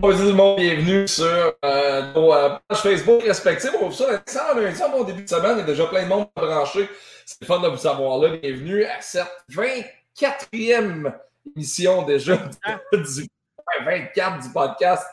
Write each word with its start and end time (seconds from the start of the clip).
Bonjour 0.00 0.34
monde, 0.34 0.56
bienvenue 0.58 1.06
sur 1.06 1.26
euh, 1.62 2.12
nos 2.14 2.32
euh, 2.32 2.56
pages 2.66 2.78
Facebook 2.78 3.22
respectives. 3.22 3.72
On 3.82 3.90
ça 3.90 4.06
un 4.50 4.58
lundi, 4.58 4.80
bon 4.90 5.04
début 5.04 5.24
de 5.24 5.28
semaine, 5.28 5.56
il 5.56 5.58
y 5.58 5.60
a 5.60 5.64
déjà 5.64 5.84
plein 5.88 6.04
de 6.04 6.08
monde 6.08 6.26
branché. 6.34 6.88
C'est 7.26 7.44
fun 7.44 7.60
de 7.60 7.68
vous 7.68 7.76
savoir 7.76 8.16
là. 8.16 8.34
Bienvenue 8.38 8.82
à 8.84 8.98
cette 9.02 9.28
24e 9.52 11.12
émission 11.54 12.02
déjà 12.04 12.34
du, 12.94 13.28
24 13.84 14.42
du 14.42 14.48
podcast 14.54 15.06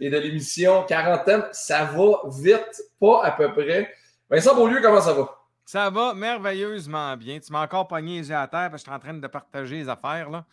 et 0.00 0.08
de 0.08 0.16
l'émission 0.16 0.84
quarantaine. 0.84 1.42
Ça 1.52 1.84
va 1.84 2.22
vite, 2.30 2.82
pas 2.98 3.22
à 3.24 3.32
peu 3.32 3.52
près. 3.52 3.92
Vincent 4.30 4.54
Beaulieu, 4.54 4.80
comment 4.80 5.02
ça 5.02 5.12
va? 5.12 5.28
Ça 5.66 5.90
va 5.90 6.14
merveilleusement 6.14 7.14
bien. 7.18 7.38
Tu 7.40 7.52
m'as 7.52 7.64
encore 7.64 7.86
pogné 7.86 8.20
les 8.20 8.30
yeux 8.30 8.36
à 8.36 8.48
terre 8.48 8.70
parce 8.70 8.82
que 8.82 8.90
je 8.90 8.90
suis 8.90 8.96
en 8.96 9.00
train 9.00 9.12
de 9.12 9.26
partager 9.26 9.76
les 9.76 9.88
affaires. 9.90 10.30
là. 10.30 10.46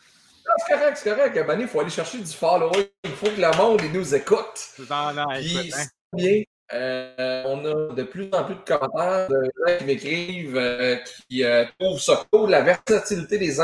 C'est 0.58 0.74
correct, 0.74 0.98
c'est 0.98 1.16
correct. 1.16 1.48
Ben, 1.48 1.60
il 1.60 1.68
faut 1.68 1.80
aller 1.80 1.90
chercher 1.90 2.20
du 2.20 2.32
following. 2.32 2.86
Il 3.04 3.12
faut 3.12 3.28
que 3.28 3.42
le 3.42 3.58
monde 3.58 3.82
nous 3.94 4.16
écoute. 4.16 4.74
Non, 4.90 5.14
non, 5.14 5.26
Puis, 5.36 5.72
hein. 5.74 5.86
bien. 6.14 6.44
Euh, 6.74 7.44
on 7.46 7.64
a 7.64 7.94
de 7.94 8.04
plus 8.04 8.30
en 8.34 8.44
plus 8.44 8.56
de 8.56 8.60
commentaires 8.60 9.30
de 9.30 9.44
gens 9.44 9.78
qui 9.78 9.86
m'écrivent, 9.86 10.58
euh, 10.58 10.98
qui 11.30 11.44
euh, 11.46 11.64
trouvent 11.80 12.02
ça 12.02 12.26
cool, 12.30 12.50
la 12.50 12.62
versatilité 12.62 13.38
des, 13.38 13.56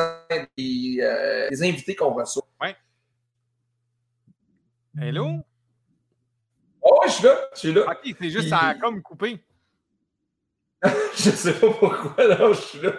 des 0.58 1.64
invités 1.64 1.96
qu'on 1.96 2.14
reçoit. 2.14 2.48
Oui. 2.62 2.70
Hello? 5.02 5.32
Oh, 6.82 7.02
je 7.06 7.12
suis 7.12 7.24
là, 7.24 7.42
je 7.54 7.60
suis 7.60 7.74
là. 7.74 7.82
Ok, 7.92 8.16
c'est 8.22 8.30
juste, 8.30 8.50
ça 8.50 8.60
a 8.60 8.76
comme 8.76 9.02
coupé. 9.02 9.44
je 11.16 11.30
sais 11.30 11.54
pas 11.54 11.68
pourquoi, 11.68 12.28
là, 12.28 12.38
je 12.50 12.60
suis 12.60 12.80
là. 12.82 12.92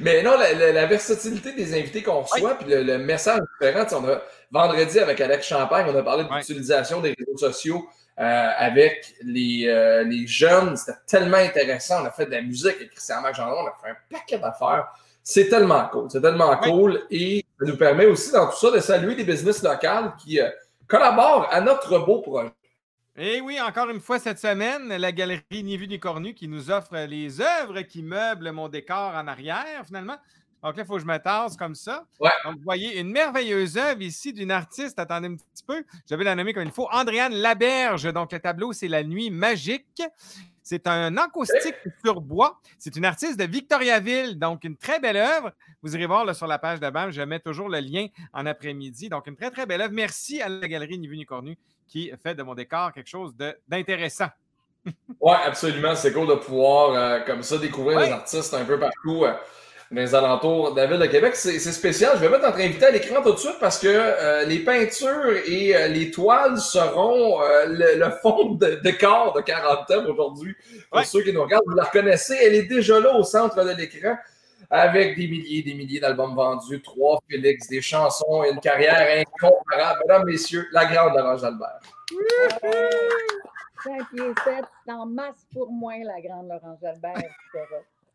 Mais 0.00 0.22
non, 0.22 0.32
la, 0.36 0.86
versatilité 0.86 1.52
des 1.52 1.78
invités 1.78 2.02
qu'on 2.02 2.22
reçoit, 2.22 2.54
puis 2.56 2.68
le, 2.68 2.98
message 2.98 3.40
différent. 3.60 3.86
On 3.92 4.08
a, 4.08 4.20
vendredi, 4.50 4.98
avec 4.98 5.20
Alex 5.20 5.46
Champagne, 5.46 5.86
on 5.88 5.96
a 5.96 6.02
parlé 6.02 6.24
de 6.24 6.34
l'utilisation 6.34 7.00
des 7.00 7.14
réseaux 7.16 7.38
sociaux 7.38 7.88
euh, 8.18 8.50
avec 8.56 9.14
les, 9.22 9.66
euh, 9.68 10.02
les 10.02 10.26
jeunes. 10.26 10.76
C'était 10.76 10.98
tellement 11.06 11.36
intéressant. 11.36 12.02
On 12.02 12.06
a 12.06 12.10
fait 12.10 12.26
de 12.26 12.32
la 12.32 12.42
musique 12.42 12.74
avec 12.74 12.90
Christian 12.90 13.20
Marc-Gendron. 13.20 13.62
On 13.62 13.66
a 13.68 13.76
fait 13.80 13.90
un 13.90 13.96
paquet 14.10 14.38
d'affaires. 14.38 14.88
C'est 15.22 15.48
tellement 15.48 15.86
cool. 15.92 16.08
C'est 16.10 16.20
tellement 16.20 16.56
cool. 16.56 17.02
Et 17.10 17.44
ça 17.60 17.66
nous 17.66 17.76
permet 17.76 18.06
aussi, 18.06 18.32
dans 18.32 18.48
tout 18.48 18.56
ça, 18.56 18.70
de 18.72 18.80
saluer 18.80 19.14
des 19.14 19.24
business 19.24 19.62
locales 19.62 20.14
qui 20.18 20.40
euh, 20.40 20.48
collaborent 20.88 21.46
à 21.52 21.60
notre 21.60 21.98
beau 22.00 22.20
projet. 22.20 22.50
Et 23.20 23.40
oui, 23.40 23.60
encore 23.60 23.90
une 23.90 23.98
fois 23.98 24.20
cette 24.20 24.38
semaine, 24.38 24.86
la 24.88 25.10
galerie 25.10 25.42
Ni 25.50 25.76
vu 25.76 25.88
ni 25.88 25.98
cornu 25.98 26.34
qui 26.34 26.46
nous 26.46 26.70
offre 26.70 26.96
les 26.96 27.40
œuvres 27.40 27.80
qui 27.80 28.00
meublent 28.00 28.52
mon 28.52 28.68
décor 28.68 29.12
en 29.12 29.26
arrière, 29.26 29.84
finalement. 29.84 30.16
Donc 30.62 30.76
là, 30.76 30.84
il 30.84 30.86
faut 30.86 30.94
que 30.94 31.00
je 31.00 31.06
me 31.06 31.18
tasse 31.18 31.56
comme 31.56 31.74
ça. 31.74 32.06
Ouais. 32.20 32.30
Donc, 32.44 32.58
vous 32.58 32.62
voyez 32.62 33.00
une 33.00 33.10
merveilleuse 33.10 33.76
œuvre 33.76 34.02
ici 34.02 34.32
d'une 34.32 34.52
artiste. 34.52 35.00
Attendez 35.00 35.26
un 35.26 35.34
petit 35.34 35.64
peu. 35.66 35.84
Je 36.08 36.14
vais 36.14 36.22
la 36.22 36.36
nommer 36.36 36.52
comme 36.52 36.62
il 36.62 36.70
faut. 36.70 36.88
Andréane 36.92 37.34
Laberge. 37.34 38.12
Donc, 38.12 38.30
le 38.30 38.38
tableau, 38.38 38.72
c'est 38.72 38.88
La 38.88 39.02
Nuit 39.02 39.30
Magique. 39.30 40.02
C'est 40.68 40.86
un 40.86 41.16
acoustique 41.16 41.76
sur 42.04 42.20
bois. 42.20 42.60
C'est 42.78 42.94
une 42.94 43.06
artiste 43.06 43.38
de 43.40 43.44
Victoriaville, 43.44 44.38
donc 44.38 44.64
une 44.64 44.76
très 44.76 45.00
belle 45.00 45.16
œuvre. 45.16 45.50
Vous 45.82 45.96
irez 45.96 46.04
voir 46.04 46.26
là, 46.26 46.34
sur 46.34 46.46
la 46.46 46.58
page 46.58 46.78
de 46.78 46.90
BAM, 46.90 47.10
je 47.10 47.22
mets 47.22 47.40
toujours 47.40 47.70
le 47.70 47.78
lien 47.78 48.08
en 48.34 48.44
après-midi. 48.44 49.08
Donc, 49.08 49.26
une 49.28 49.34
très, 49.34 49.50
très 49.50 49.64
belle 49.64 49.80
œuvre. 49.80 49.94
Merci 49.94 50.42
à 50.42 50.50
la 50.50 50.68
galerie 50.68 50.98
Ni 50.98 51.08
Vu 51.08 51.16
Ni 51.16 51.24
Cornu 51.24 51.56
qui 51.86 52.12
fait 52.22 52.34
de 52.34 52.42
mon 52.42 52.54
décor 52.54 52.92
quelque 52.92 53.08
chose 53.08 53.34
d'intéressant. 53.66 54.28
oui, 54.84 55.34
absolument. 55.46 55.94
C'est 55.94 56.12
cool 56.12 56.26
de 56.26 56.34
pouvoir, 56.34 56.90
euh, 56.90 57.20
comme 57.20 57.42
ça, 57.42 57.56
découvrir 57.56 58.00
les 58.00 58.10
artistes 58.10 58.52
un 58.52 58.66
peu 58.66 58.78
partout 58.78 59.24
euh, 59.24 59.32
les 59.90 60.14
alentours 60.14 60.74
de 60.74 60.80
la 60.80 60.86
ville 60.86 60.98
de 60.98 61.06
Québec. 61.06 61.34
C'est 61.34 61.58
spécial. 61.58 62.12
Je 62.16 62.20
vais 62.20 62.28
mettre 62.28 62.44
notre 62.44 62.60
invité 62.60 62.86
à 62.86 62.90
l'écran 62.90 63.22
tout 63.22 63.32
de 63.32 63.38
suite 63.38 63.56
parce 63.60 63.78
que 63.78 63.88
euh, 63.88 64.44
les 64.44 64.58
peintures 64.58 65.36
et 65.46 65.88
les 65.88 66.10
toiles 66.10 66.58
seront 66.58 67.40
le, 67.66 68.10
fond 68.22 68.54
de 68.54 68.80
décor 68.82 69.32
de 69.34 69.40
40 69.40 69.90
ans 69.90 70.06
aujourd'hui. 70.08 70.54
Pour 70.90 71.04
ceux 71.04 71.22
qui 71.22 71.32
nous 71.32 71.42
regardent, 71.42 71.64
vous 71.66 71.74
la 71.74 71.84
reconnaissez. 71.84 72.36
Elle 72.40 72.54
est 72.54 72.68
déjà 72.68 73.00
là 73.00 73.14
au 73.14 73.22
centre 73.22 73.64
de 73.64 73.70
l'écran 73.70 74.16
avec 74.70 75.16
des 75.16 75.26
milliers 75.28 75.58
et 75.60 75.62
des 75.62 75.74
milliers 75.74 76.00
d'albums 76.00 76.34
vendus, 76.34 76.82
trois 76.82 77.18
Félix, 77.28 77.68
des 77.68 77.80
chansons 77.80 78.44
et 78.44 78.50
une 78.50 78.60
carrière 78.60 79.24
incomparable. 79.26 80.00
Mesdames, 80.06 80.24
Messieurs, 80.24 80.66
la 80.72 80.84
grande 80.84 81.16
Laurence 81.16 81.44
Albert. 81.44 81.80
5 83.84 84.08
pieds 84.10 84.34
7, 84.44 84.64
c'est 84.84 84.92
en 84.92 85.06
masse 85.06 85.46
pour 85.52 85.70
moi, 85.70 85.94
la 86.04 86.20
grande 86.20 86.48
Laurence 86.48 86.82
Albert. 86.82 87.22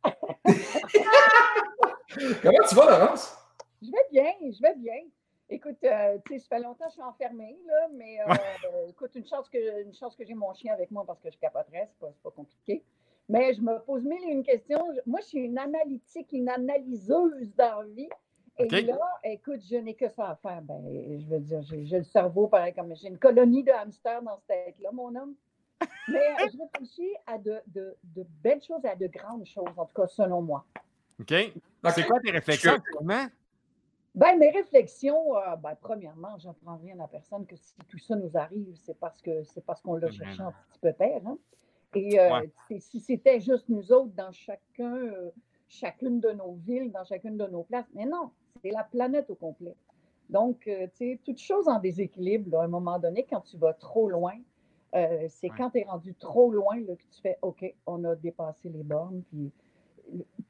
Comment 2.41 2.63
tu 2.67 2.75
vas, 2.75 2.99
Laurence? 2.99 3.37
Je 3.81 3.91
vais 3.91 4.07
bien, 4.11 4.31
je 4.41 4.61
vais 4.61 4.75
bien. 4.75 5.01
Écoute, 5.49 5.77
euh, 5.83 6.17
tu 6.25 6.33
sais, 6.33 6.39
ça 6.39 6.55
fait 6.55 6.61
longtemps 6.61 6.85
que 6.85 6.91
je 6.91 6.93
suis 6.93 7.03
enfermée, 7.03 7.59
là, 7.65 7.89
mais 7.93 8.21
euh, 8.21 8.87
écoute, 8.87 9.11
une 9.15 9.27
chance 9.27 9.49
que, 9.49 9.83
une 9.83 9.93
chance 9.93 10.15
que 10.15 10.25
j'ai 10.25 10.33
mon 10.33 10.53
chien 10.53 10.73
avec 10.73 10.89
moi 10.89 11.03
parce 11.05 11.19
que 11.19 11.29
je 11.29 11.37
capoterais, 11.37 11.89
c'est 11.89 11.99
pas, 11.99 12.13
pas 12.23 12.31
compliqué. 12.31 12.83
Mais 13.29 13.53
je 13.53 13.61
me 13.61 13.79
pose 13.79 14.03
mille 14.03 14.23
et 14.27 14.31
une 14.31 14.43
questions. 14.43 14.83
Moi, 15.05 15.19
je 15.21 15.27
suis 15.27 15.39
une 15.39 15.57
analytique, 15.57 16.31
une 16.31 16.49
analyseuse 16.49 17.53
dans 17.55 17.81
la 17.81 17.87
vie. 17.87 18.09
Et 18.57 18.67
là, 18.67 18.99
écoute, 19.23 19.61
je 19.69 19.77
n'ai 19.77 19.95
que 19.95 20.09
ça 20.09 20.29
à 20.29 20.35
faire. 20.35 20.61
Ben, 20.61 20.83
je 21.19 21.27
veux 21.27 21.39
dire, 21.39 21.61
j'ai 21.63 21.97
le 21.97 22.03
cerveau 22.03 22.47
pareil 22.47 22.73
comme 22.73 22.95
j'ai 22.95 23.07
une 23.07 23.17
colonie 23.17 23.63
de 23.63 23.71
hamsters 23.71 24.21
dans 24.21 24.37
cette 24.37 24.47
tête-là, 24.47 24.91
mon 24.91 25.15
homme. 25.15 25.35
Mais 26.07 26.35
je 26.51 26.57
réfléchis 26.57 27.13
à 27.25 27.37
de, 27.37 27.59
de, 27.67 27.95
de, 28.03 28.25
belles 28.43 28.61
choses 28.61 28.83
et 28.83 28.89
à 28.89 28.95
de 28.95 29.07
grandes 29.07 29.45
choses, 29.45 29.73
en 29.77 29.85
tout 29.85 30.01
cas, 30.01 30.07
selon 30.07 30.41
moi. 30.41 30.65
OK. 31.19 31.33
C'est 31.93 32.03
quoi 32.05 32.19
tes 32.19 32.31
réflexions, 32.31 32.77
comment? 32.93 33.27
Ben, 34.15 34.37
mes 34.37 34.51
réflexions, 34.51 35.35
euh, 35.37 35.55
ben, 35.55 35.75
premièrement, 35.81 36.37
j'apprends 36.37 36.77
rien 36.77 36.99
à 36.99 37.07
personne 37.07 37.45
que 37.47 37.55
si 37.55 37.73
tout 37.87 37.97
ça 37.97 38.15
nous 38.15 38.37
arrive, 38.37 38.75
c'est 38.75 38.97
parce 38.99 39.21
que 39.21 39.43
c'est 39.43 39.65
parce 39.65 39.81
qu'on 39.81 39.95
l'a 39.95 40.11
cherché 40.11 40.41
un 40.41 40.51
petit 40.51 40.79
peu 40.79 40.93
père. 40.93 41.21
Hein? 41.25 41.37
Et 41.95 42.19
euh, 42.19 42.41
si 42.79 42.99
c'était 42.99 43.39
juste 43.39 43.69
nous 43.69 43.91
autres 43.91 44.13
dans 44.15 44.31
chacun, 44.31 44.95
euh, 44.95 45.31
chacune 45.67 46.19
de 46.19 46.31
nos 46.31 46.53
villes, 46.65 46.91
dans 46.91 47.03
chacune 47.03 47.37
de 47.37 47.45
nos 47.45 47.63
places, 47.63 47.85
mais 47.93 48.05
non, 48.05 48.31
c'est 48.61 48.71
la 48.71 48.83
planète 48.83 49.29
au 49.29 49.35
complet. 49.35 49.75
Donc, 50.29 50.67
euh, 50.67 50.87
tu 50.87 50.97
sais, 50.97 51.19
toute 51.23 51.39
chose 51.39 51.67
en 51.67 51.79
déséquilibre, 51.79 52.59
à 52.59 52.63
un 52.63 52.67
moment 52.67 52.97
donné, 52.97 53.25
quand 53.29 53.41
tu 53.41 53.57
vas 53.57 53.73
trop 53.73 54.09
loin, 54.09 54.33
c'est 55.29 55.49
quand 55.49 55.71
tu 55.71 55.79
es 55.79 55.83
rendu 55.83 56.13
trop 56.15 56.51
loin 56.51 56.79
là, 56.81 56.95
que 56.95 57.03
tu 57.11 57.21
fais 57.21 57.37
OK, 57.41 57.65
on 57.85 58.03
a 58.03 58.15
dépassé 58.15 58.69
les 58.69 58.83
bornes. 58.83 59.23
Puis, 59.29 59.51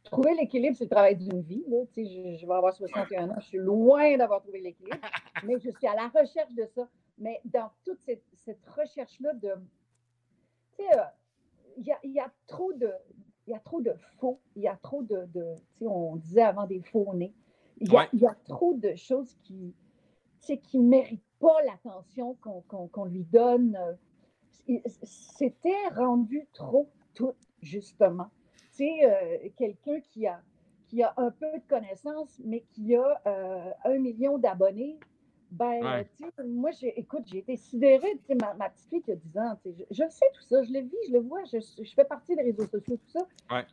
trouver 0.03 0.33
l'équilibre, 0.35 0.75
c'est 0.75 0.85
le 0.85 0.89
travail 0.89 1.15
d'une 1.15 1.41
vie. 1.41 1.63
Là. 1.67 1.83
Je, 1.95 2.37
je 2.37 2.45
vais 2.45 2.53
avoir 2.53 2.73
61 2.73 3.29
ans, 3.29 3.35
je 3.39 3.45
suis 3.45 3.57
loin 3.57 4.17
d'avoir 4.17 4.41
trouvé 4.41 4.59
l'équilibre, 4.59 4.97
mais 5.45 5.59
je 5.59 5.69
suis 5.69 5.87
à 5.87 5.95
la 5.95 6.07
recherche 6.07 6.53
de 6.53 6.65
ça. 6.75 6.87
Mais 7.17 7.39
dans 7.45 7.69
toute 7.85 8.01
cette, 8.01 8.23
cette 8.33 8.65
recherche-là 8.65 9.33
de. 9.33 9.53
Tu 10.77 10.83
sais, 10.83 10.99
il 11.77 12.11
y 12.11 12.19
a, 12.19 12.31
trop 12.47 12.73
de. 12.73 12.91
Il 13.47 13.51
y 13.51 13.55
a 13.55 13.59
trop 13.59 13.81
de 13.81 13.93
faux, 14.19 14.39
il 14.55 14.63
y 14.63 14.67
a 14.67 14.75
trop 14.77 15.03
de, 15.03 15.25
de 15.33 15.55
on 15.81 16.15
disait 16.15 16.41
avant 16.41 16.65
des 16.65 16.81
faux 16.81 17.13
nez. 17.13 17.33
Il 17.77 17.91
y, 17.91 17.97
a, 17.97 18.07
y 18.13 18.25
a 18.25 18.35
trop 18.45 18.73
de 18.73 18.95
choses 18.95 19.35
qui 19.43 19.75
qui 20.61 20.79
ne 20.79 20.89
méritent 20.89 21.23
pas 21.39 21.61
l'attention 21.63 22.35
qu'on 22.35 23.05
lui 23.05 23.23
donne. 23.23 23.77
C'était 25.03 25.87
rendu 25.95 26.47
trop 26.53 26.89
tout, 27.13 27.33
justement. 27.61 28.29
Tu 28.71 28.85
sais, 28.85 28.99
euh, 29.03 29.49
quelqu'un 29.57 29.99
qui 30.01 30.25
a, 30.27 30.41
qui 30.87 31.03
a 31.03 31.13
un 31.17 31.31
peu 31.31 31.51
de 31.53 31.63
connaissances, 31.67 32.39
mais 32.43 32.61
qui 32.71 32.95
a 32.95 33.21
euh, 33.27 33.71
un 33.85 33.97
million 33.99 34.37
d'abonnés, 34.37 34.97
ben, 35.51 36.03
moi, 36.45 36.71
écoute, 36.81 37.23
j'ai 37.27 37.37
été 37.39 37.57
sidérée. 37.57 38.19
Ma, 38.41 38.55
ma 38.55 38.69
petite 38.69 38.89
fille 38.89 39.01
qui 39.03 39.11
a 39.11 39.15
10 39.15 39.37
ans, 39.37 39.59
je, 39.65 39.83
je, 39.91 40.09
sais 40.09 40.25
tout 40.33 40.41
ça, 40.41 40.63
je 40.63 40.73
le 40.73 40.79
vis, 40.79 40.97
je 41.07 41.13
le 41.13 41.19
vois, 41.19 41.43
je, 41.43 41.59
je 41.59 41.93
fais 41.93 42.05
partie 42.05 42.35
des 42.35 42.41
réseaux 42.41 42.65
sociaux, 42.65 42.97
tout 42.97 43.09
ça. 43.09 43.19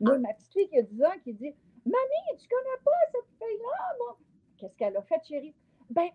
Moi, 0.01 0.19
ma 0.19 0.35
petite 0.35 0.53
fille 0.53 0.69
qui 0.69 0.79
a 0.79 0.83
10 0.83 1.03
ans 1.05 1.19
qui 1.25 1.33
dit 1.33 1.55
Mamie, 1.87 2.39
tu 2.39 2.49
connais 2.49 2.83
pas 2.85 2.91
cette 3.13 3.31
fille-là, 3.39 4.17
Qu'est-ce 4.59 4.77
qu'elle 4.77 4.97
a 4.97 5.03
fait, 5.03 5.25
chérie? 5.27 5.55
Ben, 5.89 6.09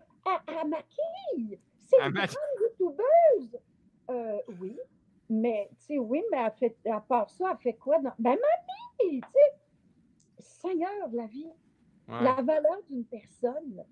elle, 0.48 0.70
maquille. 0.70 1.60
C'est 1.86 2.00
une 2.00 2.12
grande 2.14 2.28
youtubeuse. 2.62 3.60
Euh, 4.10 4.40
oui, 4.60 4.78
mais, 5.30 5.70
tu 5.80 5.86
sais, 5.86 5.98
oui, 5.98 6.24
mais 6.32 6.38
elle 6.38 6.52
fait, 6.52 6.90
à 6.90 7.02
part 7.02 7.30
ça, 7.30 7.52
elle 7.52 7.58
fait 7.58 7.74
quoi? 7.74 8.00
Dans... 8.00 8.14
Ben, 8.20 8.38
mamie, 8.38 9.22
tu 9.22 9.28
sais, 9.32 9.56
Seigneur 10.40 11.10
de 11.10 11.18
la 11.18 11.28
vie, 11.28 11.52
la 12.08 12.36
valeur 12.42 12.82
d'une 12.90 13.06
personne, 13.06 13.84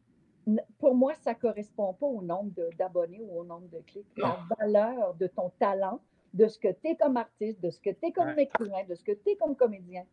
pour 0.78 0.94
moi, 0.94 1.14
ça 1.16 1.34
ne 1.34 1.40
correspond 1.40 1.94
pas 1.94 2.06
au 2.06 2.22
nombre 2.22 2.52
d'abonnés 2.78 3.22
ou 3.22 3.40
au 3.40 3.44
nombre 3.44 3.68
de 3.70 3.80
clics. 3.80 4.06
La 4.18 4.38
valeur 4.60 5.16
de 5.16 5.28
ton 5.28 5.50
talent, 5.58 6.00
de 6.34 6.48
ce 6.48 6.60
que 6.60 6.68
tu 6.68 6.90
es 6.90 6.96
comme 6.96 7.18
artiste, 7.18 7.62
de 7.62 7.70
ce 7.70 7.80
que 7.80 7.92
tu 7.92 8.08
es 8.08 8.12
comme 8.12 8.38
écrivain, 8.38 8.84
de 8.88 8.96
ce 8.96 9.04
que 9.04 9.12
tu 9.12 9.30
es 9.30 9.36
comme 9.36 9.56
comédien, 9.56 10.04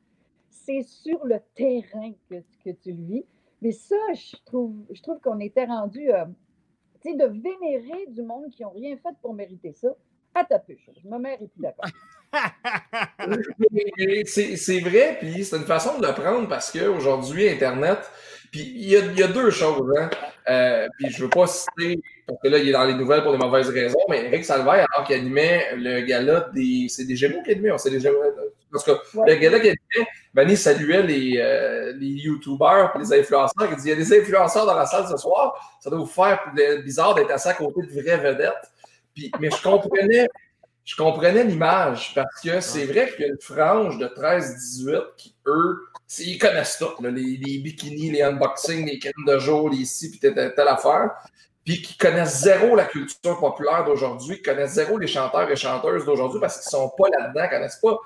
c'est 0.49 0.82
sur 0.82 1.25
le 1.25 1.41
terrain 1.55 2.12
que, 2.29 2.37
que, 2.64 2.70
tu 2.70 2.93
le 2.93 3.05
vis. 3.05 3.25
Mais 3.62 3.73
ça, 3.73 3.96
je 4.14 4.37
trouve, 4.44 4.85
je 4.91 5.03
trouve 5.03 5.20
qu'on 5.20 5.41
était 5.41 5.64
rendu, 5.64 6.12
euh, 6.12 6.25
tu 7.02 7.11
sais, 7.11 7.17
de 7.17 7.25
vénérer 7.25 8.06
du 8.08 8.23
monde 8.23 8.50
qui 8.50 8.62
n'ont 8.62 8.70
rien 8.70 8.97
fait 8.97 9.14
pour 9.23 9.35
mériter 9.35 9.73
ça. 9.73 9.88
À 10.35 10.44
ta 10.44 10.58
puce. 10.61 10.79
Ma 11.05 11.19
mère 11.19 11.38
est 11.43 11.49
plus 11.49 11.61
d'accord. 11.61 11.87
c'est 14.26 14.81
vrai, 14.81 15.17
puis 15.19 15.44
c'est 15.44 15.56
une 15.56 15.64
façon 15.64 15.99
de 15.99 16.06
le 16.06 16.12
prendre 16.12 16.49
parce 16.49 16.70
qu'aujourd'hui, 16.70 17.49
Internet, 17.49 17.99
Puis 18.52 18.73
il 18.76 18.88
y, 18.88 18.97
a, 18.97 19.29
deux 19.29 19.50
choses. 19.50 19.93
Hein. 19.99 20.11
Euh, 20.49 20.88
puis 20.99 21.11
je 21.11 21.25
veux 21.25 21.31
pas 21.31 21.47
citer, 21.47 22.00
parce 22.26 22.41
que 22.43 22.49
là, 22.49 22.58
il 22.58 22.69
est 22.69 22.73
dans 22.73 22.85
les 22.85 22.94
nouvelles 22.94 23.23
pour 23.23 23.32
des 23.32 23.38
mauvaises 23.38 23.69
raisons, 23.70 23.99
mais 24.08 24.26
Eric 24.26 24.44
Salvaire, 24.44 24.87
alors 24.94 25.06
qu'il 25.06 25.17
animait 25.17 25.75
le 25.76 26.00
gala 26.03 26.49
des. 26.55 26.87
C'est 26.88 27.05
des 27.05 27.17
Gémeaux 27.17 27.43
qui 27.43 27.50
animait, 27.53 27.76
c'est 27.79 27.91
des 27.91 28.00
Gémeaux. 28.00 28.23
Parce 28.72 28.84
que 28.84 28.93
le 29.26 29.34
gala 29.34 29.58
qu'il 29.58 29.70
animait, 29.70 30.11
Vanny 30.32 30.56
saluait 30.56 31.02
les, 31.02 31.38
euh, 31.38 31.93
les 31.96 32.06
YouTubers 32.06 32.93
et 32.94 32.99
les 32.99 33.12
influenceurs. 33.20 33.69
Il 33.70 33.76
dit 33.76 33.82
il 33.87 33.88
y 33.88 33.93
a 33.93 33.96
des 33.96 34.19
influenceurs 34.20 34.67
dans 34.67 34.76
la 34.76 34.87
salle 34.87 35.06
ce 35.08 35.17
soir, 35.17 35.78
ça 35.81 35.90
doit 35.90 35.99
vous 35.99 36.06
faire 36.06 36.52
bizarre 36.84 37.14
d'être 37.14 37.31
assis 37.31 37.49
à 37.49 37.55
côté 37.55 37.82
de 37.82 38.00
vraies 38.00 38.19
vedettes. 38.19 38.70
Puis, 39.14 39.31
mais 39.40 39.50
je 39.50 39.62
comprenais 39.62 40.28
je 40.90 40.96
comprenais 40.96 41.44
l'image 41.44 42.12
parce 42.14 42.40
que 42.43 42.61
c'est 42.61 42.84
vrai 42.84 43.12
qu'il 43.12 43.20
y 43.26 43.28
a 43.28 43.32
une 43.32 43.40
frange 43.40 43.99
de 43.99 44.06
13-18 44.06 45.02
qui, 45.17 45.37
eux, 45.46 45.87
ils 46.19 46.38
connaissent 46.38 46.78
tout, 46.78 47.00
les, 47.00 47.11
les, 47.11 47.58
bikinis, 47.58 48.11
les 48.11 48.22
unboxings, 48.22 48.87
les 48.87 48.99
crèmes 48.99 49.25
de 49.25 49.38
jour, 49.38 49.70
les 49.70 49.84
ci, 49.84 50.11
puis 50.11 50.19
telle, 50.19 50.34
telle 50.34 50.69
affaire, 50.69 51.11
puis 51.64 51.81
qui 51.81 51.96
connaissent 51.96 52.40
zéro 52.40 52.75
la 52.75 52.87
culture 52.87 53.38
populaire 53.38 53.84
d'aujourd'hui, 53.84 54.37
qui 54.37 54.43
connaissent 54.43 54.72
zéro 54.72 54.99
les 54.99 55.06
chanteurs 55.06 55.49
et 55.49 55.55
chanteuses 55.55 56.05
d'aujourd'hui 56.05 56.40
parce 56.40 56.58
qu'ils 56.58 56.76
ne 56.76 56.82
sont 56.82 56.93
pas 56.99 57.08
là-dedans, 57.17 57.43
ne 57.44 57.49
connaissent 57.49 57.81
pas. 57.81 57.96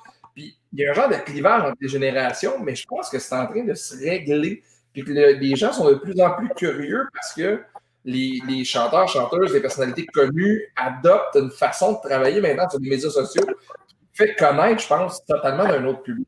Il 0.75 0.81
y 0.81 0.87
a 0.87 0.91
un 0.91 0.95
genre 0.95 1.09
de 1.09 1.15
clivage 1.15 1.63
entre 1.63 1.77
les 1.81 1.89
générations, 1.89 2.59
mais 2.61 2.75
je 2.75 2.85
pense 2.85 3.09
que 3.09 3.21
c'est 3.21 3.35
en 3.37 3.47
train 3.47 3.63
de 3.63 3.75
se 3.75 3.97
régler, 3.97 4.61
puis 4.93 5.05
que 5.05 5.13
les 5.13 5.55
gens 5.55 5.73
sont 5.73 5.89
de 5.89 5.95
plus 5.95 6.21
en 6.21 6.35
plus 6.35 6.49
curieux 6.49 7.07
parce 7.13 7.33
que 7.33 7.63
les, 8.05 8.65
chanteurs, 8.65 9.09
chanteuses, 9.09 9.55
les 9.55 9.61
personnalités 9.61 10.05
connues 10.07 10.63
adoptent 10.75 11.37
une 11.37 11.51
façon 11.51 11.93
de 11.93 11.99
travailler 11.99 12.41
maintenant 12.41 12.69
sur 12.69 12.81
les 12.81 12.91
médias 12.91 13.09
sociaux 13.09 13.47
qui 13.87 13.95
fait 14.13 14.35
connaître, 14.35 14.83
je 14.83 14.89
pense, 14.89 15.25
totalement 15.25 15.65
d'un 15.65 15.85
autre 15.87 16.03
public. 16.03 16.27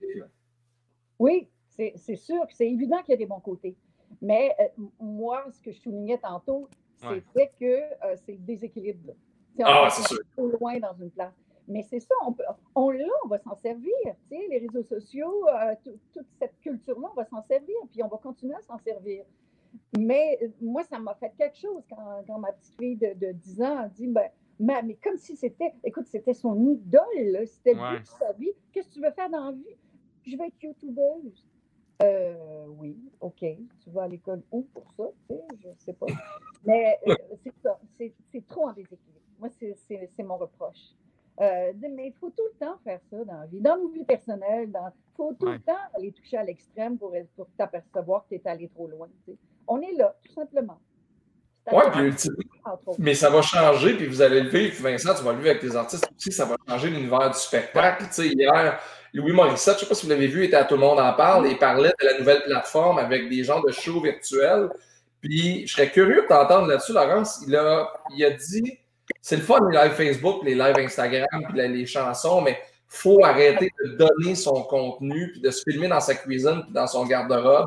Oui, 1.18 1.48
c'est 1.68 2.16
sûr 2.16 2.46
que 2.46 2.54
c'est 2.54 2.70
évident 2.70 3.02
qu'il 3.02 3.12
y 3.12 3.14
a 3.14 3.18
des 3.18 3.26
bons 3.26 3.40
côtés. 3.40 3.76
Mais 4.22 4.54
euh, 4.60 4.84
moi, 5.00 5.44
ce 5.50 5.60
que 5.60 5.72
je 5.72 5.80
soulignais 5.80 6.18
tantôt, 6.18 6.68
c'est 7.34 7.50
que 7.60 7.64
euh, 7.64 8.16
c'est 8.24 8.32
le 8.32 8.38
déséquilibre. 8.38 9.12
Ah, 9.62 9.88
c'est 9.90 10.06
sûr. 10.06 10.18
trop 10.32 10.48
loin 10.48 10.78
dans 10.78 10.94
une 10.94 11.10
place. 11.10 11.34
Mais 11.68 11.82
c'est 11.82 12.00
ça, 12.00 12.14
on, 12.24 12.32
peut, 12.32 12.44
on 12.74 12.90
l'a, 12.90 13.04
on 13.24 13.28
va 13.28 13.38
s'en 13.38 13.56
servir. 13.56 13.92
Les 14.30 14.58
réseaux 14.58 14.84
sociaux, 14.84 15.48
euh, 15.48 15.74
toute 16.12 16.26
cette 16.38 16.58
culture-là, 16.60 17.08
on 17.10 17.14
va 17.14 17.24
s'en 17.24 17.42
servir, 17.42 17.76
puis 17.90 18.02
on 18.02 18.08
va 18.08 18.18
continuer 18.18 18.54
à 18.54 18.62
s'en 18.62 18.78
servir. 18.78 19.24
Mais 19.98 20.38
euh, 20.42 20.48
moi, 20.60 20.84
ça 20.84 20.98
m'a 20.98 21.14
fait 21.14 21.32
quelque 21.36 21.56
chose 21.56 21.82
quand, 21.88 22.38
ma 22.38 22.52
petite 22.52 22.76
fille 22.76 22.96
de, 22.96 23.32
10 23.32 23.62
ans 23.62 23.78
a 23.78 23.88
dit 23.88 24.06
ben, 24.06 24.28
mais, 24.58 24.96
comme 25.02 25.16
si 25.16 25.36
c'était, 25.36 25.74
écoute, 25.84 26.06
c'était 26.06 26.32
son 26.32 26.58
idole, 26.70 27.46
c'était 27.46 27.74
but 27.74 28.00
de 28.00 28.06
sa 28.06 28.32
vie. 28.32 28.52
Qu'est-ce 28.72 28.88
que 28.88 28.94
tu 28.94 29.00
veux 29.02 29.10
faire 29.10 29.28
dans 29.28 29.46
la 29.46 29.52
vie? 29.52 29.76
Je 30.24 30.36
vais 30.36 30.46
être 30.46 30.62
youtubeuse. 30.62 31.46
Euh, 32.02 32.66
oui, 32.78 32.96
OK. 33.20 33.40
Tu 33.40 33.90
vas 33.90 34.04
à 34.04 34.08
l'école 34.08 34.42
où 34.50 34.62
pour 34.62 34.90
ça? 34.92 35.04
Tu 35.28 35.34
sais, 35.34 35.42
je 35.62 35.68
ne 35.68 35.74
sais 35.78 35.92
pas. 35.92 36.06
Mais 36.64 36.98
euh, 37.06 37.14
c'est 37.42 37.54
ça, 37.62 37.78
c'est 37.96 38.46
trop 38.46 38.68
en 38.68 38.72
déséquilibre. 38.72 39.20
Moi, 39.38 39.48
c'est 39.50 40.22
mon 40.22 40.36
reproche. 40.36 40.94
Mais 41.38 42.06
il 42.08 42.14
faut 42.18 42.30
tout 42.30 42.44
le 42.52 42.66
temps 42.66 42.78
faire 42.84 43.00
ça 43.10 43.24
dans 43.24 43.40
la 43.40 43.46
vie, 43.46 43.60
dans 43.60 43.76
nos 43.76 43.88
vies 43.88 44.04
personnelles. 44.04 44.70
Il 44.72 45.16
faut 45.16 45.34
tout 45.38 45.46
le 45.46 45.58
temps 45.60 45.76
aller 45.94 46.12
toucher 46.12 46.38
à 46.38 46.44
l'extrême 46.44 46.98
pour, 46.98 47.12
pour 47.36 47.46
t'apercevoir 47.56 48.24
que 48.24 48.34
tu 48.34 48.40
es 48.42 48.48
allé 48.48 48.68
trop 48.68 48.86
loin. 48.86 49.08
On 49.66 49.80
est 49.80 49.92
là, 49.92 50.14
tout 50.24 50.32
simplement. 50.32 50.78
Oui, 51.72 51.82
puis 51.92 52.30
mais 52.98 53.14
ça 53.14 53.28
va 53.28 53.42
changer, 53.42 53.94
puis 53.94 54.06
vous 54.06 54.22
allez 54.22 54.40
le 54.40 54.48
vivre, 54.48 54.80
Vincent, 54.80 55.14
tu 55.14 55.24
vas 55.24 55.32
le 55.32 55.38
vivre 55.38 55.50
avec 55.50 55.62
tes 55.62 55.74
artistes 55.74 56.08
aussi, 56.16 56.30
ça 56.30 56.44
va 56.44 56.56
changer 56.68 56.90
l'univers 56.90 57.28
du 57.30 57.38
spectacle. 57.38 58.04
Tu 58.04 58.12
sais, 58.12 58.28
hier, 58.28 58.78
Louis 59.12 59.32
Morissette, 59.32 59.74
je 59.74 59.78
ne 59.78 59.80
sais 59.80 59.88
pas 59.88 59.94
si 59.96 60.06
vous 60.06 60.12
l'avez 60.12 60.28
vu, 60.28 60.44
était 60.44 60.56
à 60.56 60.64
Tout 60.64 60.74
le 60.74 60.80
monde 60.80 61.00
en 61.00 61.12
parle, 61.14 61.48
et 61.48 61.50
il 61.50 61.58
parlait 61.58 61.92
de 62.00 62.06
la 62.06 62.18
nouvelle 62.18 62.42
plateforme 62.44 62.98
avec 62.98 63.28
des 63.28 63.42
gens 63.42 63.60
de 63.60 63.72
show 63.72 64.00
virtuels. 64.00 64.68
Puis 65.20 65.66
je 65.66 65.72
serais 65.72 65.90
curieux 65.90 66.22
de 66.22 66.28
t'entendre 66.28 66.68
là-dessus, 66.68 66.92
Laurence. 66.92 67.42
Il 67.46 67.56
a, 67.56 67.88
il 68.14 68.24
a 68.24 68.30
dit 68.30 68.78
c'est 69.26 69.36
le 69.36 69.42
fun, 69.42 69.58
les 69.70 69.76
lives 69.76 69.94
Facebook, 69.94 70.44
les 70.44 70.54
lives 70.54 70.78
Instagram, 70.78 71.26
puis 71.48 71.68
les 71.68 71.84
chansons, 71.84 72.42
mais 72.42 72.52
il 72.52 72.96
faut 72.98 73.24
arrêter 73.24 73.72
de 73.84 73.96
donner 73.96 74.36
son 74.36 74.62
contenu, 74.62 75.32
puis 75.32 75.40
de 75.40 75.50
se 75.50 75.64
filmer 75.68 75.88
dans 75.88 75.98
sa 75.98 76.14
cuisine, 76.14 76.62
puis 76.62 76.72
dans 76.72 76.86
son 76.86 77.04
garde-robe 77.04 77.66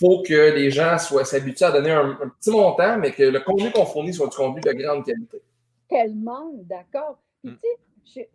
faut 0.00 0.22
que 0.22 0.54
les 0.54 0.70
gens 0.70 0.98
soient 0.98 1.24
s'habituent 1.24 1.64
à 1.64 1.72
donner 1.72 1.90
un, 1.90 2.16
petit 2.38 2.50
montant, 2.50 2.98
mais 2.98 3.12
que 3.12 3.22
le 3.22 3.40
contenu 3.40 3.70
qu'on 3.70 3.86
fournit 3.86 4.14
soit 4.14 4.28
du 4.28 4.36
contenu 4.36 4.60
de 4.60 4.72
grande 4.72 5.04
qualité. 5.04 5.42
Tellement, 5.88 6.52
d'accord. 6.64 7.18
Puis, 7.42 7.52
mm. 7.52 7.58
tu 8.04 8.12
sais, 8.12 8.30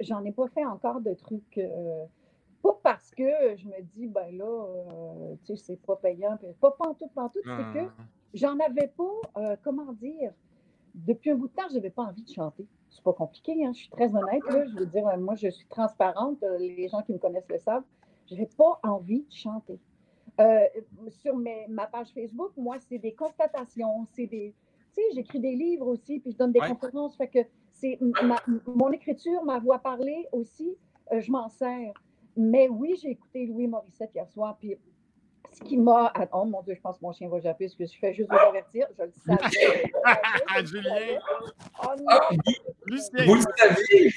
j'en 0.00 0.24
ai 0.24 0.32
pas 0.32 0.46
fait 0.54 0.64
encore 0.64 1.00
de 1.00 1.14
trucs. 1.14 1.58
Euh, 1.58 2.04
pas 2.62 2.78
parce 2.82 3.10
que 3.10 3.24
je 3.56 3.66
me 3.66 3.82
dis, 3.94 4.06
ben 4.06 4.36
là, 4.36 4.44
euh, 4.44 5.34
tu 5.46 5.56
sais, 5.56 5.62
c'est 5.64 5.80
pas 5.80 5.96
payant. 5.96 6.38
Pas 6.60 6.70
pantoute, 6.72 7.12
pantoute, 7.14 7.42
c'est 7.44 7.80
que 7.80 7.86
j'en 8.34 8.58
avais 8.58 8.88
pas, 8.96 9.40
euh, 9.40 9.56
comment 9.64 9.92
dire, 9.94 10.32
depuis 10.94 11.30
un 11.30 11.36
bout 11.36 11.48
de 11.48 11.52
temps, 11.52 11.68
je 11.70 11.76
n'avais 11.76 11.90
pas 11.90 12.02
envie 12.02 12.22
de 12.22 12.32
chanter. 12.32 12.66
C'est 12.90 13.04
pas 13.04 13.12
compliqué, 13.12 13.64
hein? 13.64 13.72
je 13.72 13.80
suis 13.80 13.90
très 13.90 14.14
honnête. 14.14 14.42
Là. 14.48 14.64
Je 14.66 14.78
veux 14.78 14.86
dire, 14.86 15.04
moi, 15.18 15.34
je 15.36 15.48
suis 15.48 15.66
transparente. 15.66 16.44
Les 16.58 16.88
gens 16.88 17.02
qui 17.02 17.12
me 17.12 17.18
connaissent 17.18 17.48
le 17.48 17.58
savent. 17.58 17.84
Je 18.28 18.34
n'avais 18.34 18.48
pas 18.56 18.80
envie 18.82 19.22
de 19.22 19.32
chanter. 19.32 19.78
Euh, 20.40 20.64
sur 21.08 21.36
ma 21.68 21.86
page 21.86 22.08
Facebook, 22.14 22.52
moi, 22.56 22.78
c'est 22.88 22.98
des 22.98 23.12
constatations, 23.12 24.06
c'est 24.12 24.26
des. 24.26 24.54
Tu 24.94 25.02
sais, 25.02 25.14
j'écris 25.14 25.40
des 25.40 25.54
livres 25.54 25.86
aussi, 25.86 26.18
puis 26.18 26.32
je 26.32 26.36
donne 26.36 26.52
des 26.52 26.60
conférences. 26.60 27.16
Fait 27.16 27.28
que 27.28 27.40
c'est 27.72 27.98
mon 28.66 28.90
écriture, 28.90 29.44
ma 29.44 29.58
voix 29.58 29.78
parlée 29.78 30.26
aussi, 30.32 30.76
euh, 31.12 31.20
je 31.20 31.30
m'en 31.30 31.48
sers. 31.48 31.92
Mais 32.36 32.68
oui, 32.68 32.96
j'ai 33.00 33.10
écouté 33.10 33.46
Louis 33.46 33.66
Morissette 33.66 34.10
hier 34.14 34.28
soir, 34.28 34.56
puis 34.58 34.76
ce 35.52 35.60
qui 35.60 35.76
m'a. 35.76 36.12
Oh 36.32 36.44
mon 36.44 36.62
Dieu, 36.62 36.74
je 36.74 36.80
pense 36.80 36.98
que 36.98 37.04
mon 37.04 37.12
chien 37.12 37.28
va 37.28 37.40
japper, 37.40 37.66
parce 37.66 37.76
que 37.76 37.86
je 37.86 37.98
fais 37.98 38.14
juste 38.14 38.30
vous 38.30 38.36
avertir. 38.36 38.86
Je 38.98 39.04
le 39.04 39.12
savais. 39.26 39.92
Julien! 40.66 41.18
Oh 41.82 41.94
non! 41.98 42.06
Ah, 42.08 42.28
vous 42.86 42.94
le 42.94 42.98
saviez! 42.98 44.14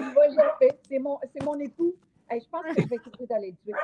Il 0.00 0.06
va 0.14 0.30
japper. 0.30 0.68
C'est 0.88 0.98
mon, 0.98 1.18
mon 1.42 1.58
époux. 1.60 1.94
je 2.30 2.48
pense 2.50 2.62
que 2.62 2.82
je 2.82 2.88
vais 2.88 2.96
essayer 2.96 3.26
d'aller 3.26 3.50
le 3.50 3.72
tuer 3.72 3.78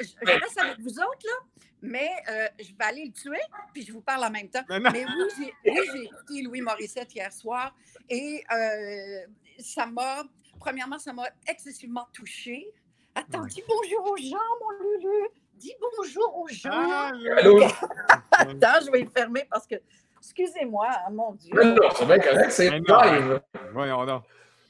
je, 0.00 0.40
reste 0.40 0.58
avec 0.58 0.80
vous 0.80 0.98
autres, 0.98 1.24
là, 1.24 1.66
mais 1.80 2.10
euh, 2.28 2.48
je 2.60 2.72
vais 2.74 2.84
aller 2.84 3.04
le 3.06 3.12
tuer, 3.12 3.40
puis 3.72 3.84
je 3.84 3.92
vous 3.92 4.00
parle 4.00 4.24
en 4.24 4.30
même 4.30 4.48
temps. 4.48 4.62
Mais, 4.68 5.04
oui, 5.04 5.52
j'ai 5.64 6.04
écouté 6.04 6.42
Louis 6.42 6.60
Morissette 6.60 7.14
hier 7.14 7.32
soir 7.32 7.74
et 8.08 8.44
euh, 8.52 9.26
ça 9.58 9.86
m'a, 9.86 10.24
premièrement, 10.58 10.98
ça 10.98 11.12
m'a 11.12 11.28
excessivement 11.48 12.06
touchée. 12.12 12.72
Attends, 13.14 13.44
dis 13.44 13.62
bonjour 13.68 14.12
aux 14.12 14.16
gens, 14.16 14.36
mon 14.60 14.70
Lulu? 14.70 15.28
Dis 15.62 15.74
bonjour 15.96 16.38
aux 16.38 16.48
gens. 16.48 16.70
Ah, 16.72 17.12
Attends, 18.32 18.84
je 18.84 18.90
vais 18.90 19.02
le 19.02 19.10
fermer 19.10 19.44
parce 19.48 19.64
que, 19.64 19.76
excusez-moi, 20.18 20.88
hein, 20.90 21.10
mon 21.12 21.34
Dieu. 21.34 21.52
c'est 21.94 22.04
bien 22.04 22.18
correct, 22.18 22.50
c'est 22.50 22.70
live. 22.70 23.40
Voyons 23.72 24.22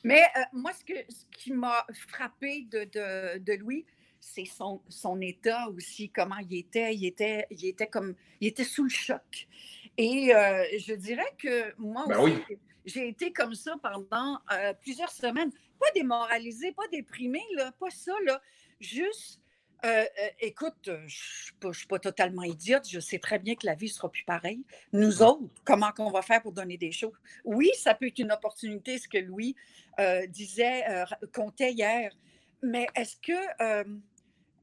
Mais 0.05 0.23
euh, 0.37 0.41
moi, 0.53 0.71
ce, 0.79 0.85
que, 0.85 0.99
ce 1.09 1.25
qui 1.35 1.55
m'a 1.55 1.87
frappé 2.09 2.67
de, 2.71 2.85
de, 2.85 3.39
de 3.39 3.53
Louis, 3.55 3.87
c'est 4.21 4.45
son, 4.45 4.83
son 4.91 5.19
état 5.23 5.67
aussi, 5.75 6.11
comment 6.11 6.37
il 6.51 6.59
était. 6.59 6.95
Il 6.95 7.07
était, 7.07 7.47
il 7.51 7.65
était 7.65 7.87
comme, 7.87 8.15
il 8.43 8.49
était 8.49 8.65
sous 8.65 8.85
le 8.85 8.91
choc. 8.91 9.49
Et 9.97 10.35
euh, 10.35 10.63
je 10.79 10.93
dirais 10.93 11.35
que 11.39 11.73
moi 11.79 12.05
ben 12.07 12.19
aussi, 12.19 12.59
j'ai 12.85 13.09
été 13.09 13.33
comme 13.33 13.55
ça 13.55 13.77
pendant 13.83 14.41
euh, 14.53 14.75
plusieurs 14.83 15.11
semaines. 15.11 15.53
Pas 15.81 15.91
démoralisé, 15.95 16.73
pas 16.73 16.87
déprimé, 16.89 17.41
là, 17.57 17.73
pas 17.81 17.91
ça, 17.91 18.13
là. 18.27 18.43
Juste, 18.79 19.42
euh, 19.85 20.05
écoute, 20.41 20.75
je 20.85 21.67
ne 21.67 21.73
suis, 21.73 21.87
pas 21.87 21.99
totalement 21.99 22.43
idiote. 22.43 22.89
Je 22.89 23.01
sais 23.01 23.19
très 23.19 23.39
bien 23.39 23.55
que 23.55 23.67
la 23.67 23.75
vie 23.75 23.87
ne 23.87 23.93
sera 23.93 24.11
plus 24.11 24.25
pareille. 24.25 24.63
Nous 24.93 25.23
autres, 25.23 25.43
comment 25.65 25.91
qu'on 25.93 26.11
va 26.11 26.23
faire 26.23 26.43
pour 26.43 26.53
donner 26.53 26.77
des 26.77 26.93
choses? 26.93 27.13
Oui, 27.45 27.71
ça 27.79 27.95
peut 27.95 28.07
être 28.07 28.19
une 28.19 28.33
opportunité, 28.33 28.99
ce 28.99 29.09
que 29.09 29.19
Louis 29.19 29.57
disait, 30.29 30.85
comptait 31.35 31.73
hier. 31.73 32.13
Mais 32.63 32.87
est-ce 32.95 33.17
que 33.17 33.93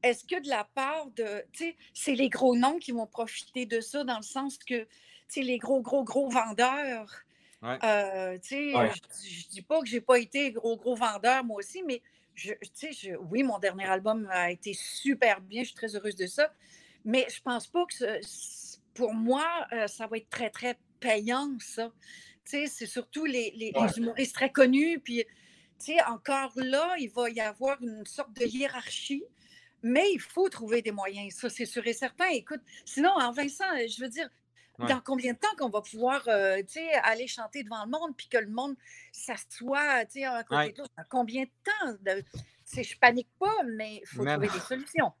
est-ce 0.02 0.24
que 0.24 0.40
de 0.42 0.48
la 0.48 0.64
part 0.64 1.06
de, 1.16 1.44
tu 1.52 1.64
sais, 1.64 1.76
c'est 1.92 2.14
les 2.14 2.28
gros 2.28 2.56
noms 2.56 2.78
qui 2.78 2.92
vont 2.92 3.06
profiter 3.06 3.66
de 3.66 3.80
ça 3.80 4.04
dans 4.04 4.16
le 4.16 4.22
sens 4.22 4.58
que, 4.58 4.82
tu 4.82 4.88
sais, 5.28 5.42
les 5.42 5.58
gros, 5.58 5.82
gros, 5.82 6.04
gros 6.04 6.28
vendeurs, 6.28 7.24
euh, 7.62 8.38
tu 8.38 8.48
sais, 8.48 8.72
je, 8.72 9.48
dis 9.48 9.62
pas 9.62 9.80
que 9.80 9.86
j'ai 9.86 10.00
pas 10.00 10.18
été 10.18 10.52
gros, 10.52 10.76
gros 10.76 10.94
vendeur 10.94 11.44
moi 11.44 11.58
aussi, 11.58 11.82
mais, 11.82 12.00
je, 12.40 13.16
oui, 13.16 13.42
mon 13.42 13.58
dernier 13.58 13.84
album 13.84 14.28
a 14.30 14.50
été 14.50 14.72
super 14.74 15.40
bien, 15.40 15.62
je 15.62 15.68
suis 15.68 15.76
très 15.76 15.94
heureuse 15.94 16.16
de 16.16 16.26
ça, 16.26 16.52
mais 17.04 17.26
je 17.30 17.40
pense 17.42 17.66
pas 17.66 17.84
que, 17.86 18.20
pour 18.94 19.14
moi, 19.14 19.46
euh, 19.72 19.86
ça 19.86 20.06
va 20.06 20.16
être 20.16 20.30
très, 20.30 20.50
très 20.50 20.78
payant, 20.98 21.56
ça. 21.60 21.92
Tu 22.44 22.52
sais, 22.52 22.66
c'est 22.66 22.86
surtout 22.86 23.24
les, 23.24 23.52
les, 23.56 23.72
les, 23.72 23.98
humoristes 23.98 24.34
très 24.34 24.50
connus, 24.50 25.00
puis, 25.00 25.24
tu 25.78 25.92
sais, 25.92 26.02
encore 26.04 26.52
là, 26.56 26.94
il 26.98 27.10
va 27.10 27.30
y 27.30 27.40
avoir 27.40 27.80
une 27.82 28.04
sorte 28.06 28.32
de 28.34 28.46
hiérarchie. 28.46 29.24
Mais 29.82 30.12
il 30.12 30.20
faut 30.20 30.50
trouver 30.50 30.82
des 30.82 30.92
moyens, 30.92 31.32
ça 31.34 31.48
c'est 31.48 31.64
sûr 31.64 31.86
et 31.86 31.94
certain. 31.94 32.28
Écoute, 32.28 32.60
sinon, 32.84 33.12
en 33.12 33.32
Vincent, 33.32 33.64
je 33.88 33.98
veux 34.02 34.10
dire, 34.10 34.28
dans 34.88 35.00
combien 35.00 35.32
de 35.32 35.38
temps 35.38 35.54
qu'on 35.58 35.70
va 35.70 35.80
pouvoir 35.80 36.22
euh, 36.28 36.62
aller 37.02 37.26
chanter 37.26 37.62
devant 37.62 37.84
le 37.84 37.90
monde 37.90 38.16
puis 38.16 38.28
que 38.28 38.38
le 38.38 38.48
monde 38.48 38.76
s'assoit 39.12 39.80
à 39.80 40.04
côté 40.04 40.72
de 40.72 40.78
l'autre? 40.78 40.90
Combien 41.08 41.44
de 41.44 41.50
temps? 41.64 41.96
De... 42.00 42.24
Je 42.82 42.96
panique 42.98 43.30
pas, 43.38 43.62
mais 43.64 44.00
il 44.02 44.06
faut 44.06 44.24
trouver 44.24 44.48
des 44.48 44.60
solutions. 44.60 45.12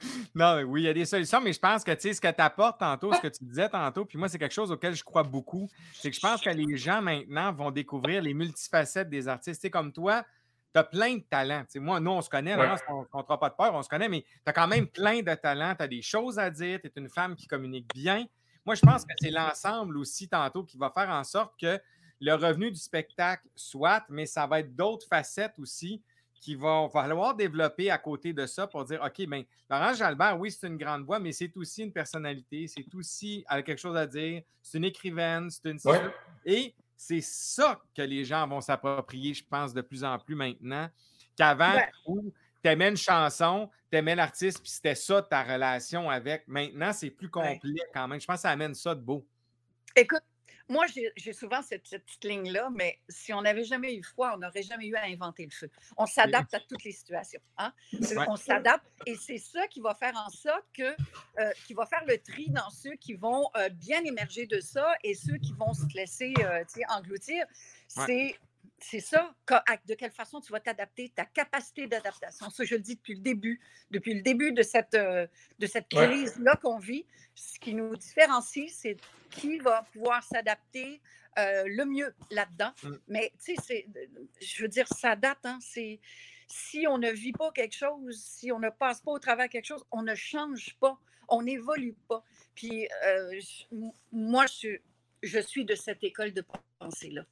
non, 0.34 0.62
oui, 0.62 0.82
il 0.82 0.84
y 0.84 0.88
a 0.88 0.94
des 0.94 1.04
solutions, 1.04 1.40
mais 1.40 1.52
je 1.52 1.58
pense 1.58 1.82
que 1.82 1.90
tu 1.92 2.02
sais, 2.02 2.14
ce 2.14 2.20
que 2.20 2.30
tu 2.30 2.40
apportes 2.40 2.78
tantôt, 2.78 3.12
ce 3.12 3.20
que 3.20 3.28
tu 3.28 3.44
disais 3.44 3.68
tantôt, 3.68 4.04
puis 4.04 4.18
moi, 4.18 4.28
c'est 4.28 4.38
quelque 4.38 4.54
chose 4.54 4.70
auquel 4.70 4.94
je 4.94 5.02
crois 5.02 5.22
beaucoup. 5.22 5.68
C'est 5.94 6.10
que 6.10 6.16
je 6.16 6.20
pense 6.20 6.40
que 6.40 6.50
les 6.50 6.76
gens 6.76 7.02
maintenant 7.02 7.52
vont 7.52 7.70
découvrir 7.70 8.22
les 8.22 8.34
multifacettes 8.34 9.08
des 9.08 9.28
artistes. 9.28 9.60
Tu 9.62 9.70
comme 9.70 9.92
toi, 9.92 10.24
tu 10.72 10.78
as 10.78 10.84
plein 10.84 11.16
de 11.16 11.24
talents. 11.28 11.64
moi, 11.76 12.00
nous, 12.00 12.10
on 12.10 12.22
se 12.22 12.30
connaît, 12.30 12.54
on 12.88 13.00
ne 13.00 13.04
comptera 13.06 13.38
pas 13.38 13.50
de 13.50 13.54
peur, 13.54 13.74
on 13.74 13.82
se 13.82 13.88
connaît, 13.88 14.08
mais 14.08 14.22
tu 14.22 14.42
as 14.46 14.52
quand 14.52 14.68
même 14.68 14.86
plein 14.86 15.22
de 15.22 15.34
talents, 15.34 15.74
tu 15.74 15.82
as 15.82 15.88
des 15.88 16.02
choses 16.02 16.38
à 16.38 16.50
dire, 16.50 16.80
tu 16.80 16.88
es 16.88 16.92
une 16.96 17.08
femme 17.08 17.34
qui 17.34 17.46
communique 17.46 17.92
bien. 17.94 18.26
Moi, 18.68 18.74
je 18.74 18.82
pense 18.82 19.02
que 19.06 19.14
c'est 19.18 19.30
l'ensemble 19.30 19.96
aussi, 19.96 20.28
tantôt, 20.28 20.62
qui 20.62 20.76
va 20.76 20.90
faire 20.90 21.08
en 21.08 21.24
sorte 21.24 21.58
que 21.58 21.80
le 22.20 22.34
revenu 22.34 22.70
du 22.70 22.78
spectacle 22.78 23.48
soit, 23.56 24.04
mais 24.10 24.26
ça 24.26 24.46
va 24.46 24.60
être 24.60 24.76
d'autres 24.76 25.06
facettes 25.06 25.58
aussi 25.58 26.02
qui 26.34 26.54
vont 26.54 26.90
falloir 26.90 27.34
développer 27.34 27.90
à 27.90 27.96
côté 27.96 28.34
de 28.34 28.44
ça 28.44 28.66
pour 28.66 28.84
dire 28.84 29.00
OK, 29.02 29.26
bien, 29.26 29.42
Laurent 29.70 29.94
Jalbert, 29.94 30.38
oui, 30.38 30.50
c'est 30.50 30.66
une 30.66 30.76
grande 30.76 31.06
voix, 31.06 31.18
mais 31.18 31.32
c'est 31.32 31.56
aussi 31.56 31.82
une 31.82 31.92
personnalité, 31.92 32.66
c'est 32.66 32.84
aussi 32.94 33.42
quelque 33.64 33.78
chose 33.78 33.96
à 33.96 34.06
dire, 34.06 34.42
c'est 34.60 34.76
une 34.76 34.84
écrivaine, 34.84 35.48
c'est 35.48 35.70
une. 35.70 35.78
Et 36.44 36.74
c'est 36.94 37.22
ça 37.22 37.80
que 37.96 38.02
les 38.02 38.26
gens 38.26 38.46
vont 38.46 38.60
s'approprier, 38.60 39.32
je 39.32 39.44
pense, 39.48 39.72
de 39.72 39.80
plus 39.80 40.04
en 40.04 40.18
plus 40.18 40.34
maintenant, 40.34 40.90
qu'avant, 41.38 41.72
où 42.04 42.34
tu 42.62 42.70
aimais 42.70 42.88
une 42.88 42.96
chanson, 42.96 43.70
tu 43.90 43.98
aimais 43.98 44.14
l'artiste, 44.14 44.60
puis 44.60 44.70
c'était 44.70 44.94
ça 44.94 45.22
ta 45.22 45.42
relation 45.42 46.10
avec. 46.10 46.46
Maintenant, 46.46 46.92
c'est 46.92 47.10
plus 47.10 47.30
complet 47.30 47.60
quand 47.92 48.08
même. 48.08 48.20
Je 48.20 48.26
pense 48.26 48.36
que 48.36 48.42
ça 48.42 48.50
amène 48.50 48.74
ça 48.74 48.94
de 48.94 49.00
beau. 49.00 49.26
Écoute, 49.96 50.22
moi, 50.70 50.84
j'ai 51.16 51.32
souvent 51.32 51.62
cette, 51.62 51.84
petite 51.84 52.24
ligne-là, 52.24 52.68
mais 52.74 53.00
si 53.08 53.32
on 53.32 53.40
n'avait 53.40 53.64
jamais 53.64 53.94
eu 53.94 54.02
froid, 54.02 54.32
on 54.34 54.38
n'aurait 54.38 54.62
jamais 54.62 54.86
eu 54.86 54.94
à 54.96 55.04
inventer 55.04 55.44
le 55.44 55.50
feu. 55.50 55.70
On 55.96 56.04
s'adapte 56.04 56.52
à 56.52 56.60
toutes 56.60 56.84
les 56.84 56.92
situations. 56.92 57.40
Hein? 57.56 57.72
On 58.28 58.36
s'adapte 58.36 58.84
et 59.06 59.14
c'est 59.14 59.38
ça 59.38 59.66
qui 59.68 59.80
va 59.80 59.94
faire 59.94 60.14
en 60.14 60.28
sorte 60.28 60.66
que, 60.74 60.94
euh, 61.38 61.50
qui 61.66 61.72
va 61.72 61.86
faire 61.86 62.04
le 62.06 62.18
tri 62.18 62.50
dans 62.50 62.68
ceux 62.68 62.94
qui 62.96 63.14
vont 63.14 63.48
euh, 63.56 63.70
bien 63.70 64.04
émerger 64.04 64.46
de 64.46 64.60
ça 64.60 64.94
et 65.02 65.14
ceux 65.14 65.38
qui 65.38 65.54
vont 65.54 65.72
se 65.72 65.86
laisser 65.96 66.34
euh, 66.40 66.62
engloutir. 66.90 67.46
C'est 67.86 68.36
c'est 68.78 69.00
ça, 69.00 69.34
de 69.86 69.94
quelle 69.94 70.10
façon 70.10 70.40
tu 70.40 70.52
vas 70.52 70.60
t'adapter, 70.60 71.10
ta 71.10 71.24
capacité 71.24 71.86
d'adaptation. 71.86 72.50
Ça, 72.50 72.64
je 72.64 72.74
le 72.74 72.80
dis 72.80 72.96
depuis 72.96 73.14
le 73.14 73.20
début, 73.20 73.60
depuis 73.90 74.14
le 74.14 74.22
début 74.22 74.52
de 74.52 74.62
cette, 74.62 74.94
euh, 74.94 75.26
de 75.58 75.66
cette 75.66 75.88
crise-là 75.88 76.56
qu'on 76.62 76.78
vit. 76.78 77.06
Ce 77.34 77.58
qui 77.58 77.74
nous 77.74 77.96
différencie, 77.96 78.72
c'est 78.74 78.96
qui 79.30 79.58
va 79.58 79.82
pouvoir 79.92 80.22
s'adapter 80.22 81.00
euh, 81.38 81.64
le 81.66 81.84
mieux 81.84 82.14
là-dedans. 82.30 82.72
Mm. 82.82 82.94
Mais, 83.08 83.32
tu 83.44 83.56
sais, 83.56 83.86
je 84.40 84.62
veux 84.62 84.68
dire, 84.68 84.88
ça 84.88 85.16
date, 85.16 85.44
hein, 85.44 85.58
c'est 85.60 86.00
si 86.48 86.86
on 86.88 86.98
ne 86.98 87.10
vit 87.10 87.32
pas 87.32 87.52
quelque 87.52 87.76
chose, 87.76 88.22
si 88.22 88.50
on 88.52 88.58
ne 88.58 88.70
passe 88.70 89.00
pas 89.00 89.12
au 89.12 89.18
travers 89.18 89.48
quelque 89.48 89.66
chose, 89.66 89.84
on 89.90 90.02
ne 90.02 90.14
change 90.14 90.76
pas, 90.80 90.98
on 91.28 91.42
n'évolue 91.42 91.96
pas. 92.08 92.24
Puis, 92.54 92.88
euh, 93.04 93.40
moi, 94.12 94.46
je, 94.46 94.78
je 95.22 95.38
suis 95.38 95.64
de 95.64 95.74
cette 95.74 96.02
école 96.02 96.32
de 96.32 96.44
pensée-là 96.78 97.24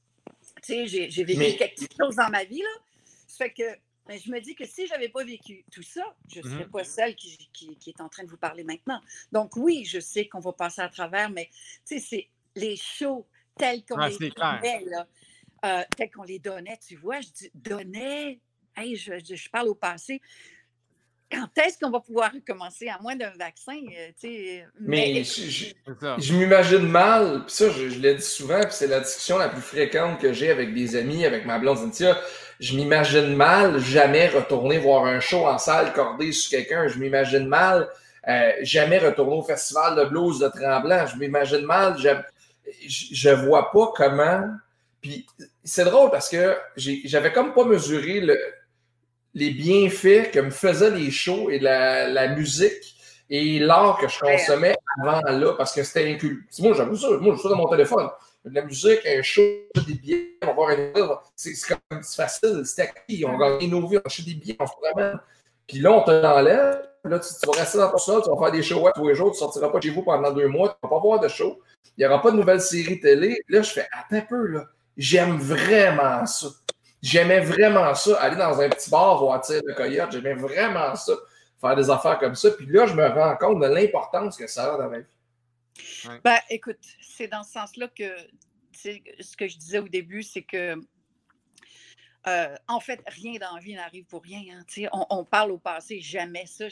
j'ai 0.68 1.24
vécu 1.24 1.56
quelque 1.56 1.86
chose 1.98 2.16
dans 2.16 2.30
ma 2.30 2.44
vie, 2.44 2.62
là. 2.62 2.68
Ça 3.26 3.44
fait 3.44 3.50
que 3.50 3.78
ben, 4.06 4.18
je 4.24 4.30
me 4.30 4.40
dis 4.40 4.54
que 4.54 4.64
si 4.64 4.86
je 4.86 4.92
n'avais 4.92 5.08
pas 5.08 5.24
vécu 5.24 5.64
tout 5.72 5.82
ça, 5.82 6.04
je 6.32 6.38
ne 6.38 6.44
serais 6.44 6.64
mmh 6.64 6.70
pas 6.70 6.84
celle 6.84 7.16
qui, 7.16 7.76
est 7.86 8.00
en 8.00 8.08
train 8.08 8.22
de 8.22 8.30
vous 8.30 8.36
parler 8.36 8.62
maintenant. 8.62 9.00
Donc 9.32 9.56
oui, 9.56 9.84
je 9.84 9.98
sais 9.98 10.28
qu'on 10.28 10.38
va 10.38 10.52
passer 10.52 10.80
à 10.80 10.88
travers, 10.88 11.28
mais 11.28 11.50
c'est 11.84 12.28
les 12.54 12.76
shows 12.76 13.26
tels 13.58 13.84
qu'on 13.84 13.98
les 14.06 14.30
donnait, 14.30 14.84
euh, 15.64 15.82
tels 15.96 16.10
qu'on 16.10 16.22
les 16.22 16.38
donnait, 16.38 16.78
tu 16.86 16.96
vois, 16.96 17.20
je 17.20 17.28
dis 17.30 17.50
donnais, 17.54 18.38
hey, 18.76 18.94
je, 18.94 19.12
je, 19.18 19.50
parle 19.50 19.68
au 19.68 19.74
passé, 19.74 20.20
quand 21.30 21.48
est-ce 21.62 21.78
qu'on 21.78 21.90
va 21.90 22.00
pouvoir 22.00 22.32
recommencer 22.32 22.88
à 22.88 23.00
moins 23.00 23.16
d'un 23.16 23.32
vaccin? 23.38 23.74
Euh, 23.74 24.60
mais, 24.80 25.24
je, 25.24 26.32
m'imagine 26.34 26.86
mal, 26.86 27.44
puis 27.46 27.54
ça, 27.54 27.70
je, 27.70 27.98
l'ai 27.98 28.14
dit 28.14 28.22
souvent, 28.22 28.60
puis 28.60 28.72
c'est 28.72 28.86
la 28.86 29.00
discussion 29.00 29.38
la 29.38 29.48
plus 29.48 29.60
fréquente 29.60 30.20
que 30.20 30.32
j'ai 30.32 30.50
avec 30.50 30.74
des 30.74 30.96
amis, 30.96 31.24
avec 31.24 31.44
ma 31.44 31.58
blonde 31.58 31.78
Cynthia. 31.78 32.18
Je 32.60 32.76
m'imagine 32.76 33.34
mal 33.34 33.78
jamais 33.78 34.28
retourner 34.28 34.78
voir 34.78 35.04
un 35.04 35.20
show 35.20 35.46
en 35.46 35.58
salle 35.58 35.92
cordée 35.92 36.32
sur 36.32 36.50
quelqu'un. 36.50 36.88
Je 36.88 36.98
m'imagine 36.98 37.46
mal 37.46 37.88
euh, 38.28 38.52
jamais 38.62 38.98
retourner 38.98 39.36
au 39.36 39.42
festival 39.42 39.96
de 39.96 40.04
blues 40.04 40.38
de 40.38 40.48
Tremblant. 40.48 41.06
Je 41.06 41.16
m'imagine 41.16 41.64
mal, 41.66 41.96
je, 41.98 42.08
je 42.88 43.30
vois 43.30 43.70
pas 43.72 43.92
comment. 43.94 44.48
Puis 45.00 45.26
c'est 45.64 45.84
drôle 45.84 46.10
parce 46.10 46.28
que 46.28 46.56
j'avais 46.76 47.32
comme 47.32 47.52
pas 47.52 47.64
mesuré 47.64 48.20
le, 48.20 48.38
les 49.36 49.50
bienfaits 49.50 50.30
que 50.32 50.40
me 50.40 50.50
faisaient 50.50 50.90
les 50.90 51.10
shows 51.10 51.50
et 51.50 51.58
la, 51.58 52.08
la 52.08 52.28
musique 52.34 52.96
et 53.28 53.58
l'art 53.58 53.98
que 53.98 54.08
je 54.08 54.18
consommais 54.18 54.74
avant 54.98 55.20
là, 55.20 55.52
parce 55.52 55.74
que 55.74 55.82
c'était 55.82 56.10
inculqué. 56.10 56.42
Moi, 56.60 56.72
j'avoue 56.72 56.96
ça. 56.96 57.08
Moi, 57.20 57.34
je 57.34 57.40
suis 57.40 57.48
dans 57.50 57.56
mon 57.56 57.68
téléphone. 57.68 58.08
De 58.46 58.54
la 58.54 58.64
musique, 58.64 59.00
un 59.04 59.20
show, 59.22 59.42
des 59.86 59.94
billets, 59.94 60.38
on 60.42 60.46
va 60.46 60.52
voir 60.54 60.70
un 60.70 61.20
C'est 61.34 61.52
comme 61.68 62.00
c'est 62.02 62.16
facile, 62.16 62.62
c'était 62.64 62.82
acquis. 62.82 63.24
On 63.26 63.36
gagne 63.36 63.68
nos 63.68 63.86
vies, 63.86 63.98
on 63.98 64.06
achète 64.06 64.24
des 64.24 64.34
billets, 64.34 64.56
on 64.58 64.66
fait 64.66 64.94
vraiment. 64.94 65.18
Puis 65.66 65.80
là, 65.80 65.92
on 65.92 66.02
te 66.02 66.12
l'enlève. 66.12 66.88
Là, 67.04 67.18
tu, 67.18 67.46
vas 67.46 67.52
rester 67.58 67.78
dans 67.78 67.90
ton 67.90 67.98
sol, 67.98 68.22
tu 68.22 68.30
vas 68.30 68.38
faire 68.38 68.52
des 68.52 68.62
shows 68.62 68.88
tous 68.94 69.08
les 69.08 69.14
jours, 69.14 69.32
tu 69.32 69.36
ne 69.36 69.38
sortiras 69.38 69.68
pas 69.68 69.78
de 69.78 69.82
chez 69.82 69.90
vous 69.90 70.02
pendant 70.02 70.32
deux 70.32 70.48
mois, 70.48 70.68
tu 70.68 70.74
ne 70.82 70.88
vas 70.88 70.96
pas 70.96 71.02
voir 71.02 71.20
de 71.20 71.28
show. 71.28 71.60
Il 71.98 72.00
n'y 72.00 72.06
aura 72.06 72.22
pas 72.22 72.30
de 72.30 72.36
nouvelles 72.36 72.60
séries 72.60 73.00
télé. 73.00 73.42
Là, 73.48 73.60
je 73.60 73.70
fais, 73.70 73.86
attends 73.92 74.16
un 74.16 74.20
peu, 74.22 74.46
là. 74.46 74.64
J'aime 74.96 75.36
vraiment 75.36 76.24
ça. 76.24 76.48
J'aimais 77.02 77.40
vraiment 77.40 77.94
ça, 77.94 78.20
aller 78.20 78.36
dans 78.36 78.60
un 78.60 78.68
petit 78.68 78.90
bar, 78.90 79.18
voir 79.18 79.40
Tire 79.40 79.62
de 79.62 79.72
Coyote. 79.72 80.12
J'aimais 80.12 80.34
vraiment 80.34 80.94
ça, 80.96 81.12
faire 81.60 81.76
des 81.76 81.90
affaires 81.90 82.18
comme 82.18 82.34
ça. 82.34 82.50
Puis 82.50 82.66
là, 82.66 82.86
je 82.86 82.94
me 82.94 83.06
rends 83.06 83.36
compte 83.36 83.60
de 83.60 83.66
l'importance 83.66 84.36
que 84.36 84.46
ça 84.46 84.74
a 84.74 84.78
dans 84.78 84.88
ma 84.88 84.98
vie. 85.00 86.18
Ben, 86.24 86.38
écoute, 86.50 86.78
c'est 87.00 87.28
dans 87.28 87.42
ce 87.42 87.52
sens-là 87.52 87.88
que 87.88 88.10
ce 88.72 89.36
que 89.36 89.48
je 89.48 89.58
disais 89.58 89.78
au 89.78 89.88
début, 89.88 90.22
c'est 90.22 90.42
que 90.42 90.76
euh, 92.26 92.56
en 92.66 92.80
fait, 92.80 93.00
rien 93.06 93.38
dans 93.38 93.54
la 93.54 93.60
vie 93.60 93.74
n'arrive 93.74 94.04
pour 94.06 94.22
rien. 94.22 94.42
Hein, 94.52 94.88
on, 94.92 95.06
on, 95.10 95.24
parle 95.24 95.52
au 95.52 95.58
passé, 95.58 96.00
jamais 96.00 96.46
ça. 96.46 96.64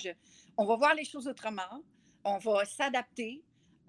on 0.56 0.64
va 0.64 0.76
voir 0.76 0.94
les 0.94 1.04
choses 1.04 1.28
autrement, 1.28 1.82
on 2.24 2.38
va 2.38 2.64
s'adapter. 2.64 3.42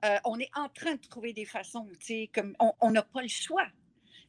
Euh, 0.03 0.17
on 0.25 0.39
est 0.39 0.51
en 0.55 0.69
train 0.69 0.93
de 0.93 1.01
trouver 1.07 1.33
des 1.33 1.45
façons, 1.45 1.87
comme 2.33 2.55
on 2.59 2.91
n'a 2.91 3.01
pas 3.01 3.21
le 3.21 3.27
choix. 3.27 3.65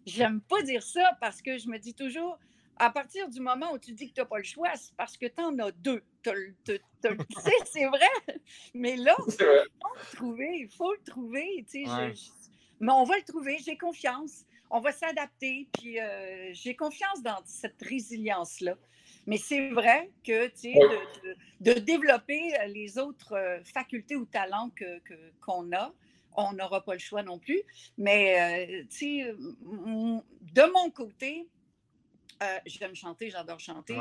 J'aime 0.07 0.41
pas 0.41 0.63
dire 0.63 0.83
ça 0.83 1.17
parce 1.21 1.43
que 1.43 1.59
je 1.59 1.69
me 1.69 1.79
dis 1.79 1.93
toujours, 1.93 2.39
à 2.79 2.91
partir 2.91 3.29
du 3.29 3.41
moment 3.41 3.73
où 3.73 3.79
tu 3.79 3.93
dis 3.93 4.09
que 4.09 4.15
tu 4.15 4.21
n'as 4.21 4.27
pas 4.27 4.39
le 4.39 4.45
choix, 4.45 4.75
c'est 4.77 4.95
parce 4.97 5.17
que 5.17 5.27
tu 5.27 5.41
en 5.41 5.59
as 5.59 5.73
deux. 5.73 6.03
Tu 6.23 6.31
sais, 6.63 7.53
c'est 7.65 7.87
vrai. 7.87 8.41
Mais 8.75 8.97
là, 8.97 9.17
il 9.27 9.33
faut 9.33 9.45
le 9.95 10.17
trouver. 10.17 10.59
Il 10.61 10.69
faut 10.69 10.93
le 10.93 11.03
trouver. 11.05 11.67
mais 12.81 12.93
on 12.93 13.05
va 13.05 13.17
le 13.17 13.25
trouver. 13.25 13.59
J'ai 13.59 13.77
confiance. 13.77 14.45
On 14.71 14.81
va 14.81 14.93
s'adapter. 14.93 15.69
Puis 15.73 15.99
euh, 15.99 16.51
j'ai 16.53 16.77
confiance 16.77 17.23
dans 17.23 17.41
cette 17.45 17.81
résilience-là. 17.83 18.77
Mais 19.27 19.39
c'est 19.39 19.71
vrai 19.71 20.11
que 20.25 20.47
de, 20.47 21.35
de, 21.63 21.75
de, 21.75 21.81
développer 21.81 22.53
les 22.69 22.97
autres 22.97 23.33
euh, 23.33 23.59
facultés 23.65 24.15
ou 24.15 24.25
talents 24.25 24.71
qu'on 24.79 25.01
que, 25.05 25.15
qu'on 25.41 25.73
a, 25.73 25.93
on 26.37 26.53
n'aura 26.53 26.85
pas 26.85 26.95
le 26.95 26.99
choix 26.99 27.23
non 27.23 27.39
plus. 27.39 27.63
Mais, 27.99 28.81
euh, 28.81 28.85
tu 28.91 28.97
sais, 28.97 29.35
de 29.35 30.73
mon 30.73 30.91
côté, 30.91 31.49
euh, 32.43 32.59
j'aime 32.67 32.95
chanter, 32.95 33.31
j'adore 33.31 33.61
chanter. 33.61 33.99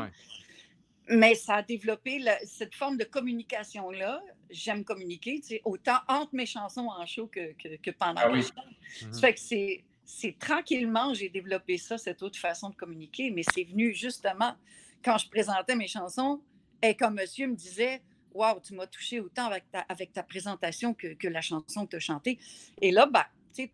Mais 1.07 1.35
ça 1.35 1.55
a 1.55 1.61
développé 1.61 2.23
cette 2.45 2.73
forme 2.73 2.97
de 2.97 3.03
communication-là. 3.03 4.21
J'aime 4.49 4.83
communiquer, 4.83 5.39
tu 5.39 5.47
sais, 5.47 5.61
autant 5.63 5.97
entre 6.07 6.33
mes 6.33 6.47
chansons 6.47 6.87
en 6.87 7.05
show 7.05 7.27
que, 7.27 7.53
que, 7.53 7.91
pendant 7.91 8.21
ah, 8.23 8.31
oui. 8.31 8.41
Ça 8.43 9.05
mhm. 9.05 9.13
fait 9.13 9.33
que 9.33 9.39
c'est, 9.39 9.83
c'est 10.03 10.37
tranquillement, 10.39 11.13
j'ai 11.13 11.29
développé 11.29 11.77
ça, 11.77 11.97
cette 11.97 12.23
autre 12.23 12.39
façon 12.39 12.69
de 12.69 12.75
communiquer, 12.75 13.29
mais 13.29 13.43
c'est 13.53 13.63
venu 13.63 13.93
justement 13.93 14.55
quand 15.03 15.17
je 15.17 15.29
présentais 15.29 15.75
mes 15.75 15.87
chansons 15.87 16.41
et 16.81 16.95
comme 16.95 17.15
monsieur 17.15 17.47
me 17.47 17.55
disait 17.55 18.01
Waouh, 18.35 18.59
tu 18.59 18.75
m'as 18.75 18.85
touché 18.85 19.19
autant 19.19 19.45
avec 19.45 19.71
ta, 19.71 19.79
avec 19.79 20.11
ta 20.11 20.21
présentation 20.21 20.93
que, 20.93 21.13
que 21.13 21.27
la 21.27 21.41
chanson 21.41 21.85
que 21.85 21.91
tu 21.91 21.95
as 21.95 21.99
chantée. 21.99 22.37
Et 22.81 22.91
là, 22.91 23.07
ben, 23.07 23.23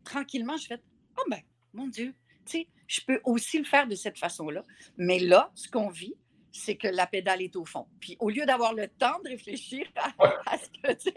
tranquillement, 0.04 0.56
je 0.58 0.68
fais 0.68 0.80
Oh, 1.18 1.24
ben, 1.30 1.42
mon 1.74 1.88
Dieu, 1.88 2.14
je 2.88 3.02
peux 3.06 3.20
aussi 3.24 3.58
le 3.58 3.66
faire 3.66 3.88
de 3.88 3.96
cette 3.96 4.18
façon-là. 4.18 4.64
Mais 4.98 5.20
là, 5.20 5.52
ce 5.56 5.70
qu'on 5.70 5.90
vit, 5.90 6.14
c'est 6.52 6.76
que 6.76 6.88
la 6.88 7.08
pédale 7.08 7.42
est 7.42 7.56
au 7.56 7.66
fond. 7.66 7.88
Puis 8.00 8.18
au 8.20 8.30
lieu 8.30 8.46
d'avoir 8.46 8.74
le 8.74 8.88
temps 8.88 9.20
de 9.24 9.30
réfléchir 9.30 9.88
à, 9.98 10.58
ce 10.58 10.68
que 10.70 11.10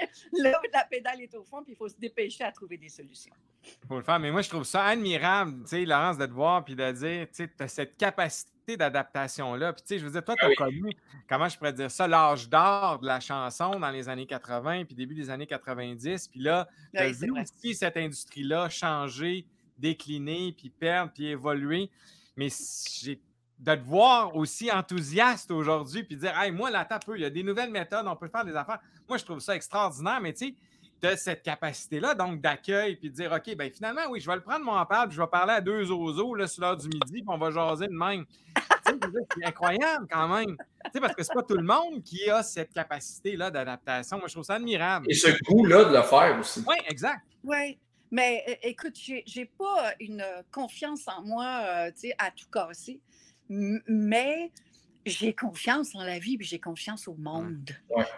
là, 0.43 0.61
la 0.73 0.85
pédale 0.85 1.21
est 1.21 1.35
au 1.35 1.43
fond, 1.43 1.63
puis 1.63 1.73
il 1.73 1.77
faut 1.77 1.89
se 1.89 1.97
dépêcher 1.99 2.45
à 2.45 2.53
trouver 2.53 2.77
des 2.77 2.89
solutions. 2.89 3.35
Il 3.65 3.89
faut 3.89 3.97
le 3.97 4.05
faire. 4.05 4.21
Mais 4.21 4.31
moi, 4.31 4.43
je 4.43 4.49
trouve 4.49 4.65
ça 4.65 4.85
admirable, 4.87 5.63
tu 5.63 5.71
sais, 5.71 5.85
Laurence, 5.85 6.19
de 6.19 6.27
te 6.27 6.33
voir 6.33 6.65
puis 6.65 6.77
de 6.77 6.93
dire, 6.93 7.27
tu 7.35 7.51
as 7.59 7.69
cette 7.69 7.97
capacité 7.97 8.53
d'adaptation-là. 8.67 9.73
Puis, 9.73 9.83
tu 9.83 9.89
sais, 9.89 9.99
je 9.99 10.05
veux 10.05 10.13
dire, 10.13 10.25
toi, 10.25 10.35
tu 10.37 10.45
as 10.45 10.49
ah 10.49 10.55
connu, 10.57 10.93
comment 11.29 11.49
je 11.49 11.57
pourrais 11.57 11.73
dire 11.73 11.91
ça, 11.91 12.09
l'âge 12.09 12.49
d'or 12.49 12.99
de 13.01 13.07
la 13.07 13.21
chanson 13.21 13.79
dans 13.79 13.91
les 13.91 14.09
années 14.09 14.27
80 14.27 14.85
puis 14.85 14.95
début 14.95 15.15
des 15.15 15.31
années 15.31 15.47
90. 15.47 16.29
Puis 16.29 16.41
là, 16.41 16.69
tu 16.93 17.01
as 17.01 17.11
vu 17.11 17.31
aussi 17.31 17.75
cette 17.75 17.97
industrie-là 17.97 18.69
changer, 18.69 19.47
décliner, 19.79 20.53
puis 20.57 20.71
perdre, 20.71 21.13
puis 21.13 21.27
évoluer. 21.27 21.91
Mais 22.37 22.49
j'ai 23.01 23.21
de 23.59 23.75
te 23.75 23.81
voir 23.81 24.35
aussi 24.35 24.71
enthousiaste 24.71 25.51
aujourd'hui, 25.51 26.03
puis 26.03 26.17
dire, 26.17 26.39
hey, 26.39 26.51
moi, 26.51 26.71
là, 26.71 26.85
peu, 26.85 27.17
il 27.17 27.23
y 27.23 27.25
a 27.25 27.31
des 27.31 27.43
nouvelles 27.43 27.71
méthodes, 27.71 28.07
on 28.07 28.17
peut 28.17 28.29
faire 28.29 28.45
des 28.45 28.57
affaires. 28.57 28.81
Moi, 29.09 29.19
je 29.19 29.25
trouve 29.25 29.41
ça 29.41 29.55
extraordinaire, 29.55 30.21
mais 30.21 30.33
tu 30.33 30.49
sais, 30.49 30.55
as 31.07 31.17
cette 31.17 31.43
capacité-là, 31.43 32.15
donc, 32.15 32.41
d'accueil, 32.41 32.97
puis 32.97 33.11
de 33.11 33.15
dire, 33.15 33.33
OK, 33.33 33.55
ben 33.57 33.71
finalement, 33.71 34.03
oui, 34.11 34.21
je 34.21 34.29
vais 34.29 34.37
le 34.37 34.43
prendre, 34.43 34.65
mon 34.65 34.85
puis 34.85 35.17
je 35.17 35.21
vais 35.21 35.27
parler 35.29 35.55
à 35.55 35.61
deux 35.61 35.91
oiseaux, 35.91 36.35
là, 36.35 36.47
sur 36.47 36.63
l'heure 36.63 36.77
du 36.77 36.89
midi, 36.89 37.23
puis 37.23 37.25
on 37.27 37.39
va 37.39 37.51
jaser 37.51 37.89
de 37.89 37.93
même. 37.93 38.25
c'est 38.87 39.45
incroyable 39.45 40.07
quand 40.11 40.29
même. 40.29 40.57
sais, 40.93 41.01
parce 41.01 41.15
que 41.15 41.23
c'est 41.23 41.35
pas 41.35 41.43
tout 41.43 41.57
le 41.57 41.65
monde 41.65 42.03
qui 42.03 42.29
a 42.29 42.43
cette 42.43 42.73
capacité-là 42.73 43.51
d'adaptation. 43.51 44.19
Moi, 44.19 44.29
je 44.29 44.35
trouve 44.35 44.45
ça 44.45 44.55
admirable. 44.55 45.07
Et 45.09 45.15
ce 45.15 45.29
goût-là 45.45 45.85
de 45.85 45.97
le 45.97 46.03
faire 46.03 46.39
aussi. 46.39 46.65
Oui, 46.67 46.77
exact. 46.89 47.23
Oui. 47.43 47.79
Mais 48.11 48.61
écoute, 48.63 48.97
j'ai 48.97 49.45
pas 49.59 49.93
une 49.99 50.25
confiance 50.53 51.09
en 51.09 51.23
moi 51.23 51.63
euh, 51.65 51.91
à 52.19 52.31
tout 52.31 52.47
casser. 52.53 53.01
Mais 53.49 54.53
j'ai 55.07 55.35
confiance 55.35 55.95
en 55.95 56.03
la 56.03 56.19
vie, 56.19 56.37
puis 56.37 56.47
j'ai 56.47 56.59
confiance 56.59 57.09
au 57.09 57.15
monde. 57.15 57.71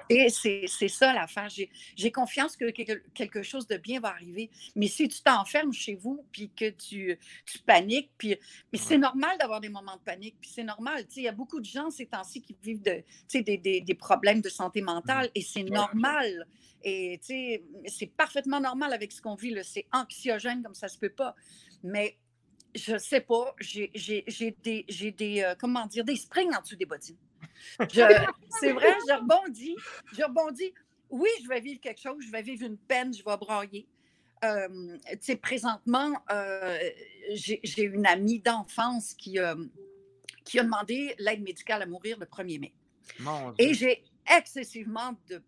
Et 0.08 0.28
c'est 0.28 0.88
ça 0.88 1.12
l'affaire. 1.12 1.48
J'ai 1.96 2.12
confiance 2.12 2.56
que 2.56 2.70
quelque 2.70 3.42
chose 3.42 3.66
de 3.66 3.76
bien 3.76 4.00
va 4.00 4.08
arriver. 4.08 4.50
Mais 4.74 4.86
si 4.86 5.08
tu 5.08 5.20
t'enfermes 5.20 5.72
chez 5.72 5.94
vous, 5.94 6.24
puis 6.32 6.50
que 6.54 6.70
tu, 6.70 7.18
tu 7.44 7.58
paniques, 7.60 8.10
puis 8.16 8.36
mais 8.72 8.78
c'est 8.78 8.98
normal 8.98 9.36
d'avoir 9.38 9.60
des 9.60 9.68
moments 9.68 9.96
de 9.96 10.02
panique, 10.02 10.36
puis 10.40 10.50
c'est 10.52 10.64
normal. 10.64 11.04
Il 11.16 11.22
y 11.22 11.28
a 11.28 11.32
beaucoup 11.32 11.60
de 11.60 11.66
gens 11.66 11.90
ces 11.90 12.06
temps-ci 12.06 12.42
qui 12.42 12.56
vivent 12.62 12.82
de, 12.82 13.02
des, 13.32 13.58
des, 13.58 13.80
des, 13.80 13.94
problèmes 13.94 14.40
de 14.40 14.48
santé 14.48 14.82
mentale, 14.82 15.30
et 15.34 15.42
c'est 15.42 15.64
normal. 15.64 16.46
Et 16.82 17.18
c'est 17.22 18.06
parfaitement 18.16 18.60
normal 18.60 18.92
avec 18.92 19.10
ce 19.10 19.20
qu'on 19.20 19.34
vit. 19.34 19.56
C'est 19.64 19.86
anxiogène 19.92 20.62
comme 20.62 20.74
ça 20.74 20.86
se 20.86 20.98
peut 20.98 21.10
pas. 21.10 21.34
Mais 21.82 22.16
je 22.76 22.98
sais 22.98 23.20
pas, 23.20 23.54
j'ai 23.58 23.90
des, 24.62 24.84
des 25.12 25.42
euh, 25.42 25.54
comment 25.58 25.86
dire, 25.86 26.04
des 26.04 26.16
springs 26.16 26.54
en 26.54 26.60
dessous 26.60 26.76
des 26.76 26.86
bottines. 26.86 27.16
C'est 27.88 28.72
vrai, 28.72 28.94
je 29.08 29.14
rebondis, 29.14 29.76
je 30.12 30.22
rebondis. 30.22 30.72
Oui, 31.10 31.28
je 31.42 31.48
vais 31.48 31.60
vivre 31.60 31.80
quelque 31.80 32.00
chose, 32.00 32.22
je 32.24 32.30
vais 32.30 32.42
vivre 32.42 32.64
une 32.66 32.76
peine, 32.76 33.14
je 33.14 33.24
vais 33.24 33.36
broyer. 33.36 33.86
Euh, 34.44 34.98
tu 35.12 35.18
sais, 35.20 35.36
présentement, 35.36 36.12
euh, 36.30 36.78
j'ai 37.32 37.82
une 37.82 38.06
amie 38.06 38.40
d'enfance 38.40 39.14
qui, 39.14 39.38
qui 40.44 40.58
a 40.58 40.64
demandé 40.64 41.14
l'aide 41.18 41.42
médicale 41.42 41.82
à 41.82 41.86
mourir 41.86 42.18
le 42.18 42.26
1er 42.26 42.60
mai. 42.60 42.74
Et 43.58 43.72
j'ai 43.72 44.04
excessivement 44.28 45.16
de, 45.28 45.42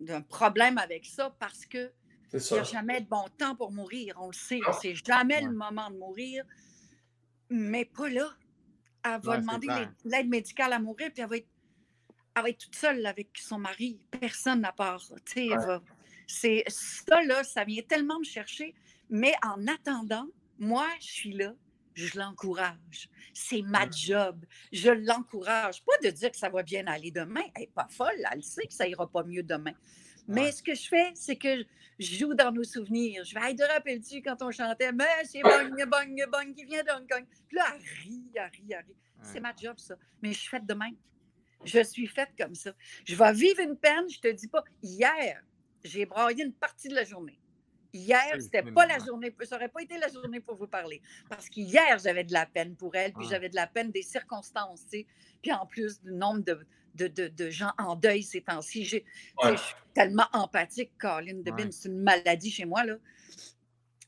d'un 0.00 0.20
problème 0.22 0.78
avec 0.78 1.06
ça 1.06 1.34
parce 1.38 1.64
que 1.66 1.90
il 2.32 2.40
n'y 2.52 2.58
a 2.58 2.62
jamais 2.62 3.00
de 3.00 3.08
bon 3.08 3.24
temps 3.38 3.54
pour 3.54 3.72
mourir. 3.72 4.16
On 4.20 4.26
le 4.28 4.32
sait. 4.32 4.60
C'est 4.80 4.94
jamais 4.94 5.40
le 5.40 5.52
moment 5.52 5.90
de 5.90 5.96
mourir. 5.96 6.44
Mais 7.50 7.84
pas 7.84 8.08
là. 8.08 8.30
Elle 9.04 9.20
va 9.22 9.38
demander 9.38 9.68
l'aide 10.04 10.28
médicale 10.28 10.72
à 10.72 10.78
mourir, 10.78 11.10
puis 11.12 11.22
elle 11.22 11.28
va, 11.28 12.48
être, 12.48 12.58
toute 12.58 12.74
seule 12.74 13.06
avec 13.06 13.30
son 13.38 13.58
mari. 13.58 14.00
Personne 14.20 14.60
n'a 14.60 14.72
part. 14.72 15.02
C'est 16.26 16.64
ça, 16.68 17.22
là, 17.22 17.42
ça 17.44 17.64
vient 17.64 17.82
tellement 17.82 18.18
me 18.18 18.24
chercher. 18.24 18.74
Mais 19.08 19.32
en 19.42 19.66
attendant, 19.66 20.26
moi, 20.58 20.86
je 21.00 21.06
suis 21.06 21.32
là. 21.32 21.54
Je 21.94 22.16
l'encourage. 22.16 23.08
C'est 23.32 23.62
ma 23.62 23.90
job. 23.90 24.44
Je 24.72 24.90
l'encourage. 24.90 25.82
Pas 25.84 25.96
de 26.04 26.10
dire 26.10 26.30
que 26.30 26.36
ça 26.36 26.48
va 26.48 26.62
bien 26.62 26.86
aller 26.86 27.10
demain. 27.10 27.42
Elle 27.56 27.62
n'est 27.62 27.72
pas 27.74 27.88
folle. 27.90 28.22
Elle 28.30 28.42
sait 28.42 28.66
que 28.66 28.74
ça 28.74 28.86
ira 28.86 29.10
pas 29.10 29.24
mieux 29.24 29.42
demain. 29.42 29.74
Mais 30.28 30.52
ce 30.52 30.62
que 30.62 30.74
je 30.74 30.88
fais, 30.88 31.10
c'est 31.14 31.36
que 31.36 31.64
je 31.98 32.16
joue 32.16 32.34
dans 32.34 32.52
nos 32.52 32.64
souvenirs. 32.64 33.24
Je 33.24 33.34
vais, 33.34 33.48
hey, 33.48 33.56
te 33.56 33.62
rappelles-tu 33.62 34.22
quand 34.22 34.40
on 34.42 34.50
chantait, 34.50 34.92
mais 34.92 35.04
c'est 35.24 35.42
bang, 35.42 35.74
bang, 35.88 36.26
bang 36.30 36.54
qui 36.54 36.64
vient 36.64 36.84
d'Hong 36.84 37.08
Kong? 37.08 37.24
Puis 37.48 37.56
là, 37.56 37.64
elle 37.74 37.82
rit, 38.02 38.30
elle 38.34 38.42
rit, 38.42 38.66
elle 38.70 38.84
rit. 38.86 38.96
C'est 39.22 39.40
ma 39.40 39.54
job, 39.56 39.78
ça. 39.78 39.96
Mais 40.22 40.32
je 40.32 40.38
suis 40.38 40.48
faite 40.48 40.66
de 40.66 40.74
même. 40.74 40.96
Je 41.64 41.82
suis 41.82 42.06
faite 42.06 42.30
comme 42.38 42.54
ça. 42.54 42.72
Je 43.04 43.16
vais 43.16 43.32
vivre 43.32 43.60
une 43.60 43.76
peine, 43.76 44.08
je 44.08 44.20
te 44.20 44.28
dis 44.28 44.46
pas. 44.48 44.62
Hier, 44.82 45.42
j'ai 45.82 46.06
braillé 46.06 46.44
une 46.44 46.52
partie 46.52 46.88
de 46.88 46.94
la 46.94 47.04
journée. 47.04 47.40
Hier, 47.92 48.36
c'était 48.38 48.62
pas 48.62 48.86
la 48.86 48.98
journée, 48.98 49.34
ça 49.44 49.56
n'aurait 49.56 49.70
pas 49.70 49.82
été 49.82 49.96
la 49.96 50.08
journée 50.08 50.40
pour 50.40 50.56
vous 50.56 50.66
parler. 50.66 51.00
Parce 51.28 51.48
qu'hier, 51.48 51.98
j'avais 51.98 52.22
de 52.22 52.32
la 52.34 52.44
peine 52.44 52.76
pour 52.76 52.94
elle, 52.94 53.14
puis 53.14 53.26
j'avais 53.26 53.48
de 53.48 53.56
la 53.56 53.66
peine 53.66 53.90
des 53.90 54.02
circonstances, 54.02 54.82
tu 54.82 54.98
sais. 54.98 55.06
Puis 55.42 55.52
en 55.52 55.66
plus 55.66 56.00
du 56.02 56.12
nombre 56.12 56.44
de, 56.44 56.66
de, 56.94 57.50
gens 57.50 57.72
en 57.78 57.96
deuil 57.96 58.22
ces 58.22 58.40
temps-ci. 58.42 58.84
Je 58.84 58.96
suis 58.96 59.04
tellement 59.94 60.26
empathique, 60.32 60.92
Caroline 60.98 61.42
Debin, 61.42 61.70
c'est 61.70 61.88
une 61.88 62.02
maladie 62.02 62.50
chez 62.50 62.64
moi. 62.64 62.84
Là. 62.84 62.96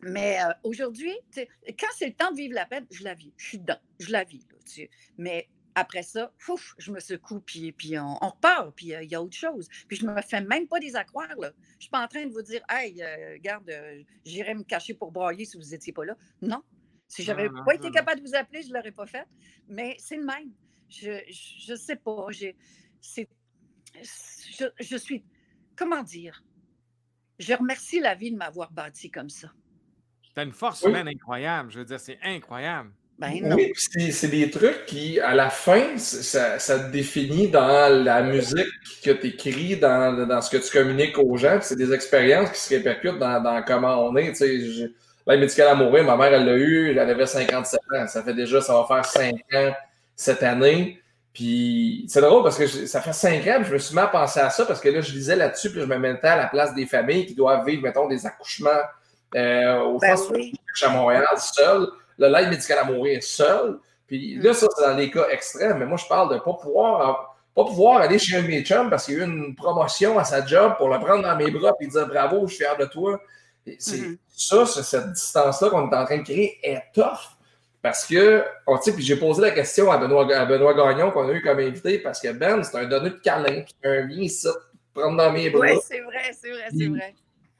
Mais 0.02 0.40
euh, 0.42 0.52
aujourd'hui, 0.62 1.12
quand 1.34 1.88
c'est 1.96 2.06
le 2.06 2.14
temps 2.14 2.30
de 2.30 2.36
vivre 2.36 2.54
la 2.54 2.66
peine, 2.66 2.86
je 2.90 3.04
la 3.04 3.14
vis. 3.14 3.32
Je 3.36 3.48
suis 3.48 3.58
dedans. 3.58 3.78
Je 3.98 4.10
la 4.10 4.24
vis. 4.24 4.46
Mais 5.18 5.48
après 5.74 6.02
ça, 6.02 6.32
ouf, 6.48 6.74
je 6.78 6.90
me 6.90 7.00
secoue, 7.00 7.40
puis, 7.40 7.72
puis 7.72 7.98
on, 7.98 8.14
repart, 8.14 8.74
puis 8.74 8.94
euh, 8.94 9.02
il 9.02 9.10
y 9.10 9.14
a 9.14 9.22
autre 9.22 9.36
chose. 9.36 9.68
Puis 9.88 9.98
je 9.98 10.06
me 10.06 10.20
fais 10.22 10.40
même 10.40 10.66
pas 10.66 10.80
des 10.80 10.96
accroires. 10.96 11.36
Là. 11.38 11.52
Je 11.72 11.76
ne 11.76 11.80
suis 11.80 11.90
pas 11.90 12.04
en 12.04 12.08
train 12.08 12.26
de 12.26 12.32
vous 12.32 12.42
dire, 12.42 12.62
hey, 12.68 13.02
euh, 13.02 13.34
regarde, 13.34 13.70
j'irai 14.24 14.54
me 14.54 14.62
cacher 14.62 14.94
pour 14.94 15.12
broyer 15.12 15.44
si 15.44 15.56
vous 15.56 15.70
n'étiez 15.70 15.92
pas 15.92 16.04
là. 16.04 16.16
Non. 16.42 16.62
Si 17.08 17.22
je 17.22 17.32
n'avais 17.32 17.48
pas 17.66 17.74
été 17.74 17.90
capable 17.90 18.20
de 18.20 18.28
vous 18.28 18.36
appeler, 18.36 18.62
je 18.62 18.68
ne 18.68 18.74
l'aurais 18.74 18.92
pas 18.92 19.06
fait. 19.06 19.26
Mais 19.68 19.96
c'est 19.98 20.16
le 20.16 20.24
même. 20.24 20.52
Je 20.90 21.72
ne 21.72 21.76
sais 21.76 21.96
pas. 21.96 22.26
Je, 22.30 22.52
je 24.80 24.96
suis. 24.96 25.24
Comment 25.76 26.02
dire? 26.02 26.42
Je 27.38 27.54
remercie 27.54 28.00
la 28.00 28.14
vie 28.14 28.32
de 28.32 28.36
m'avoir 28.36 28.70
bâti 28.70 29.10
comme 29.10 29.30
ça. 29.30 29.48
Tu 30.34 30.42
une 30.42 30.52
force 30.52 30.82
humaine 30.82 31.08
incroyable. 31.08 31.70
Je 31.70 31.78
veux 31.78 31.84
dire, 31.84 31.98
c'est 31.98 32.18
incroyable. 32.22 32.90
Ben 33.18 33.54
oui, 33.54 33.72
c'est 33.76 34.28
des 34.28 34.50
trucs 34.50 34.86
qui, 34.86 35.20
à 35.20 35.34
la 35.34 35.50
fin, 35.50 35.98
ça, 35.98 36.58
ça, 36.58 36.78
te 36.78 36.90
définit 36.90 37.48
dans 37.48 38.02
la 38.02 38.22
musique 38.22 38.66
que 39.04 39.10
tu 39.10 39.26
écris, 39.26 39.76
dans, 39.76 40.26
dans, 40.26 40.40
ce 40.40 40.50
que 40.50 40.56
tu 40.56 40.72
communiques 40.72 41.18
aux 41.18 41.36
gens. 41.36 41.58
C'est 41.60 41.76
des 41.76 41.92
expériences 41.92 42.50
qui 42.50 42.58
se 42.58 42.74
répercutent 42.74 43.18
dans, 43.18 43.42
dans 43.42 43.62
comment 43.62 44.06
on 44.06 44.16
est. 44.16 44.40
L'aide 44.40 45.40
médicale 45.40 45.68
à 45.68 45.74
mourir, 45.74 46.04
ma 46.04 46.16
mère, 46.16 46.32
elle 46.32 46.46
l'a 46.46 46.56
eu, 46.56 46.90
elle 46.90 46.98
avait 46.98 47.26
57 47.26 47.80
ans. 47.92 48.06
Ça 48.06 48.22
fait 48.22 48.32
déjà, 48.32 48.62
ça 48.62 48.72
va 48.72 48.86
faire 48.86 49.04
5 49.04 49.34
ans 49.52 49.74
cette 50.20 50.42
année. 50.42 51.00
Puis 51.32 52.04
c'est 52.08 52.20
drôle 52.20 52.42
parce 52.42 52.58
que 52.58 52.66
ça 52.66 53.00
fait 53.00 53.12
cinq 53.12 53.46
ans 53.46 53.58
que 53.58 53.64
je 53.64 53.72
me 53.72 53.78
suis 53.78 53.94
mis 53.94 54.00
à 54.00 54.06
penser 54.06 54.40
à 54.40 54.50
ça 54.50 54.66
parce 54.66 54.80
que 54.80 54.88
là, 54.88 55.00
je 55.00 55.12
lisais 55.12 55.36
là-dessus, 55.36 55.70
puis 55.70 55.80
je 55.80 55.86
me 55.86 55.96
mettais 55.96 56.26
à 56.26 56.36
la 56.36 56.46
place 56.46 56.74
des 56.74 56.86
familles 56.86 57.26
qui 57.26 57.34
doivent 57.34 57.64
vivre, 57.64 57.82
mettons, 57.82 58.08
des 58.08 58.26
accouchements 58.26 58.70
euh, 59.36 59.80
au 59.80 59.98
ben 59.98 60.16
à 60.82 60.88
Montréal 60.88 61.26
seul. 61.38 61.88
L'aide 62.18 62.50
médicale 62.50 62.80
à 62.80 62.84
mourir 62.84 63.22
seul. 63.22 63.78
Puis 64.06 64.34
là, 64.36 64.52
ça, 64.52 64.66
c'est 64.76 64.84
dans 64.84 64.96
des 64.96 65.10
cas 65.10 65.26
extrêmes. 65.30 65.78
Mais 65.78 65.86
moi, 65.86 65.96
je 65.96 66.06
parle 66.06 66.28
de 66.28 66.34
ne 66.34 66.40
pas 66.40 66.52
pouvoir, 66.52 67.38
pas 67.54 67.64
pouvoir 67.64 68.00
aller 68.02 68.18
chez 68.18 68.36
un 68.36 68.42
de 68.42 68.48
mes 68.48 68.62
chums 68.62 68.90
parce 68.90 69.06
qu'il 69.06 69.14
y 69.14 69.20
a 69.20 69.24
eu 69.24 69.26
une 69.26 69.54
promotion 69.54 70.18
à 70.18 70.24
sa 70.24 70.44
job 70.44 70.74
pour 70.76 70.90
le 70.90 70.98
prendre 70.98 71.22
dans 71.22 71.36
mes 71.36 71.50
bras 71.50 71.72
et 71.80 71.86
dire 71.86 72.06
bravo, 72.08 72.46
je 72.46 72.54
suis 72.54 72.64
fier 72.64 72.76
de 72.76 72.84
toi. 72.84 73.18
C'est 73.78 73.96
mm-hmm. 73.96 74.18
ça, 74.28 74.66
cette 74.66 75.12
distance-là 75.12 75.70
qu'on 75.70 75.90
est 75.90 75.96
en 75.96 76.04
train 76.04 76.18
de 76.18 76.24
créer 76.24 76.58
est 76.62 76.82
tough. 76.92 77.39
Parce 77.82 78.06
que, 78.06 78.44
oh, 78.66 78.78
puis 78.82 79.02
j'ai 79.02 79.16
posé 79.16 79.40
la 79.40 79.52
question 79.52 79.90
à 79.90 79.96
Benoît, 79.96 80.24
Benoît 80.44 80.74
Gagnon 80.74 81.10
qu'on 81.10 81.28
a 81.28 81.32
eu 81.32 81.42
comme 81.42 81.58
invité, 81.60 81.98
parce 81.98 82.20
que 82.20 82.30
Ben, 82.32 82.62
c'est 82.62 82.76
un 82.76 82.84
donné 82.84 83.10
de 83.10 83.14
câlin, 83.16 83.62
qui 83.62 83.74
un 83.84 84.04
bien 84.04 84.20
ici, 84.20 84.48
prendre 84.92 85.16
dans 85.16 85.32
mes 85.32 85.48
bras. 85.48 85.66
Oui, 85.66 85.78
c'est 85.82 86.00
vrai, 86.00 86.30
c'est 86.32 86.50
vrai, 86.50 86.68
c'est 86.76 86.88
vrai. 86.88 87.14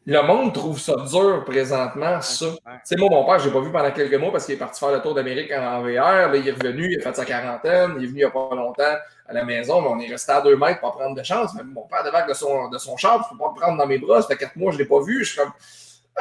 Le 0.07 0.23
monde 0.23 0.55
trouve 0.55 0.81
ça 0.81 0.97
dur 0.97 1.45
présentement, 1.45 2.21
ça. 2.21 2.47
Tu 2.47 2.57
sais, 2.85 2.97
moi, 2.97 3.11
mon 3.11 3.25
père, 3.25 3.39
je 3.39 3.47
l'ai 3.47 3.53
pas 3.53 3.61
vu 3.61 3.71
pendant 3.71 3.91
quelques 3.91 4.15
mois 4.15 4.33
parce 4.33 4.47
qu'il 4.47 4.55
est 4.55 4.59
parti 4.59 4.81
faire 4.81 4.93
le 4.93 5.01
tour 5.03 5.15
d'Amérique 5.15 5.53
en 5.53 5.83
VR. 5.83 6.31
Là, 6.31 6.37
il 6.37 6.49
est 6.49 6.53
revenu, 6.53 6.91
il 6.91 6.99
a 6.99 7.03
fait 7.03 7.17
sa 7.17 7.25
quarantaine, 7.25 7.95
il 7.99 8.05
est 8.05 8.07
venu 8.07 8.21
il 8.21 8.23
n'y 8.23 8.25
a 8.25 8.31
pas 8.31 8.49
longtemps 8.55 8.97
à 9.27 9.33
la 9.33 9.45
maison, 9.45 9.83
mais 9.83 9.89
on 9.89 10.01
est 10.01 10.11
resté 10.11 10.33
à 10.33 10.41
deux 10.41 10.57
mètres 10.57 10.81
pour 10.81 10.93
prendre 10.93 11.15
de 11.15 11.23
chance. 11.23 11.53
Mais 11.55 11.63
mon 11.65 11.83
père 11.83 12.03
débarque 12.03 12.29
de 12.29 12.35
son, 12.35 12.69
de 12.69 12.79
son 12.79 12.97
char, 12.97 13.25
je 13.29 13.35
ne 13.35 13.39
peux 13.39 13.45
pas 13.45 13.51
me 13.51 13.57
prendre 13.57 13.79
dans 13.79 13.87
mes 13.87 13.99
bras. 13.99 14.23
Ça 14.23 14.29
fait 14.29 14.37
quatre 14.37 14.57
mois, 14.57 14.73
je 14.73 14.79
ne 14.79 14.83
l'ai 14.83 14.89
pas 14.89 15.01
vu. 15.01 15.23
Je 15.23 15.33
suis 15.33 15.39
comme. 15.39 15.53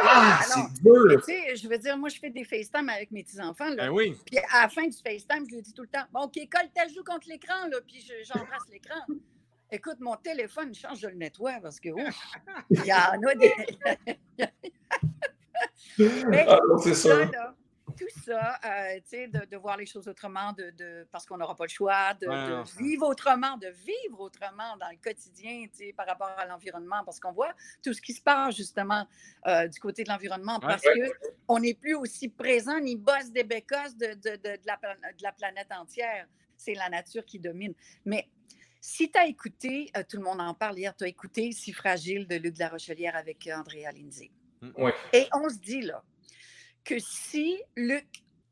Ah, 0.04 0.40
c'est 0.44 0.82
dur! 0.82 1.22
Tu 1.26 1.34
sais, 1.34 1.56
je 1.56 1.68
veux 1.68 1.78
dire, 1.78 1.98
moi, 1.98 2.10
je 2.10 2.20
fais 2.20 2.30
des 2.30 2.44
FaceTime 2.44 2.90
avec 2.90 3.12
mes 3.12 3.24
petits-enfants. 3.24 3.74
Ben 3.76 3.90
oui. 3.90 4.16
Puis 4.26 4.38
à 4.52 4.64
la 4.64 4.70
fin 4.70 4.88
du 4.88 4.98
FaceTime, 4.98 5.46
je 5.50 5.56
lui 5.56 5.62
dis 5.62 5.74
tout 5.74 5.84
le 5.84 5.88
temps 5.88 6.06
Bon, 6.12 6.22
OK, 6.22 6.36
colle 6.52 6.70
ta 6.74 6.88
joue 6.88 7.04
contre 7.04 7.28
l'écran, 7.28 7.68
là, 7.70 7.78
puis 7.86 8.06
j'embrasse 8.24 8.68
l'écran. 8.72 9.00
Écoute, 9.72 9.98
mon 10.00 10.16
téléphone 10.16 10.74
change, 10.74 11.02
de 11.02 11.10
le 11.10 11.16
nettoie 11.16 11.60
parce 11.62 11.80
que, 11.80 11.90
ouf, 11.90 12.16
il 12.72 12.86
y 12.86 12.94
en 12.94 13.22
a 13.22 13.36
des. 13.36 13.54
Mais, 16.28 16.46
ah, 16.48 16.60
c'est 16.82 16.96
ça. 16.96 17.26
Là, 17.26 17.56
tout 18.00 18.22
ça, 18.24 18.58
euh, 18.64 19.00
de, 19.12 19.46
de, 19.46 19.58
voir 19.58 19.76
les 19.76 19.86
choses 19.86 20.08
autrement, 20.08 20.54
de, 20.54 21.06
parce 21.12 21.26
qu'on 21.26 21.38
n'aura 21.38 21.56
pas 21.56 21.66
le 21.66 21.70
choix, 21.70 22.14
de, 22.14 22.28
vivre 22.78 23.08
autrement, 23.08 23.58
de 23.58 23.68
vivre 23.68 24.22
autrement 24.22 24.78
dans 24.78 24.90
le 24.90 24.98
quotidien 25.04 25.66
par 25.98 26.08
rapport 26.08 26.30
à 26.38 26.46
l'environnement, 26.46 27.04
parce 27.04 27.20
qu'on 27.20 27.34
voit 27.34 27.54
tout 27.84 27.94
ce 27.94 28.02
qui 28.02 28.14
se 28.14 28.22
passe 28.22 28.56
justement 28.56 29.06
euh, 29.48 29.68
du 29.68 29.80
côté 29.80 30.04
de 30.04 30.10
l'environnement, 30.10 30.60
parce 30.60 30.84
qu'on 31.48 31.60
n'est 31.60 31.74
plus 31.74 31.96
aussi 31.96 32.30
présent 32.30 32.80
ni 32.80 32.96
boss 32.96 33.32
des 33.32 33.44
bécosses 33.44 33.98
de, 33.98 34.14
de, 34.14 34.60
la, 34.66 34.78
de 34.78 35.24
la 35.24 35.32
planète 35.34 35.72
entière. 35.72 36.26
C'est 36.56 36.74
la 36.74 36.90
nature 36.90 37.26
qui 37.26 37.40
domine. 37.40 37.74
Mais 38.06 38.28
si 38.82 39.12
tu 39.12 39.18
as 39.18 39.28
écouté, 39.28 39.92
euh, 39.96 40.04
tout 40.08 40.18
le 40.18 40.24
monde 40.24 40.42
en 40.42 40.54
parle 40.54 40.78
hier, 40.78 40.96
tu 40.96 41.04
as 41.04 41.08
écouté 41.08 41.52
Si 41.52 41.74
fragile 41.74 42.28
de 42.28 42.36
Luc 42.36 42.54
de 42.56 42.60
la 42.60 42.70
Rochelière 42.70 43.16
avec 43.16 43.50
Andrea 43.54 43.92
Lindsay. 43.94 44.32
Oui. 44.78 44.92
Et 45.14 45.28
on 45.34 45.50
se 45.50 45.58
dit 45.58 45.82
là, 45.82 46.04
que 46.84 47.00
si 47.00 47.62
Luc 47.76 48.08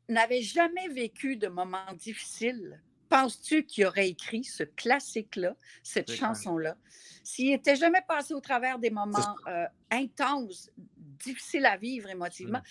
n'avait 0.08 0.42
jamais 0.42 0.88
vécu 0.88 1.36
de 1.36 1.48
moments 1.48 1.92
difficiles, 1.94 2.80
penses-tu 3.08 3.64
qu'il 3.64 3.86
aurait 3.86 4.08
écrit 4.08 4.44
ce 4.44 4.62
classique-là, 4.62 5.56
cette 5.82 6.12
chanson-là, 6.12 6.76
s'il 7.22 7.50
n'était 7.50 7.76
jamais 7.76 8.02
passé 8.06 8.34
au 8.34 8.40
travers 8.40 8.78
des 8.78 8.90
moments 8.90 9.36
euh, 9.48 9.66
intenses, 9.90 10.70
difficiles 10.76 11.66
à 11.66 11.76
vivre 11.76 12.08
émotivement, 12.08 12.62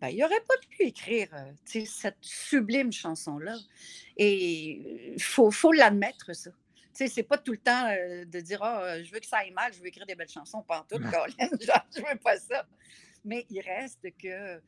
ben, 0.00 0.08
il 0.08 0.18
n'aurait 0.18 0.42
pas 0.46 0.54
pu 0.68 0.82
écrire 0.82 1.28
euh, 1.32 1.52
cette 1.64 2.18
sublime 2.20 2.92
chanson-là. 2.92 3.56
Et 4.16 5.12
il 5.14 5.22
faut, 5.22 5.50
faut 5.50 5.72
l'admettre, 5.72 6.34
ça. 6.34 6.50
Ce 6.92 7.04
n'est 7.04 7.22
pas 7.22 7.38
tout 7.38 7.52
le 7.52 7.58
temps 7.58 7.88
euh, 7.88 8.24
de 8.26 8.40
dire 8.40 8.60
oh, 8.62 9.02
je 9.02 9.10
veux 9.12 9.20
que 9.20 9.26
ça 9.26 9.38
aille 9.38 9.52
mal, 9.52 9.72
je 9.72 9.80
veux 9.80 9.86
écrire 9.86 10.04
des 10.04 10.14
belles 10.14 10.28
chansons, 10.28 10.62
pas 10.62 10.80
en 10.80 10.84
tout, 10.84 11.02
genre, 11.10 11.26
je 11.96 12.00
veux 12.00 12.18
pas 12.22 12.36
ça. 12.36 12.66
Mais 13.24 13.46
il 13.48 13.60
reste 13.60 14.06
que 14.18 14.60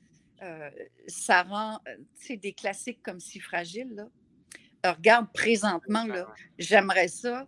ça 1.06 1.42
rend 1.42 1.80
des 2.28 2.52
classiques 2.52 3.02
comme 3.02 3.20
si 3.20 3.40
fragiles. 3.40 3.94
Là. 3.94 4.92
regarde, 4.92 5.32
présentement, 5.32 6.06
j'aimerais 6.58 7.08
ça. 7.08 7.46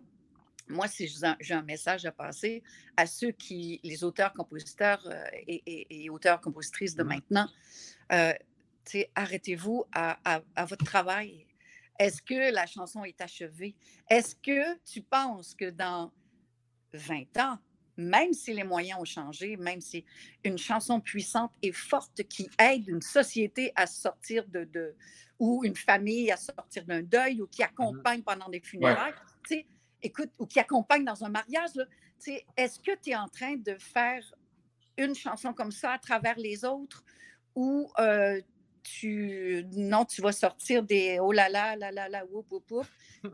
Moi, 0.69 0.87
si 0.87 1.07
j'ai 1.39 1.53
un 1.53 1.61
message 1.61 2.05
à 2.05 2.11
passer 2.11 2.61
à 2.97 3.05
ceux 3.05 3.31
qui, 3.31 3.79
les 3.83 4.03
auteurs, 4.03 4.33
compositeurs 4.33 5.07
et, 5.47 6.09
auteurs-compositrices 6.09 6.95
de 6.95 7.03
mmh 7.03 7.07
maintenant, 7.07 7.49
arrêtez-vous 9.15 9.85
à, 9.93 10.41
à, 10.55 10.65
votre 10.65 10.85
travail. 10.85 11.45
Est-ce 11.99 12.21
que 12.21 12.53
la 12.53 12.65
chanson 12.65 13.03
est 13.03 13.21
achevée? 13.21 13.75
Est-ce 14.09 14.35
que 14.35 14.77
tu 14.83 15.01
penses 15.01 15.55
que 15.55 15.69
dans 15.69 16.11
20 16.93 17.37
ans, 17.37 17.59
même 17.97 18.33
si 18.33 18.53
les 18.53 18.63
moyens 18.63 18.99
ont 18.99 19.05
changé, 19.05 19.57
même 19.57 19.81
si 19.81 20.05
une 20.43 20.57
chanson 20.57 20.99
puissante 20.99 21.51
et 21.61 21.71
forte 21.71 22.23
qui 22.23 22.49
aide 22.59 22.87
une 22.87 23.01
société 23.01 23.71
à 23.75 23.87
sortir 23.87 24.45
de, 24.47 24.95
ou 25.39 25.63
une 25.65 25.75
famille 25.75 26.31
à 26.31 26.37
sortir 26.37 26.85
d'un 26.85 27.01
deuil 27.01 27.41
ou 27.41 27.47
qui 27.47 27.61
mmh 27.61 27.65
accompagne 27.65 28.21
pendant 28.21 28.49
des 28.49 28.61
funérailles, 28.61 29.13
écoute, 30.01 30.29
ou 30.37 30.45
qui 30.45 30.59
accompagne 30.59 31.03
dans 31.03 31.23
un 31.23 31.29
mariage, 31.29 31.71
est-ce 32.55 32.79
que 32.79 32.91
tu 33.01 33.11
es 33.11 33.15
en 33.15 33.27
train 33.27 33.55
de 33.55 33.75
faire 33.79 34.23
une 34.97 35.15
chanson 35.15 35.53
comme 35.53 35.71
ça 35.71 35.91
à 35.91 35.99
travers 35.99 36.37
les 36.37 36.65
autres 36.65 37.03
ou 37.55 37.91
euh, 37.99 38.41
tu 38.87 39.65
non, 39.73 40.05
tu 40.05 40.21
vas 40.21 40.31
sortir 40.31 40.83
des 40.83 41.19
oh 41.19 41.31
là 41.31 41.49
là, 41.49 41.75
là 41.75 41.91
là 41.91 42.07
là, 42.07 42.25
whoop, 42.25 42.51
whoop, 42.51 42.71
whoop, 42.71 42.87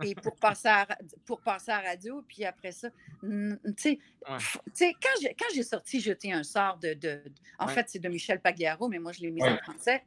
et 0.03 0.15
pour 0.23 0.35
passer 0.35 0.67
à, 0.67 0.87
pour 1.25 1.41
passer 1.41 1.71
à 1.71 1.79
radio, 1.79 2.23
puis 2.27 2.43
après 2.43 2.71
ça, 2.71 2.89
tu 3.21 3.59
sais, 3.75 3.99
quand 5.01 5.47
j'ai 5.53 5.63
sorti 5.63 5.99
Jeter 5.99 6.33
un 6.33 6.43
sort 6.43 6.77
de, 6.77 6.93
de 6.93 7.21
en 7.59 7.67
fait, 7.67 7.87
c'est 7.89 7.99
de 7.99 8.09
Michel 8.09 8.39
Pagliaro, 8.39 8.87
mais 8.87 8.99
moi, 8.99 9.11
je 9.11 9.21
l'ai 9.21 9.31
mis 9.31 9.43
en 9.43 9.57
français. 9.57 10.03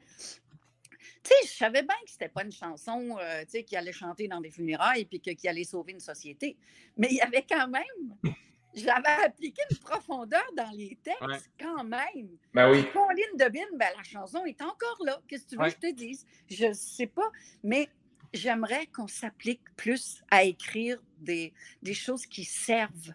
Tu 1.22 1.30
sais, 1.30 1.35
je 1.44 1.56
savais 1.56 1.82
bien 1.82 1.96
que 2.04 2.11
c'était 2.11 2.28
pas 2.28 2.44
une 2.44 2.52
chanson 2.52 3.16
euh, 3.20 3.44
sais, 3.48 3.64
qui 3.64 3.76
allait 3.76 3.92
chanter 3.92 4.28
dans 4.28 4.40
des 4.40 4.50
funérailles 4.50 5.09
et 5.11 5.18
qui 5.35 5.48
allait 5.48 5.64
sauver 5.64 5.92
une 5.92 6.00
société. 6.00 6.56
Mais 6.96 7.09
il 7.11 7.16
y 7.16 7.20
avait 7.20 7.44
quand 7.48 7.68
même 7.68 8.35
j'avais 8.76 9.24
appliqué 9.24 9.62
une 9.70 9.78
profondeur 9.78 10.44
dans 10.56 10.70
les 10.70 10.98
textes 11.02 11.50
quand 11.58 11.82
même. 11.82 12.36
Ben 12.54 12.70
oui. 12.70 12.84
Pauline 12.92 13.36
Debine, 13.36 13.64
ben, 13.72 13.88
la 13.96 14.02
chanson 14.02 14.44
est 14.44 14.60
encore 14.60 14.98
là. 15.04 15.18
Qu'est-ce 15.26 15.44
que 15.44 15.50
tu 15.50 15.56
veux 15.56 15.64
que 15.64 15.70
je 15.70 15.88
te 15.88 15.92
dise? 15.94 16.26
Je 16.50 16.66
ne 16.66 16.72
sais 16.74 17.06
pas, 17.06 17.30
mais 17.64 17.88
j'aimerais 18.34 18.86
qu'on 18.88 19.08
s'applique 19.08 19.62
plus 19.76 20.22
à 20.30 20.44
écrire 20.44 21.02
des, 21.18 21.52
des 21.82 21.94
choses 21.94 22.26
qui 22.26 22.44
servent, 22.44 23.14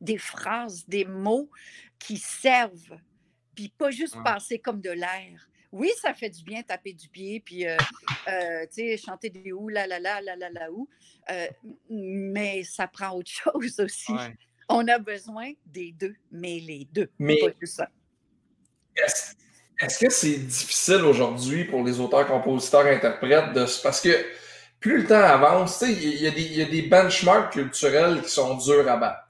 des 0.00 0.18
phrases, 0.18 0.86
des 0.88 1.04
mots 1.04 1.50
qui 1.98 2.16
servent, 2.16 2.98
puis 3.54 3.68
pas 3.68 3.90
juste 3.90 4.16
passer 4.24 4.58
comme 4.58 4.80
de 4.80 4.90
l'air. 4.90 5.48
Oui, 5.70 5.90
ça 6.00 6.14
fait 6.14 6.30
du 6.30 6.44
bien 6.44 6.62
taper 6.62 6.92
du 6.92 7.08
pied, 7.08 7.40
puis 7.40 7.66
euh, 7.66 7.76
euh, 8.28 8.96
chanter 8.96 9.28
des 9.28 9.52
ou, 9.52 9.68
la 9.68 9.88
la 9.88 9.98
la 9.98 10.20
la 10.20 10.36
la 10.36 10.48
la 10.48 10.70
ou, 10.70 10.88
euh, 11.30 11.48
mais 11.90 12.62
ça 12.62 12.86
prend 12.86 13.10
autre 13.10 13.30
chose 13.42 13.80
aussi. 13.80 14.12
On 14.68 14.86
a 14.88 14.98
besoin 14.98 15.52
des 15.66 15.92
deux, 15.92 16.14
mais 16.30 16.60
les 16.60 16.88
deux. 16.92 17.08
Mais 17.18 17.38
Est-ce 19.80 19.98
que 19.98 20.10
c'est 20.10 20.38
difficile 20.38 21.02
aujourd'hui 21.04 21.64
pour 21.64 21.84
les 21.84 22.00
auteurs, 22.00 22.26
compositeurs, 22.26 22.86
interprètes 22.86 23.52
de 23.52 23.66
parce 23.82 24.00
que 24.00 24.10
plus 24.80 25.02
le 25.02 25.06
temps 25.06 25.14
avance, 25.14 25.82
il 25.86 25.98
y, 25.98 26.24
y, 26.24 26.62
a 26.62 26.66
des 26.66 26.82
benchmarks 26.82 27.52
culturels 27.54 28.22
qui 28.22 28.28
sont 28.28 28.56
durs 28.56 28.88
à 28.88 28.96
battre. 28.96 29.24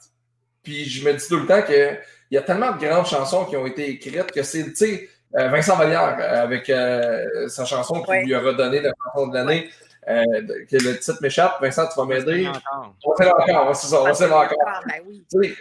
Puis 0.62 0.84
je 0.86 1.06
me 1.06 1.12
dis 1.12 1.28
tout 1.28 1.38
le 1.38 1.46
temps 1.46 1.62
qu'il 1.62 2.00
y 2.30 2.36
a 2.36 2.42
tellement 2.42 2.72
de 2.72 2.84
grandes 2.84 3.06
chansons 3.06 3.44
qui 3.44 3.56
ont 3.56 3.66
été 3.66 3.90
écrites 3.90 4.32
que 4.32 4.42
c'est, 4.42 4.64
tu 4.64 4.76
sais, 4.76 5.08
euh, 5.36 5.48
Vincent 5.48 5.76
Vallière 5.76 6.16
avec 6.18 6.70
euh, 6.70 7.48
sa 7.48 7.64
chanson 7.64 8.02
qui 8.02 8.12
lui 8.24 8.34
a 8.34 8.40
redonné 8.40 8.80
la 8.80 8.90
chanson 9.04 9.28
de 9.28 9.34
l'année. 9.34 9.70
Euh, 10.06 10.64
que 10.70 10.76
le 10.76 10.98
titre 10.98 11.18
m'échappe. 11.22 11.60
Vincent, 11.62 11.88
tu 11.88 11.98
vas 11.98 12.04
m'aider. 12.04 12.46
On 13.04 13.14
va 13.14 13.34
encore, 13.38 13.76
c'est 13.76 13.86
ça, 13.86 14.02
on 14.02 14.12
va 14.12 14.44
encore. 14.44 14.82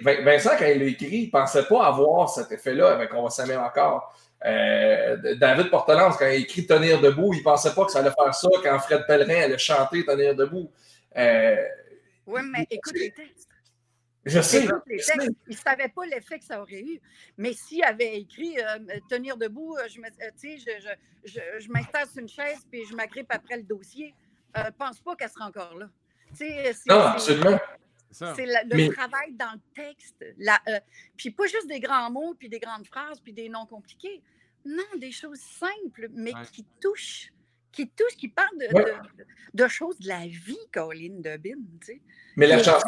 Ben 0.02 0.24
Vincent, 0.24 0.52
quand 0.60 0.66
il 0.66 0.80
l'a 0.80 0.86
écrit, 0.86 1.08
il 1.08 1.26
ne 1.28 1.32
pensait 1.32 1.64
pas 1.64 1.86
avoir 1.86 2.30
cet 2.30 2.52
effet-là 2.52 2.92
avec 2.92 3.14
On 3.14 3.24
va 3.24 3.30
s'aimer 3.30 3.56
encore. 3.56 4.14
Euh, 4.46 5.36
David 5.36 5.70
Portelance, 5.70 6.18
quand 6.18 6.26
il 6.26 6.32
a 6.32 6.36
écrit 6.36 6.68
Tenir 6.68 7.00
debout, 7.00 7.34
il 7.34 7.40
ne 7.40 7.44
pensait 7.44 7.74
pas 7.74 7.86
que 7.86 7.92
ça 7.92 8.00
allait 8.00 8.12
faire 8.12 8.36
ça 8.36 8.50
quand 8.62 8.80
Fred 8.80 9.06
Pellerin 9.08 9.44
allait 9.44 9.58
chanter 9.58 10.06
Tenir 10.06 10.36
debout. 10.36 10.70
Euh, 11.16 11.56
oui, 12.28 12.42
mais 12.52 12.68
écoute 12.70 12.94
les 12.96 13.12
textes. 13.12 13.48
Je 14.26 14.42
sais. 14.42 14.62
Les 14.88 14.98
textes, 14.98 15.16
il 15.48 15.52
ne 15.52 15.56
savait 15.56 15.88
pas 15.88 16.06
l'effet 16.06 16.40
que 16.40 16.46
ça 16.46 16.62
aurait 16.62 16.82
eu. 16.82 17.00
Mais 17.38 17.54
s'il 17.54 17.84
avait 17.84 18.18
écrit 18.18 18.58
Tenir 19.10 19.38
debout, 19.38 19.78
je, 19.88 20.02
je, 20.02 20.90
je, 21.24 21.40
je 21.60 21.70
m'installe 21.70 22.08
sur 22.08 22.22
une 22.22 22.28
chaise 22.28 22.60
puis 22.70 22.84
je 22.90 22.94
m'agrippe 22.94 23.28
après 23.30 23.56
le 23.56 23.64
dossier, 23.64 24.14
euh, 24.58 24.72
pense 24.78 25.00
pas 25.00 25.16
qu'elle 25.16 25.30
sera 25.30 25.48
encore 25.48 25.76
là. 25.76 25.88
non, 26.88 27.00
absolument. 27.00 27.60
C'est 28.12 28.46
le 28.46 28.94
travail 28.94 29.34
dans 29.34 29.54
le 29.54 29.60
texte. 29.74 30.16
Euh, 30.22 30.80
puis 31.18 31.32
pas 31.32 31.48
juste 31.48 31.68
des 31.68 31.80
grands 31.80 32.12
mots, 32.12 32.36
puis 32.38 32.50
des 32.50 32.60
grandes 32.60 32.86
phrases, 32.86 33.20
puis 33.20 33.34
des 33.34 33.50
noms 33.50 33.66
compliqués. 33.66 34.22
Non, 34.66 34.84
des 35.00 35.12
choses 35.12 35.40
simples, 35.40 36.08
mais 36.14 36.32
qui 36.52 36.66
touchent, 36.80 37.34
qui 37.72 37.90
touchent, 37.90 38.16
qui 38.16 38.30
parlent 38.30 38.48
de, 39.54 39.68
choses 39.68 40.00
de 40.00 40.08
la 40.08 40.26
vie, 40.28 40.58
Colline 40.72 41.22
Debin. 41.22 41.60
Mais 42.38 42.48
la 42.48 42.64
chanson, 42.64 42.88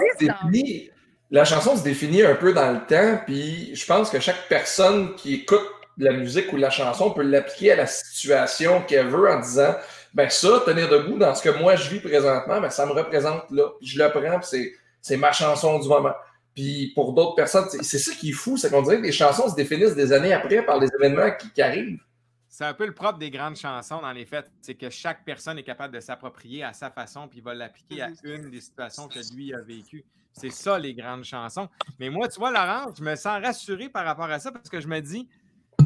la 1.32 1.44
chanson 1.44 1.76
se 1.76 1.84
définit 1.84 2.24
un 2.24 2.36
peu 2.36 2.54
dans 2.54 2.72
le 2.72 2.86
temps, 2.86 3.22
puis 3.26 3.76
je 3.76 3.86
pense 3.86 4.10
que 4.10 4.20
chaque 4.20 4.48
personne 4.48 5.16
qui 5.16 5.34
écoute 5.34 5.68
la 5.98 6.14
musique 6.14 6.52
ou 6.54 6.58
la 6.58 6.70
chanson 6.70 7.12
peut 7.12 7.24
l'appliquer 7.24 7.72
à 7.72 7.76
la 7.78 7.88
situation 7.88 8.84
qu'elle 8.84 9.08
veut 9.08 9.30
en 9.30 9.40
disant 9.40 9.76
ben 10.16 10.30
ça, 10.30 10.64
tenir 10.66 10.88
debout, 10.88 11.18
dans 11.18 11.36
ce 11.36 11.44
que 11.44 11.50
moi 11.60 11.76
je 11.76 11.90
vis 11.90 12.00
présentement, 12.00 12.62
ben 12.62 12.70
ça 12.70 12.86
me 12.86 12.94
représente 12.94 13.52
là. 13.52 13.70
je 13.82 14.02
le 14.02 14.10
prends, 14.10 14.40
puis 14.40 14.72
c'est 15.02 15.18
ma 15.18 15.34
chanson 15.34 15.78
du 15.78 15.90
moment. 15.90 16.14
Puis 16.56 16.94
pour 16.96 17.12
d'autres 17.12 17.36
personnes, 17.36 17.68
c'est 17.82 18.00
ça 18.00 18.14
qui 18.14 18.30
est 18.30 18.34
fou, 18.34 18.56
c'est 18.56 18.70
qu'on 18.72 18.82
dirait 18.82 18.98
que 18.98 19.04
les 19.04 19.12
chansons 19.12 19.50
se 19.50 19.56
définissent 19.56 19.94
des 19.94 20.14
années 20.14 20.32
après 20.32 20.66
par 20.66 20.80
les 20.80 20.88
événements 20.98 21.30
qui, 21.54 21.62
arrivent. 21.62 22.00
C'est 22.48 22.64
un 22.64 22.74
peu 22.74 22.86
le 22.86 22.94
propre 22.94 23.20
des 23.20 23.30
grandes 23.30 23.58
chansons, 23.58 24.00
dans 24.02 24.14
les 24.14 24.26
faits. 24.26 24.50
C'est 24.62 24.76
que 24.76 24.90
chaque 24.90 25.26
personne 25.26 25.58
est 25.58 25.64
capable 25.64 25.94
de 25.94 26.00
s'approprier 26.00 26.64
à 26.64 26.72
sa 26.72 26.90
façon, 26.90 27.28
puis 27.28 27.40
il 27.40 27.44
va 27.44 27.54
l'appliquer 27.54 28.02
à 28.04 28.08
une 28.24 28.50
des 28.50 28.62
situations 28.62 29.10
que 29.10 29.20
lui 29.36 29.54
a 29.54 29.60
vécues. 29.60 30.06
C'est 30.32 30.50
ça, 30.50 30.80
les 30.80 30.94
grandes 30.94 31.26
chansons. 31.26 31.68
Mais 32.00 32.10
moi, 32.10 32.30
tu 32.30 32.40
vois, 32.40 32.52
Laurent, 32.52 32.94
je 32.98 33.04
me 33.04 33.16
sens 33.18 33.42
rassuré 33.44 33.90
par 33.90 34.06
rapport 34.06 34.30
à 34.30 34.40
ça 34.40 34.54
parce 34.54 34.70
que 34.70 34.80
je 34.80 34.88
me 34.88 35.02
dis, 35.02 35.28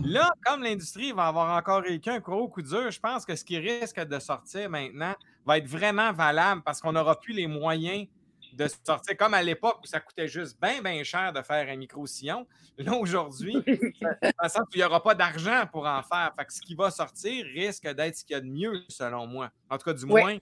Là, 0.03 0.31
comme 0.45 0.63
l'industrie 0.63 1.11
va 1.11 1.27
avoir 1.27 1.57
encore 1.57 1.81
vécu 1.81 2.09
un 2.09 2.19
gros 2.19 2.47
coup 2.47 2.61
dur, 2.61 2.89
je 2.91 2.99
pense 2.99 3.25
que 3.25 3.35
ce 3.35 3.43
qui 3.43 3.57
risque 3.57 3.99
de 3.99 4.19
sortir 4.19 4.69
maintenant 4.69 5.15
va 5.45 5.57
être 5.57 5.67
vraiment 5.67 6.11
valable 6.13 6.61
parce 6.63 6.81
qu'on 6.81 6.93
n'aura 6.93 7.19
plus 7.19 7.33
les 7.33 7.47
moyens 7.47 8.07
de 8.53 8.67
sortir 8.85 9.15
comme 9.17 9.33
à 9.33 9.41
l'époque 9.41 9.79
où 9.83 9.85
ça 9.85 9.99
coûtait 9.99 10.27
juste 10.27 10.59
bien, 10.59 10.81
bien 10.81 11.03
cher 11.03 11.31
de 11.33 11.41
faire 11.41 11.67
un 11.69 11.75
micro-sillon. 11.75 12.47
Là, 12.77 12.93
aujourd'hui, 12.93 13.61
qu'il 13.63 14.63
n'y 14.75 14.83
aura 14.83 15.03
pas 15.03 15.15
d'argent 15.15 15.65
pour 15.71 15.85
en 15.85 16.01
faire. 16.01 16.33
Fait 16.37 16.45
que 16.45 16.53
ce 16.53 16.61
qui 16.61 16.75
va 16.75 16.89
sortir 16.89 17.45
risque 17.45 17.87
d'être 17.87 18.15
ce 18.15 18.23
qu'il 18.23 18.33
y 18.33 18.37
a 18.37 18.41
de 18.41 18.47
mieux, 18.47 18.83
selon 18.87 19.27
moi. 19.27 19.51
En 19.69 19.77
tout 19.77 19.85
cas, 19.85 19.93
du 19.93 20.05
moins, 20.05 20.37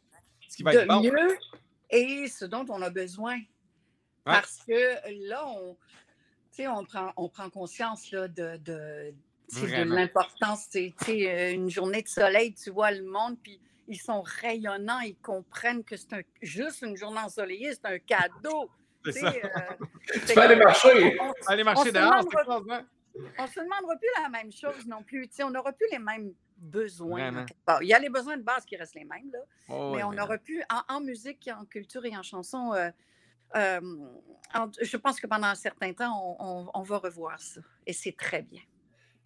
ce 0.48 0.56
qui 0.56 0.64
va 0.64 0.74
être 0.74 0.88
bon. 0.88 1.02
mieux 1.02 1.38
et 1.90 2.28
ce 2.28 2.46
dont 2.46 2.66
on 2.70 2.82
a 2.82 2.90
besoin. 2.90 3.40
Parce 4.24 4.60
que 4.68 5.28
là, 5.30 5.46
on, 5.48 5.78
on, 6.60 6.86
prend, 6.86 7.14
on 7.16 7.30
prend 7.30 7.50
conscience 7.50 8.12
là, 8.12 8.28
de, 8.28 8.58
de 8.58 9.14
l'importance. 9.86 10.70
Tu 10.70 10.94
sais, 11.04 11.30
euh, 11.30 11.54
une 11.54 11.70
journée 11.70 12.02
de 12.02 12.08
soleil, 12.08 12.54
tu 12.54 12.70
vois 12.72 12.92
le 12.92 13.04
monde, 13.04 13.38
puis 13.42 13.60
ils 13.88 14.00
sont 14.00 14.22
rayonnants, 14.22 15.00
ils 15.00 15.18
comprennent 15.18 15.84
que 15.84 15.96
c'est 15.96 16.26
juste 16.42 16.82
une 16.82 16.98
journée 16.98 17.20
ensoleillée, 17.20 17.74
c'est 17.74 17.86
un 17.86 18.00
cadeau. 18.00 18.70
C'est 19.06 19.14
ça. 19.14 19.34
Euh, 19.34 19.86
tu 20.12 20.34
peux 20.34 20.42
aller 20.42 20.56
marcher. 20.58 21.18
On, 21.22 21.32
aller 21.48 21.64
marcher 21.64 21.92
dehors, 21.92 22.26
On 23.38 23.44
ne 23.44 23.48
se 23.48 23.60
demandera 23.60 23.96
plus 23.96 24.10
la 24.22 24.30
même 24.30 24.52
chose 24.52 24.86
non 24.86 25.02
plus. 25.04 25.30
on 25.42 25.50
n'aura 25.50 25.72
plus 25.72 25.88
les 25.92 26.00
mêmes 26.00 26.34
besoins. 26.58 27.46
il 27.82 27.88
y 27.88 27.94
a 27.94 28.00
les 28.00 28.10
besoins 28.10 28.36
de 28.36 28.44
base 28.44 28.66
qui 28.66 28.76
restent 28.76 28.96
les 28.96 29.06
mêmes, 29.06 29.32
là, 29.32 29.40
oh, 29.70 29.94
mais 29.96 30.04
on 30.04 30.12
n'aura 30.12 30.38
plus, 30.38 30.62
en, 30.90 31.00
musique, 31.00 31.50
en 31.56 31.66
culture 31.66 32.04
et 32.06 32.18
en 32.18 32.24
chanson, 32.24 32.74
euh, 32.74 33.80
je 34.82 34.98
pense 34.98 35.20
que 35.20 35.28
pendant 35.28 35.48
un 35.48 35.56
certain 35.56 35.94
temps, 35.94 36.38
on 36.74 36.82
va 36.82 36.98
revoir 36.98 37.40
ça. 37.40 37.62
Et 37.86 37.94
c'est 37.94 38.18
très 38.18 38.42
bien. 38.42 38.62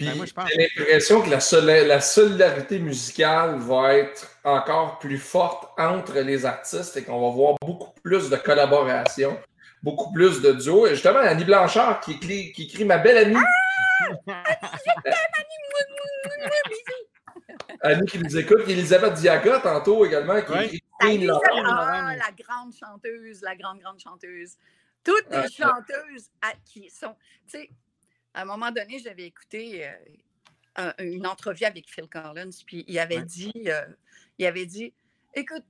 Puis 0.01 0.33
ben, 0.35 0.47
j'ai 0.47 0.69
l'impression 0.79 1.21
que 1.21 1.29
la, 1.29 1.83
la, 1.83 2.01
solidarité 2.01 2.79
musicale 2.79 3.59
va 3.59 3.95
être 3.95 4.35
encore 4.43 4.97
plus 4.97 5.19
forte 5.19 5.69
entre 5.77 6.19
les 6.19 6.45
artistes 6.45 6.97
et 6.97 7.03
qu'on 7.03 7.21
va 7.21 7.35
voir 7.35 7.55
beaucoup 7.61 7.91
plus 8.01 8.29
de 8.29 8.35
collaboration, 8.35 9.37
beaucoup 9.83 10.11
plus 10.11 10.41
de 10.41 10.53
duos. 10.53 10.87
Et 10.87 10.91
justement, 10.91 11.19
Annie 11.19 11.43
Blanchard 11.43 11.99
qui 11.99 12.13
écrit, 12.13 12.51
qui 12.51 12.63
écrit 12.63 12.85
Ma 12.85 12.97
belle 12.97 13.17
amie. 13.17 13.35
Ah! 14.27 14.43
Annie 17.83 18.05
qui 18.07 18.19
nous 18.19 18.37
écoute, 18.37 18.61
Elisabeth 18.67 19.13
Diaga 19.15 19.59
tantôt 19.59 20.05
également 20.05 20.41
qui 20.41 20.53
écrit 20.53 21.29
ah, 21.29 22.15
la 22.15 22.31
grande 22.31 22.73
chanteuse, 22.73 23.41
la 23.41 23.55
grande, 23.55 23.79
grande 23.79 23.99
chanteuse. 23.99 24.55
Toutes 25.03 25.29
les 25.29 25.49
chanteuses 25.49 26.29
qui 26.65 26.89
sont. 26.89 27.15
Tu 27.47 27.59
sais, 27.59 27.69
à 28.33 28.41
un 28.41 28.45
moment 28.45 28.71
donné, 28.71 28.99
j'avais 28.99 29.25
écouté 29.25 29.87
euh, 30.79 30.93
une 30.99 31.27
entrevue 31.27 31.65
avec 31.65 31.89
Phil 31.89 32.07
Collins, 32.07 32.51
puis 32.65 32.85
il 32.87 32.97
avait 32.97 33.23
dit, 33.23 33.51
euh, 33.67 33.85
il 34.37 34.45
avait 34.45 34.65
dit, 34.65 34.93
écoute, 35.33 35.65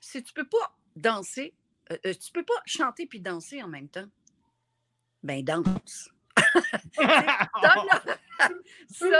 si 0.00 0.22
tu 0.22 0.32
peux 0.32 0.46
pas 0.46 0.78
danser, 0.94 1.52
euh, 1.90 2.14
tu 2.14 2.30
peux 2.32 2.44
pas 2.44 2.62
chanter 2.64 3.06
puis 3.06 3.20
danser 3.20 3.60
en 3.60 3.66
même 3.66 3.88
temps, 3.88 4.06
ben 5.24 5.44
danse. 5.44 6.10
ça, 6.96 7.48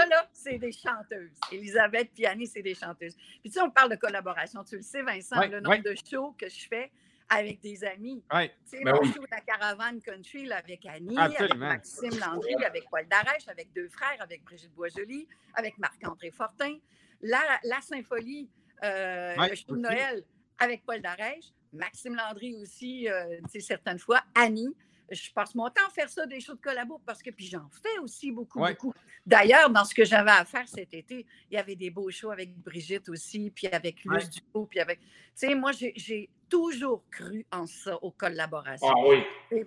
là, 0.06 0.30
c'est 0.32 0.58
des 0.58 0.70
chanteuses. 0.70 1.40
Elisabeth 1.50 2.12
Piani, 2.12 2.46
c'est 2.46 2.62
des 2.62 2.76
chanteuses. 2.76 3.16
Puis 3.40 3.50
tu 3.50 3.52
sais, 3.52 3.62
on 3.62 3.70
parle 3.70 3.90
de 3.90 3.96
collaboration. 3.96 4.62
Tu 4.62 4.76
le 4.76 4.82
sais, 4.82 5.02
Vincent, 5.02 5.44
le 5.46 5.58
nombre 5.60 5.82
de 5.82 5.94
shows 6.08 6.36
que 6.38 6.48
je 6.48 6.68
fais 6.68 6.92
avec 7.30 7.60
des 7.60 7.84
amis. 7.84 8.22
Tu 8.30 8.38
sais, 8.66 8.84
ben 8.84 8.94
mon 8.94 9.04
show 9.04 9.22
de 9.22 9.30
la 9.30 9.40
caravane 9.40 10.00
country 10.02 10.50
avec 10.52 10.84
Annie, 10.86 11.16
avec 11.16 11.54
Maxime 11.56 12.18
Landry, 12.18 12.54
avec 12.64 12.84
Paul 12.90 13.06
Darèche, 13.08 13.48
avec 13.48 13.72
deux 13.72 13.88
frères, 13.88 14.16
avec 14.20 14.42
Brigitte 14.44 14.74
Boisjoli, 14.74 15.26
avec 15.54 15.78
Marc-André 15.78 16.30
Fortin. 16.32 16.76
La, 17.22 17.40
la 17.64 17.80
symphonie, 17.80 18.50
euh, 18.82 19.34
le 19.36 19.54
show 19.54 19.76
de 19.76 19.80
Noël 19.80 20.24
avec 20.58 20.84
Paul 20.84 21.00
Darèche, 21.00 21.46
Maxime 21.72 22.16
Landry 22.16 22.56
aussi, 22.56 23.08
euh, 23.08 23.38
tu 23.44 23.52
sais, 23.52 23.60
certaines 23.60 23.98
fois, 23.98 24.22
Annie 24.34 24.74
je 25.10 25.32
passe 25.32 25.54
mon 25.54 25.68
temps 25.68 25.86
à 25.86 25.90
faire 25.90 26.08
ça, 26.08 26.26
des 26.26 26.40
shows 26.40 26.54
de 26.54 26.60
collabo, 26.60 27.00
parce 27.04 27.22
que 27.22 27.30
puis 27.30 27.46
j'en 27.46 27.68
fais 27.82 27.98
aussi 28.00 28.30
beaucoup, 28.30 28.60
beaucoup. 28.60 28.94
D'ailleurs, 29.26 29.70
dans 29.70 29.84
ce 29.84 29.94
que 29.94 30.04
j'avais 30.04 30.30
à 30.30 30.44
faire 30.44 30.68
cet 30.68 30.94
été, 30.94 31.26
il 31.50 31.54
y 31.54 31.58
avait 31.58 31.76
des 31.76 31.90
beaux 31.90 32.10
shows 32.10 32.30
avec 32.30 32.56
Brigitte 32.56 33.08
aussi, 33.08 33.50
puis 33.50 33.66
avec 33.68 34.04
Luce 34.04 34.30
du 34.30 34.40
Ducot, 34.40 34.66
puis 34.66 34.80
avec. 34.80 35.00
Tu 35.00 35.06
sais, 35.34 35.54
moi, 35.54 35.72
j'ai 35.72 36.30
toujours 36.50 37.04
cru 37.10 37.46
en 37.50 37.66
ça, 37.66 37.96
aux 38.02 38.10
collaborations. 38.10 38.88
Ah 38.88 39.06
oui. 39.06 39.64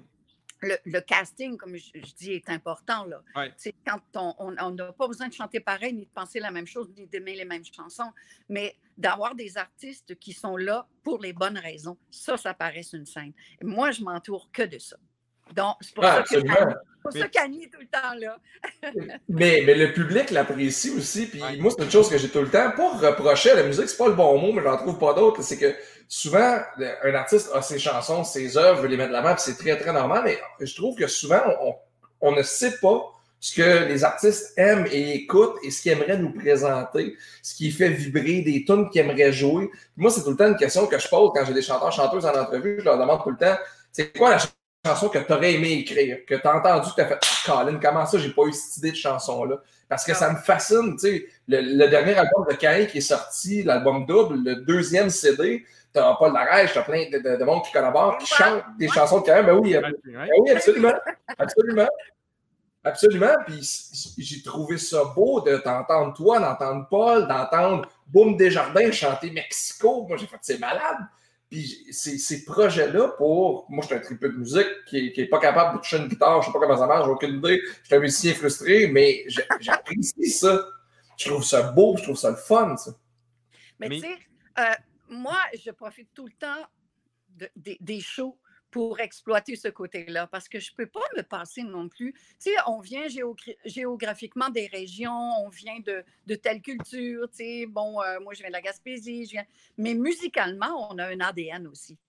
le, 0.61 0.99
casting, 0.99 1.57
comme 1.57 1.75
je, 1.75 2.13
dis, 2.15 2.33
est 2.33 2.49
important. 2.49 3.05
Là. 3.05 3.23
Quand 3.85 4.35
on 4.37 4.51
n'a 4.51 4.93
pas 4.93 5.07
besoin 5.07 5.27
de 5.27 5.33
chanter 5.33 5.59
pareil, 5.59 5.93
ni 5.93 6.05
de 6.05 6.11
penser 6.11 6.39
la 6.39 6.51
même 6.51 6.67
chose, 6.67 6.89
ni 6.95 7.07
d'aimer 7.07 7.35
les 7.35 7.45
mêmes 7.45 7.65
chansons, 7.65 8.11
mais 8.49 8.75
d'avoir 8.97 9.33
des 9.35 9.57
artistes 9.57 10.15
qui 10.19 10.33
sont 10.33 10.57
là 10.57 10.87
pour 11.03 11.19
les 11.19 11.33
bonnes 11.33 11.57
raisons, 11.57 11.97
ça, 12.11 12.37
ça 12.37 12.53
paraît 12.53 12.85
une 12.93 13.05
scène. 13.05 13.33
moi, 13.61 13.91
je 13.91 14.03
m'entoure 14.03 14.49
que 14.51 14.63
de 14.63 14.77
ça. 14.77 14.97
Donc, 15.55 15.75
c'est 15.81 15.93
pour, 15.93 16.05
ah, 16.05 16.23
ça 17.11 17.27
qu'Annie 17.27 17.65
est 17.65 17.67
tout 17.67 17.81
le 17.81 17.87
temps 17.87 18.13
là. 18.17 18.37
mais, 19.29 19.63
mais 19.65 19.75
le 19.75 19.91
public 19.93 20.31
l'apprécie 20.31 20.91
aussi. 20.91 21.27
Puis 21.27 21.41
moi, 21.59 21.71
c'est 21.75 21.83
une 21.83 21.91
chose 21.91 22.09
que 22.09 22.17
j'ai 22.17 22.29
tout 22.29 22.41
le 22.41 22.49
temps. 22.49 22.71
Pas 22.71 23.09
reprocher 23.09 23.51
à 23.51 23.55
la 23.55 23.63
musique, 23.63 23.89
c'est 23.89 23.97
pas 23.97 24.07
le 24.07 24.13
bon 24.13 24.37
mot, 24.39 24.53
mais 24.53 24.63
j'en 24.63 24.77
trouve 24.77 24.97
pas 24.97 25.13
d'autre. 25.13 25.41
C'est 25.41 25.57
que 25.57 25.75
souvent, 26.07 26.59
un 27.03 27.13
artiste 27.13 27.49
a 27.53 27.61
ses 27.61 27.79
chansons, 27.79 28.23
ses 28.23 28.57
œuvres, 28.57 28.81
veut 28.81 28.87
les 28.87 28.97
mettre 28.97 29.09
de 29.09 29.13
l'avant, 29.13 29.33
puis 29.33 29.43
c'est 29.45 29.57
très, 29.57 29.77
très 29.77 29.91
normal. 29.91 30.23
Mais 30.25 30.39
je 30.65 30.75
trouve 30.75 30.95
que 30.95 31.07
souvent, 31.07 31.41
on, 31.61 31.75
on 32.21 32.31
ne 32.31 32.41
sait 32.41 32.77
pas 32.81 33.11
ce 33.43 33.53
que 33.55 33.87
les 33.89 34.05
artistes 34.05 34.53
aiment 34.55 34.87
et 34.89 35.15
écoutent 35.15 35.57
et 35.63 35.69
ce 35.69 35.81
qu'ils 35.81 35.91
aimeraient 35.91 36.17
nous 36.17 36.31
présenter, 36.31 37.17
ce 37.41 37.53
qui 37.53 37.71
fait 37.71 37.89
vibrer 37.89 38.41
des 38.41 38.63
tunes 38.63 38.89
qu'ils 38.89 39.01
aimeraient 39.01 39.33
jouer. 39.33 39.69
Moi, 39.97 40.09
c'est 40.09 40.23
tout 40.23 40.29
le 40.29 40.37
temps 40.37 40.47
une 40.47 40.55
question 40.55 40.87
que 40.87 40.97
je 40.97 41.09
pose 41.09 41.31
quand 41.35 41.43
j'ai 41.45 41.53
des 41.53 41.61
chanteurs, 41.61 41.91
chanteuses 41.91 42.25
en 42.25 42.31
entrevue. 42.31 42.77
Je 42.79 42.85
leur 42.85 42.97
demande 42.97 43.21
tout 43.21 43.31
le 43.31 43.35
temps, 43.35 43.57
c'est 43.91 44.17
quoi 44.17 44.29
la 44.29 44.37
chanson 44.85 45.09
que 45.09 45.19
tu 45.19 45.31
aurais 45.31 45.53
aimé 45.53 45.71
écrire, 45.71 46.25
que 46.27 46.35
tu 46.35 46.47
as 46.47 46.55
entendu, 46.55 46.89
tu 46.93 47.01
as 47.01 47.05
fait 47.05 47.19
ah, 47.21 47.63
Colin, 47.63 47.79
comment 47.79 48.05
ça, 48.05 48.17
j'ai 48.17 48.31
pas 48.31 48.43
eu 48.43 48.53
cette 48.53 48.77
idée 48.77 48.91
de 48.91 48.97
chanson-là? 48.97 49.57
Parce 49.87 50.05
que 50.05 50.13
ça 50.13 50.31
me 50.31 50.37
fascine, 50.37 50.95
tu 50.95 50.99
sais. 50.99 51.25
Le, 51.47 51.87
dernier 51.87 52.15
album 52.15 52.45
de 52.49 52.55
Cain 52.55 52.85
qui 52.85 52.97
est 52.97 53.01
sorti, 53.01 53.63
l'album 53.63 54.05
double, 54.05 54.43
le 54.43 54.55
deuxième 54.57 55.09
CD, 55.09 55.63
tu 55.93 55.99
n'as 55.99 56.15
pas 56.15 56.29
de 56.29 56.71
tu 56.71 56.77
as 56.77 56.81
plein 56.81 57.09
de, 57.09 57.37
de, 57.37 57.43
monde 57.43 57.63
qui 57.63 57.71
collabore, 57.71 58.17
qui 58.17 58.25
chante 58.25 58.63
des 58.77 58.87
chansons 58.87 59.21
de 59.21 59.25
Cain. 59.25 59.43
Ben 59.43 59.53
oui, 59.53 59.73
ben 59.73 59.93
oui, 60.39 60.51
absolument. 60.51 60.93
Absolument. 61.37 61.89
Absolument. 62.83 63.35
Puis 63.45 64.15
j'ai 64.17 64.41
trouvé 64.41 64.77
ça 64.77 65.05
beau 65.15 65.39
de 65.39 65.57
t'entendre 65.57 66.13
toi, 66.13 66.39
d'entendre 66.39 66.87
Paul, 66.89 67.27
d'entendre 67.27 67.87
Boom 68.07 68.35
Desjardins 68.35 68.91
chanter 68.91 69.31
Mexico. 69.31 70.05
Moi, 70.07 70.17
j'ai 70.17 70.27
fait, 70.27 70.37
c'est 70.41 70.59
malade. 70.59 70.97
Puis 71.53 71.85
ces, 71.91 72.45
projets-là, 72.45 73.09
pour. 73.09 73.67
Moi, 73.69 73.83
je 73.83 73.85
suis 73.89 73.95
un 73.95 73.99
triple 73.99 74.33
de 74.33 74.37
musique 74.39 74.85
qui 74.87 75.13
n'est 75.15 75.27
pas 75.27 75.37
capable 75.37 75.77
de 75.77 75.83
toucher 75.83 75.97
une 75.97 76.07
guitare, 76.07 76.41
je 76.41 76.47
ne 76.47 76.51
sais 76.51 76.59
pas 76.59 76.65
comment 76.65 76.79
ça 76.79 76.87
marche, 76.87 77.05
j'ai 77.05 77.11
aucune 77.11 77.37
idée. 77.37 77.61
Je 77.83 77.85
suis 77.85 77.95
un 77.95 77.99
musicien 77.99 78.33
frustré, 78.33 78.87
mais 78.87 79.23
j'apprécie 79.59 80.31
ça. 80.31 80.65
Je 81.15 81.29
trouve 81.29 81.43
ça 81.43 81.61
beau, 81.71 81.95
je 81.95 82.01
trouve 82.01 82.17
ça 82.17 82.31
le 82.31 82.37
fun, 82.37 82.75
ça. 82.75 82.89
Mais, 83.79 83.87
tu 83.89 83.99
sais, 83.99 84.17
euh, 84.57 84.63
moi, 85.09 85.37
je 85.63 85.69
profite 85.69 86.09
tout 86.15 86.25
le 86.25 86.31
temps 86.31 86.65
des 87.55 87.99
shows 87.99 88.35
pour 88.73 88.99
exploiter 88.99 89.55
ce 89.55 89.67
côté-là, 89.67 90.25
parce 90.25 90.49
que 90.49 90.59
je 90.59 90.71
ne 90.71 90.77
peux 90.77 90.87
pas 90.87 91.05
me 91.15 91.21
passer 91.21 91.61
non 91.61 91.87
plus. 91.87 92.11
Tu 92.13 92.49
sais, 92.49 92.55
on 92.65 92.79
vient 92.79 93.05
géographiquement 93.65 94.49
des 94.49 94.65
régions, 94.65 95.29
on 95.45 95.49
vient 95.49 95.79
de, 95.81 96.03
de 96.25 96.33
telle 96.33 96.59
culture, 96.59 97.29
tu 97.29 97.37
sais, 97.37 97.65
bon, 97.67 98.01
euh, 98.01 98.19
moi, 98.19 98.33
je 98.33 98.39
viens 98.39 98.47
de 98.47 98.53
la 98.53 98.61
Gaspésie, 98.61 99.27
je 99.27 99.31
viens... 99.33 99.45
mais 99.77 99.93
musicalement, 99.93 100.91
on 100.91 100.97
a 100.97 101.05
un 101.05 101.19
ADN 101.19 101.67
aussi. 101.67 101.99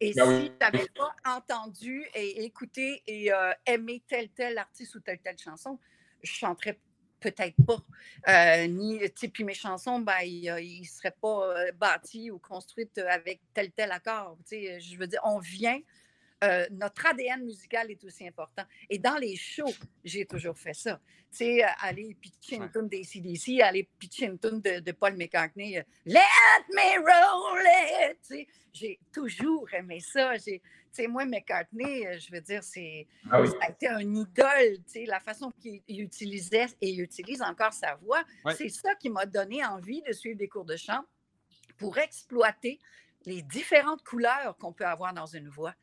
Et 0.00 0.14
ben 0.14 0.40
si 0.40 0.50
tu 0.50 0.56
n'avais 0.62 0.88
pas 0.96 1.14
entendu 1.26 2.06
et 2.14 2.42
écouté 2.42 3.02
et 3.06 3.30
euh, 3.30 3.52
aimé 3.66 4.02
tel, 4.08 4.30
tel 4.30 4.56
artiste 4.56 4.94
ou 4.94 5.00
telle, 5.00 5.18
telle 5.18 5.38
chanson, 5.38 5.78
je 6.22 6.32
chanterais 6.32 6.80
peut-être 7.20 7.56
pas. 7.66 7.84
Euh, 8.28 8.66
ni, 8.66 8.98
puis 9.30 9.44
mes 9.44 9.52
chansons, 9.52 9.98
ben, 9.98 10.20
ils 10.22 10.80
ne 10.80 10.86
seraient 10.86 11.16
pas 11.20 11.70
bâties 11.72 12.30
ou 12.30 12.38
construites 12.38 12.96
avec 12.96 13.42
tel, 13.52 13.72
tel 13.72 13.92
accord. 13.92 14.38
Tu 14.48 14.56
sais, 14.56 14.80
je 14.80 14.96
veux 14.96 15.06
dire, 15.06 15.20
on 15.24 15.38
vient 15.38 15.78
euh, 16.44 16.66
notre 16.70 17.06
ADN 17.06 17.44
musical 17.44 17.90
est 17.90 18.02
aussi 18.04 18.26
important. 18.26 18.64
Et 18.90 18.98
dans 18.98 19.16
les 19.16 19.36
shows, 19.36 19.74
j'ai 20.04 20.26
toujours 20.26 20.56
fait 20.56 20.74
ça. 20.74 21.00
Tu 21.30 21.38
sais, 21.38 21.64
euh, 21.64 21.68
aller 21.80 22.14
pitcher 22.20 22.56
une 22.56 22.70
tune 22.70 22.88
des 22.88 23.02
CDC, 23.02 23.60
aller 23.60 23.88
pitcher 23.98 24.26
une 24.26 24.38
tune 24.38 24.60
de, 24.60 24.92
Paul 24.92 25.16
McCartney, 25.16 25.78
euh, 25.78 25.82
Let 26.06 26.20
me 26.70 26.98
roll 27.00 28.10
it! 28.10 28.18
Tu 28.26 28.34
sais, 28.36 28.48
j'ai 28.72 29.00
toujours 29.12 29.72
aimé 29.72 30.00
ça. 30.00 30.38
Tu 30.38 30.60
sais, 30.92 31.06
moi, 31.06 31.24
McCartney, 31.24 32.18
je 32.18 32.30
veux 32.30 32.40
dire, 32.40 32.62
c'est, 32.62 33.06
ah 33.30 33.44
ça 33.46 33.54
a 33.62 33.70
été 33.70 33.88
un 33.88 34.00
idole. 34.00 34.76
Tu 34.86 34.92
sais, 34.92 35.04
la 35.06 35.20
façon 35.20 35.50
qu'il 35.60 35.82
utilisait 35.88 36.66
et 36.80 36.94
utilise 36.96 37.42
encore 37.42 37.72
sa 37.72 37.94
voix, 37.96 38.22
c'est 38.56 38.68
ça 38.68 38.94
qui 38.94 39.08
m'a 39.08 39.26
donné 39.26 39.64
envie 39.64 40.02
de 40.02 40.12
suivre 40.12 40.38
des 40.38 40.48
cours 40.48 40.64
de 40.64 40.76
chant 40.76 41.04
pour 41.78 41.98
exploiter 41.98 42.78
les 43.26 43.42
différentes 43.42 44.04
couleurs 44.04 44.56
qu'on 44.58 44.72
peut 44.72 44.86
avoir 44.86 45.12
dans 45.12 45.26
une 45.26 45.48
voix. 45.48 45.74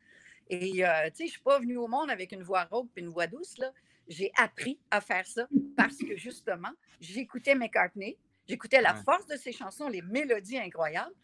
Et, 0.52 0.84
euh, 0.84 1.08
tu 1.08 1.10
sais, 1.10 1.12
je 1.16 1.22
ne 1.22 1.28
suis 1.30 1.40
pas 1.40 1.58
venue 1.58 1.78
au 1.78 1.88
monde 1.88 2.10
avec 2.10 2.30
une 2.30 2.42
voix 2.42 2.64
rauque 2.64 2.90
et 2.94 3.00
une 3.00 3.08
voix 3.08 3.26
douce, 3.26 3.56
là. 3.56 3.72
J'ai 4.06 4.30
appris 4.36 4.78
à 4.90 5.00
faire 5.00 5.26
ça 5.26 5.48
parce 5.78 5.96
que, 5.96 6.14
justement, 6.14 6.72
j'écoutais 7.00 7.54
McCartney, 7.54 8.18
j'écoutais 8.46 8.82
la 8.82 8.94
force 8.94 9.26
de 9.26 9.36
ses 9.36 9.52
chansons, 9.52 9.88
les 9.88 10.02
mélodies 10.02 10.58
incroyables, 10.58 11.14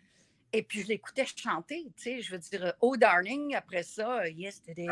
et 0.55 0.63
puis 0.63 0.81
je 0.81 0.87
l'écoutais 0.87 1.27
chanter, 1.27 1.85
tu 1.95 2.03
sais, 2.05 2.23
je 2.23 2.33
veux 2.33 2.39
dire, 2.39 2.73
Oh 2.81 2.97
Darling, 2.97 3.55
après 3.55 3.83
ça, 3.83 4.27
Yesterday. 4.29 4.89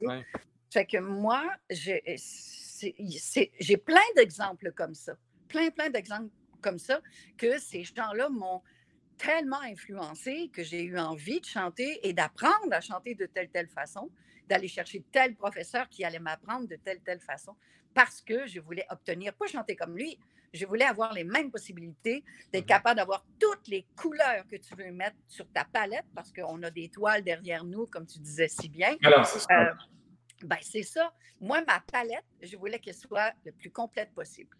Ouais. 0.00 0.26
Fait 0.72 0.84
que 0.84 0.98
moi, 0.98 1.48
j'ai 1.70 2.00
plein 3.76 4.00
d'exemples 4.16 4.72
comme 4.72 4.94
ça, 4.94 5.16
plein, 5.46 5.70
plein 5.70 5.90
d'exemples 5.90 6.30
comme 6.60 6.80
ça, 6.80 7.00
que 7.36 7.60
ces 7.60 7.84
gens-là 7.84 8.30
m'ont 8.30 8.62
tellement 9.18 9.60
influencé 9.62 10.50
que 10.52 10.62
j'ai 10.62 10.82
eu 10.82 10.98
envie 10.98 11.40
de 11.40 11.46
chanter 11.46 12.00
et 12.06 12.12
d'apprendre 12.12 12.72
à 12.72 12.80
chanter 12.80 13.14
de 13.14 13.26
telle 13.26 13.48
telle 13.48 13.68
façon, 13.68 14.10
d'aller 14.48 14.68
chercher 14.68 15.04
tel 15.12 15.34
professeur 15.34 15.88
qui 15.88 16.04
allait 16.04 16.18
m'apprendre 16.18 16.68
de 16.68 16.76
telle 16.76 17.00
telle 17.00 17.20
façon, 17.20 17.56
parce 17.94 18.20
que 18.20 18.46
je 18.46 18.60
voulais 18.60 18.86
obtenir, 18.90 19.34
pas 19.34 19.46
chanter 19.46 19.74
comme 19.74 19.96
lui, 19.96 20.18
je 20.52 20.66
voulais 20.66 20.84
avoir 20.84 21.12
les 21.12 21.24
mêmes 21.24 21.50
possibilités, 21.50 22.24
d'être 22.52 22.64
mmh 22.64 22.66
capable 22.66 22.96
d'avoir 22.96 23.24
toutes 23.38 23.68
les 23.68 23.86
couleurs 23.96 24.46
que 24.48 24.56
tu 24.56 24.74
veux 24.74 24.90
mettre 24.90 25.16
sur 25.28 25.46
ta 25.50 25.64
palette, 25.64 26.06
parce 26.14 26.32
qu'on 26.32 26.62
a 26.62 26.70
des 26.70 26.88
toiles 26.88 27.22
derrière 27.22 27.64
nous, 27.64 27.86
comme 27.86 28.06
tu 28.06 28.18
disais 28.18 28.48
si 28.48 28.68
bien. 28.68 28.96
Alors, 29.02 29.26
c'est 29.26 29.40
ça. 29.40 29.62
Euh, 29.62 29.74
ben, 30.42 30.58
c'est 30.60 30.82
ça. 30.82 31.12
Moi, 31.40 31.62
ma 31.66 31.80
palette, 31.80 32.24
je 32.42 32.56
voulais 32.56 32.78
qu'elle 32.78 32.94
soit 32.94 33.32
le 33.44 33.52
plus 33.52 33.70
complète 33.70 34.12
possible. 34.14 34.56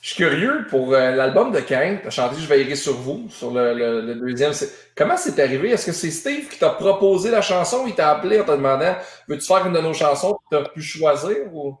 Je 0.00 0.14
suis 0.14 0.16
curieux 0.16 0.66
pour 0.70 0.94
euh, 0.94 1.10
l'album 1.10 1.52
de 1.52 1.60
Cain. 1.60 1.98
Tu 2.00 2.06
as 2.06 2.10
chanté 2.10 2.36
Je 2.40 2.46
veillerai 2.46 2.74
sur 2.74 2.94
vous, 2.94 3.28
sur 3.28 3.50
le, 3.52 4.14
deuxième. 4.14 4.52
Comment 4.96 5.16
c'est 5.18 5.38
arrivé? 5.38 5.70
Est-ce 5.70 5.86
que 5.86 5.92
c'est 5.92 6.10
Steve 6.10 6.48
qui 6.48 6.58
t'a 6.58 6.70
proposé 6.70 7.30
la 7.30 7.42
chanson? 7.42 7.86
Il 7.86 7.94
t'a 7.94 8.10
appelé 8.10 8.40
en 8.40 8.44
te 8.44 8.52
demandant 8.52 8.96
Veux-tu 9.28 9.46
faire 9.46 9.66
une 9.66 9.74
de 9.74 9.80
nos 9.80 9.92
chansons 9.92 10.34
que 10.34 10.56
tu 10.56 10.62
as 10.62 10.68
pu 10.70 10.80
choisir? 10.80 11.54
Ou... 11.54 11.78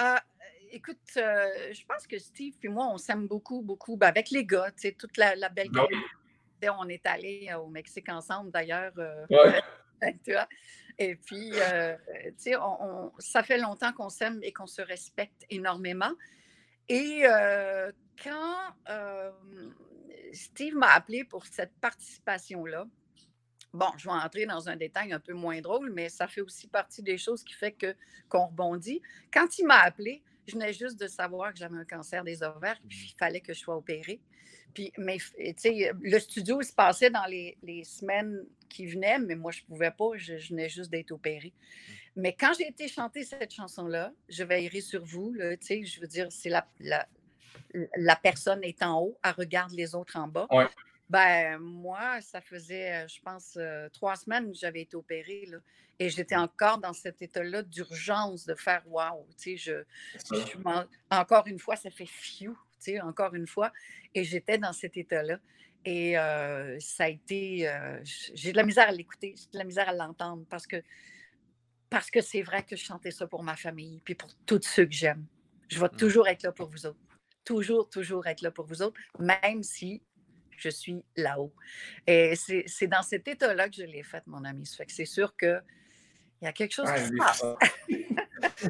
Euh, 0.00 0.16
écoute, 0.72 0.96
je 1.14 1.86
pense 1.86 2.06
que 2.06 2.18
Steve 2.18 2.54
et 2.62 2.68
moi, 2.68 2.88
on 2.90 2.96
s'aime 2.96 3.26
beaucoup, 3.26 3.60
beaucoup. 3.60 3.94
Ben, 3.98 4.06
avec 4.06 4.30
les 4.30 4.46
gars, 4.46 4.70
tu 4.70 4.88
sais, 4.88 4.92
toute 4.92 5.18
la, 5.18 5.34
belle 5.50 5.70
gang. 5.70 5.86
On 6.78 6.88
est 6.88 7.04
allés 7.04 7.50
au 7.62 7.68
Mexique 7.68 8.08
ensemble, 8.08 8.50
d'ailleurs. 8.52 8.92
Et 10.98 11.14
puis, 11.14 11.50
tu 11.50 12.32
sais, 12.38 12.54
ça 13.18 13.42
fait 13.42 13.58
longtemps 13.58 13.92
qu'on 13.92 14.08
s'aime 14.08 14.38
et 14.42 14.52
qu'on 14.52 14.66
se 14.66 14.80
respecte 14.80 15.44
énormément. 15.50 16.12
Et 16.92 17.22
quand 18.22 18.74
Steve 20.32 20.74
m'a 20.74 20.92
appelé 20.92 21.24
pour 21.24 21.46
cette 21.46 21.72
participation-là, 21.80 22.86
bon, 23.72 23.86
je 23.96 24.04
vais 24.04 24.14
entrer 24.14 24.46
dans 24.46 24.68
un 24.68 24.76
détail 24.76 25.12
un 25.12 25.20
peu 25.20 25.32
moins 25.32 25.60
drôle, 25.60 25.92
mais 25.92 26.08
ça 26.08 26.26
fait 26.26 26.40
aussi 26.40 26.66
partie 26.66 27.02
des 27.02 27.16
choses 27.16 27.44
qui 27.44 27.54
fait 27.54 27.72
que 27.72 27.94
qu'on 28.28 28.46
rebondit. 28.46 29.00
Quand 29.32 29.58
il 29.58 29.66
m'a 29.66 29.78
appelé, 29.78 30.22
je 30.46 30.54
venais 30.54 30.72
juste 30.72 30.98
de 30.98 31.06
savoir 31.06 31.52
que 31.52 31.60
j'avais 31.60 31.76
un 31.76 31.84
cancer 31.84 32.24
des 32.24 32.42
ovaires, 32.42 32.80
puis 32.88 33.12
il 33.12 33.18
fallait 33.18 33.40
que 33.40 33.52
je 33.52 33.60
sois 33.60 33.76
opérée. 33.76 34.20
Puis, 34.74 34.92
mais, 34.98 35.18
le 35.38 36.18
studio 36.18 36.62
se 36.62 36.72
passait 36.72 37.10
dans 37.10 37.26
les, 37.26 37.56
semaines 37.84 38.44
qui 38.68 38.86
venaient, 38.86 39.18
mais 39.18 39.34
moi, 39.34 39.52
je 39.52 39.62
ne 39.62 39.66
pouvais 39.66 39.90
pas, 39.90 40.10
je, 40.14 40.34
venais 40.48 40.68
juste 40.68 40.90
d'être 40.90 41.12
opérée. 41.12 41.52
Mais 42.16 42.34
quand 42.34 42.52
j'ai 42.58 42.68
été 42.68 42.88
chanter 42.88 43.24
cette 43.24 43.52
chanson-là, 43.52 44.12
Je 44.28 44.44
veillerai 44.44 44.80
sur 44.80 45.04
vous, 45.04 45.32
là, 45.32 45.54
je 45.60 46.00
veux 46.00 46.06
dire, 46.06 46.26
c'est 46.30 46.48
la, 46.48 46.66
la, 47.96 48.16
personne 48.16 48.62
est 48.64 48.82
en 48.82 49.00
haut, 49.00 49.18
elle 49.22 49.34
regarde 49.36 49.72
les 49.72 49.94
autres 49.94 50.18
en 50.18 50.26
bas. 50.26 50.48
Ben, 51.08 51.58
moi, 51.58 52.20
ça 52.20 52.40
faisait, 52.40 53.06
je 53.08 53.20
pense, 53.20 53.54
euh, 53.56 53.88
trois 53.88 54.14
semaines 54.14 54.52
que 54.52 54.56
j'avais 54.56 54.82
été 54.82 54.96
opérée. 54.96 55.44
Là, 55.48 55.58
et 55.98 56.08
j'étais 56.08 56.36
mmh. 56.36 56.42
encore 56.42 56.78
dans 56.78 56.92
cet 56.92 57.20
état-là 57.20 57.62
d'urgence 57.62 58.46
de 58.46 58.54
faire 58.54 58.82
wow. 58.86 59.26
Je, 59.44 59.84
encore 61.10 61.46
une 61.46 61.58
fois, 61.58 61.76
ça 61.76 61.90
fait 61.90 62.06
fiou, 62.06 62.56
encore 63.02 63.34
une 63.34 63.46
fois. 63.46 63.72
Et 64.14 64.24
j'étais 64.24 64.56
dans 64.56 64.72
cet 64.72 64.96
état-là. 64.96 65.38
Et 65.84 66.18
euh, 66.18 66.78
ça 66.80 67.04
a 67.04 67.08
été. 67.08 67.68
Euh, 67.68 68.00
j'ai 68.04 68.52
de 68.52 68.56
la 68.56 68.62
misère 68.62 68.88
à 68.88 68.92
l'écouter, 68.92 69.34
j'ai 69.36 69.50
de 69.52 69.58
la 69.58 69.64
misère 69.64 69.88
à 69.88 69.94
l'entendre 69.94 70.44
parce 70.48 70.66
que 70.66 70.82
parce 71.90 72.10
que 72.10 72.20
c'est 72.20 72.42
vrai 72.42 72.62
que 72.62 72.76
je 72.76 72.84
chantais 72.84 73.10
ça 73.10 73.26
pour 73.26 73.42
ma 73.42 73.56
famille 73.56 74.00
puis 74.04 74.14
pour 74.14 74.30
tous 74.46 74.62
ceux 74.62 74.86
que 74.86 74.92
j'aime. 74.92 75.26
Je 75.68 75.78
vais 75.78 75.86
mmh. 75.86 75.96
toujours 75.96 76.28
être 76.28 76.42
là 76.44 76.52
pour 76.52 76.68
vous 76.68 76.86
autres. 76.86 76.98
Toujours, 77.44 77.88
toujours 77.88 78.26
être 78.26 78.42
là 78.42 78.50
pour 78.50 78.64
vous 78.64 78.80
autres, 78.82 78.98
même 79.18 79.62
si 79.62 80.02
je 80.56 80.68
suis 80.68 81.02
là-haut. 81.16 81.52
Et 82.06 82.34
c'est 82.36 82.86
dans 82.86 83.02
cet 83.02 83.26
état-là 83.26 83.68
que 83.68 83.76
je 83.76 83.82
l'ai 83.82 84.02
fait, 84.02 84.22
mon 84.26 84.44
ami. 84.44 84.66
Ça 84.66 84.76
fait 84.76 84.86
que 84.86 84.92
c'est 84.92 85.04
sûr 85.04 85.34
que 85.36 85.60
il 86.40 86.46
y 86.46 86.48
a 86.48 86.52
quelque 86.52 86.72
chose 86.72 86.88
qui 86.90 87.04
se 87.04 87.16
passe. 87.18 87.44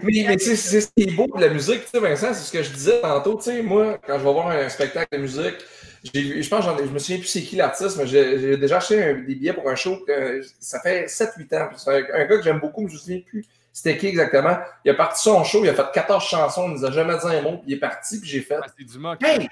mais, 0.02 0.24
mais 0.26 0.38
c'est 0.38 0.80
ce 0.80 0.88
qui 0.88 1.04
est 1.04 1.14
beau 1.14 1.28
de 1.36 1.40
la 1.40 1.50
musique, 1.50 1.84
tu 1.84 1.90
sais, 1.90 2.00
Vincent, 2.00 2.34
c'est 2.34 2.44
ce 2.44 2.52
que 2.52 2.62
je 2.62 2.72
disais 2.72 3.00
tantôt. 3.00 3.36
Tu 3.36 3.44
sais, 3.44 3.62
moi, 3.62 3.98
quand 4.04 4.18
je 4.18 4.24
vais 4.24 4.32
voir 4.32 4.48
un 4.48 4.68
spectacle 4.68 5.16
de 5.16 5.22
musique, 5.22 5.56
je 6.04 6.48
pense, 6.48 6.64
je 6.64 6.84
me 6.84 6.98
souviens 6.98 7.18
plus 7.18 7.26
c'est 7.26 7.42
qui 7.42 7.56
l'artiste, 7.56 7.96
mais 7.96 8.06
j'ai 8.06 8.56
déjà 8.56 8.78
acheté 8.78 9.14
des 9.14 9.34
billets 9.34 9.52
pour 9.52 9.68
un 9.68 9.74
show. 9.74 9.98
Que, 10.06 10.40
ça 10.58 10.80
fait 10.80 11.06
7-8 11.06 11.56
ans. 11.56 11.68
C'est 11.76 11.90
un, 11.90 12.24
gars 12.24 12.36
que 12.36 12.42
j'aime 12.42 12.60
beaucoup, 12.60 12.82
mais 12.82 12.88
je 12.88 12.94
me 12.94 12.98
souviens 12.98 13.20
plus 13.20 13.44
c'était 13.72 13.96
qui 13.96 14.08
exactement. 14.08 14.58
Il 14.84 14.90
a 14.90 14.94
parti 14.94 15.22
son 15.22 15.44
show, 15.44 15.64
il 15.64 15.68
a 15.68 15.74
fait 15.74 15.86
14 15.92 16.24
chansons, 16.24 16.68
il 16.68 16.74
nous 16.74 16.84
a 16.84 16.90
jamais 16.90 17.16
dit 17.16 17.26
un 17.26 17.42
mot, 17.42 17.58
puis 17.58 17.68
il 17.68 17.74
est 17.74 17.80
parti, 17.80 18.20
puis 18.20 18.28
j'ai 18.28 18.40
fait. 18.40 18.58
Ah, 18.60 18.66
du 18.76 19.26
hey! 19.26 19.48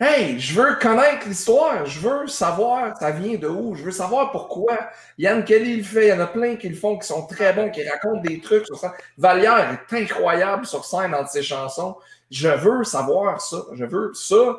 Hey, 0.00 0.40
je 0.40 0.60
veux 0.60 0.74
connaître 0.80 1.28
l'histoire, 1.28 1.86
je 1.86 2.00
veux 2.00 2.26
savoir 2.26 2.98
ça 2.98 3.12
vient 3.12 3.36
de 3.36 3.46
où, 3.46 3.76
je 3.76 3.84
veux 3.84 3.92
savoir 3.92 4.32
pourquoi. 4.32 4.76
Yann 5.16 5.44
Kelly 5.44 5.76
le 5.76 5.84
fait, 5.84 6.06
il 6.06 6.08
y 6.08 6.12
en 6.12 6.18
a 6.18 6.26
plein 6.26 6.56
qui 6.56 6.68
le 6.68 6.74
font, 6.74 6.98
qui 6.98 7.06
sont 7.06 7.24
très 7.26 7.52
bons, 7.52 7.70
qui 7.70 7.88
racontent 7.88 8.20
des 8.20 8.40
trucs 8.40 8.66
sur 8.66 8.76
ça. 8.76 8.94
Valière 9.16 9.78
est 9.90 9.96
incroyable 9.96 10.66
sur 10.66 10.84
scène 10.84 11.12
dans 11.12 11.24
ses 11.24 11.44
chansons. 11.44 11.96
Je 12.32 12.48
veux 12.48 12.82
savoir 12.82 13.40
ça, 13.40 13.58
je 13.74 13.84
veux 13.84 14.10
ça. 14.14 14.58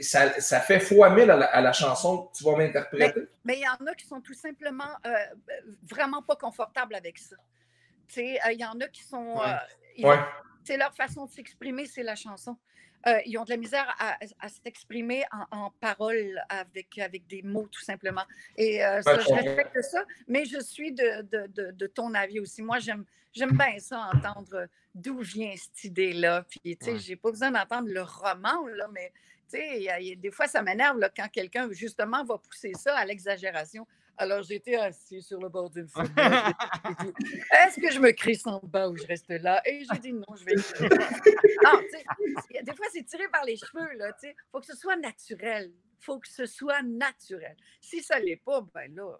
Ça, 0.00 0.40
ça, 0.40 0.60
fait 0.60 0.80
fois 0.80 1.10
mille 1.10 1.30
à 1.30 1.60
la, 1.60 1.72
chanson 1.72 2.26
que 2.26 2.38
tu 2.38 2.44
vas 2.44 2.56
m'interpréter. 2.56 3.28
Mais 3.44 3.58
il 3.58 3.62
y 3.62 3.68
en 3.68 3.86
a 3.86 3.94
qui 3.94 4.06
sont 4.06 4.20
tout 4.20 4.34
simplement 4.34 4.84
euh, 5.06 5.10
vraiment 5.82 6.22
pas 6.22 6.36
confortables 6.36 6.94
avec 6.94 7.18
ça. 7.18 7.36
Euh, 8.18 8.52
il 8.52 8.60
y 8.60 8.64
en 8.64 8.78
a 8.80 8.88
qui 8.88 9.02
sont. 9.02 9.40
C'est 10.64 10.74
euh, 10.74 10.78
leur 10.78 10.94
façon 10.94 11.26
de 11.26 11.30
s'exprimer, 11.30 11.86
c'est 11.86 12.02
la 12.02 12.14
chanson. 12.14 12.56
Euh, 13.06 13.18
ils 13.26 13.36
ont 13.38 13.44
de 13.44 13.50
la 13.50 13.56
misère 13.56 13.94
à, 13.98 14.48
s'exprimer 14.48 15.24
en, 15.50 15.70
parole 15.80 16.42
avec, 16.48 16.98
avec 16.98 17.26
des 17.26 17.42
mots, 17.42 17.68
tout 17.70 17.82
simplement. 17.82 18.24
Et 18.56 18.78
ça, 18.78 19.18
je 19.20 19.32
respecte 19.32 19.82
ça, 19.82 20.04
mais 20.28 20.44
je 20.44 20.60
suis 20.60 20.92
de, 20.92 21.22
de, 21.22 21.70
de, 21.70 21.86
ton 21.86 22.14
avis 22.14 22.40
aussi. 22.40 22.62
Moi, 22.62 22.78
j'aime, 22.78 23.04
j'aime 23.32 23.56
bien 23.56 23.78
ça, 23.78 24.10
entendre 24.14 24.68
d'où 24.94 25.18
vient 25.20 25.54
cette 25.56 25.84
idée-là. 25.84 26.44
Puis, 26.48 26.76
tu 26.76 26.84
sais, 26.84 26.98
j'ai 26.98 27.16
pas 27.16 27.30
besoin 27.30 27.50
d'entendre 27.50 27.88
le 27.88 28.02
roman, 28.02 28.66
là, 28.68 28.88
mais 28.92 29.12
tu 29.50 29.58
sais, 29.58 30.16
des 30.16 30.30
fois, 30.30 30.46
ça 30.46 30.62
m'énerve 30.62 30.98
quand 31.16 31.28
quelqu'un, 31.28 31.68
justement, 31.72 32.24
va 32.24 32.38
pousser 32.38 32.72
ça 32.74 32.96
à 32.96 33.04
l'exagération. 33.04 33.86
Alors, 34.16 34.42
j'étais 34.42 34.76
assis 34.76 35.22
sur 35.22 35.40
le 35.40 35.48
bord 35.48 35.70
d'une 35.70 35.88
fenêtre. 35.88 36.14
Est-ce 37.64 37.80
que 37.80 37.90
je 37.90 37.98
me 37.98 38.10
crie 38.12 38.36
sans 38.36 38.60
bas 38.62 38.88
ou 38.88 38.96
je 38.96 39.06
reste 39.06 39.30
là? 39.30 39.60
Et 39.66 39.84
j'ai 39.90 39.98
dit 39.98 40.12
non, 40.12 40.36
je 40.36 40.44
vais. 40.44 40.54
non, 41.64 41.80
des 42.62 42.74
fois, 42.74 42.86
c'est 42.92 43.04
tiré 43.04 43.28
par 43.28 43.44
les 43.44 43.56
cheveux. 43.56 43.88
Il 44.22 44.34
faut 44.50 44.60
que 44.60 44.66
ce 44.66 44.76
soit 44.76 44.96
naturel. 44.96 45.72
Il 46.00 46.04
faut 46.04 46.18
que 46.18 46.28
ce 46.28 46.46
soit 46.46 46.82
naturel. 46.82 47.56
Si 47.80 48.02
ça 48.02 48.20
ne 48.20 48.24
l'est 48.24 48.36
pas, 48.36 48.60
ben 48.74 48.94
là, 48.94 49.18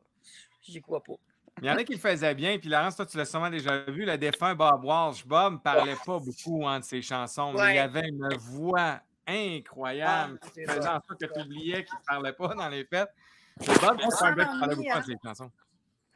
j'y 0.62 0.80
crois 0.80 1.02
pas. 1.02 1.14
Il 1.60 1.66
y 1.66 1.70
en 1.70 1.76
a 1.76 1.84
qui 1.84 1.92
le 1.92 1.98
faisaient 1.98 2.34
bien. 2.34 2.58
Puis 2.58 2.68
Laurence, 2.68 2.96
toi, 2.96 3.06
tu 3.06 3.16
l'as 3.16 3.24
sûrement 3.24 3.50
déjà 3.50 3.82
vu, 3.84 4.04
le 4.04 4.16
défunt 4.16 4.54
Bob 4.54 4.84
Walsh. 4.84 5.26
Bob 5.26 5.54
ne 5.54 5.58
parlait 5.58 5.96
pas 6.04 6.18
beaucoup 6.18 6.66
hein, 6.66 6.80
de 6.80 6.84
ses 6.84 7.02
chansons, 7.02 7.52
mais 7.52 7.74
il 7.74 7.78
avait 7.78 8.08
une 8.08 8.28
voix 8.36 9.00
incroyable 9.26 10.38
ah, 10.42 10.48
qui 10.48 10.64
faisait 10.64 10.88
en 10.88 11.00
sorte 11.00 11.20
que 11.20 11.26
tu 11.26 11.40
oubliais 11.40 11.84
qu'il 11.84 11.94
ne 11.94 12.04
parlait 12.06 12.32
pas 12.32 12.54
dans 12.54 12.68
les 12.68 12.84
fêtes. 12.84 13.10
Bob, 13.80 14.00
on 14.04 14.10
s'en 14.10 14.32
ennuie. 14.32 14.90
Hein? 14.90 15.02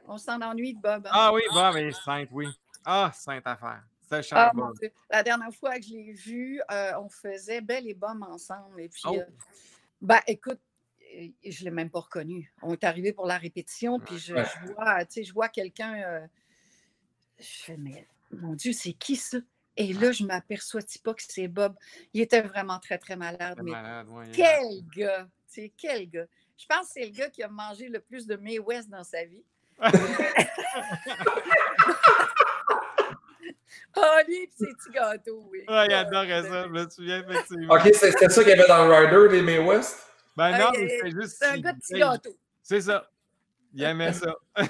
On 0.07 0.19
s'en 0.19 0.41
ennuie 0.41 0.75
de 0.75 0.81
Bob. 0.81 1.07
Hein? 1.07 1.11
Ah 1.13 1.33
oui, 1.33 1.43
Bob 1.53 1.77
est 1.77 1.93
sainte, 1.93 2.29
oui. 2.33 2.47
Ah, 2.85 3.11
sainte 3.15 3.47
affaire. 3.47 3.83
C'est 4.09 4.33
ah, 4.33 4.53
Bob. 4.55 4.77
La 5.11 5.23
dernière 5.23 5.53
fois 5.53 5.77
que 5.79 5.85
je 5.85 5.91
l'ai 5.91 6.13
vu, 6.13 6.61
euh, 6.71 6.93
on 7.01 7.09
faisait 7.09 7.61
Belle 7.61 7.89
et 7.89 7.95
Bob 7.95 8.23
ensemble. 8.23 8.81
Et 8.81 8.89
puis, 8.89 9.03
oh. 9.07 9.17
euh, 9.17 9.25
ben, 10.01 10.21
écoute, 10.27 10.61
euh, 11.17 11.29
je 11.45 11.61
ne 11.61 11.65
l'ai 11.65 11.71
même 11.71 11.91
pas 11.91 12.01
reconnu. 12.01 12.53
On 12.63 12.73
est 12.73 12.85
arrivé 12.85 13.13
pour 13.13 13.27
la 13.27 13.39
répétition, 13.39 13.99
puis 13.99 14.17
je, 14.19 14.37
je 14.37 14.73
vois, 14.73 15.05
je 15.11 15.33
vois 15.33 15.49
quelqu'un. 15.49 16.29
je 17.39 17.45
fais, 17.45 17.77
mais 17.77 18.07
mon 18.31 18.55
Dieu, 18.55 18.73
c'est 18.73 18.93
qui 18.93 19.17
ça? 19.17 19.39
Et 19.77 19.93
là, 19.93 20.13
je 20.13 20.23
ne 20.23 20.29
m'aperçois 20.29 20.81
pas 21.05 21.15
que 21.15 21.23
c'est 21.23 21.49
Bob? 21.49 21.77
Il 22.15 22.21
était 22.23 22.41
vraiment 22.41 22.79
très, 22.79 22.99
très 22.99 23.17
malade. 23.17 23.61
mais 23.63 23.73
quel 24.33 24.83
gars! 24.97 25.29
Quel 25.77 26.09
gars! 26.09 26.27
Je 26.57 26.65
pense 26.67 26.87
que 26.87 26.93
c'est 26.95 27.05
le 27.05 27.11
gars 27.11 27.29
qui 27.29 27.43
a 27.43 27.49
mangé 27.49 27.89
le 27.89 28.01
plus 28.01 28.27
de 28.27 28.37
May 28.37 28.59
West 28.59 28.89
dans 28.89 29.05
sa 29.05 29.25
vie. 29.25 29.45
oh, 29.79 29.85
lui, 34.27 34.51
ses 34.57 34.67
petits 34.67 34.91
gâteaux, 34.93 35.47
oui. 35.51 35.65
Ouais, 35.69 35.87
il 35.87 35.93
adorait 35.93 36.43
ça, 36.43 36.65
je 36.65 36.69
me 36.69 36.89
souviens 36.89 37.23
effectivement. 37.23 37.75
OK, 37.75 37.91
c'était 37.93 38.29
ça 38.29 38.43
qu'il 38.43 38.51
y 38.51 38.55
avait 38.55 38.69
dans 38.69 38.87
le 38.87 38.95
Rider, 38.95 39.37
les 39.37 39.43
May 39.43 39.59
West? 39.59 40.11
Ben 40.35 40.59
non, 40.59 40.71
mais 40.73 40.99
c'est 41.01 41.11
juste. 41.11 41.37
C'est 41.39 41.47
un 41.47 41.59
gars 41.59 41.73
de 41.73 41.79
petits 41.79 41.99
gâteaux. 41.99 42.37
C'est 42.63 42.81
ça. 42.81 43.11
Il 43.75 43.83
aimait 43.83 44.15
ça. 44.15 44.35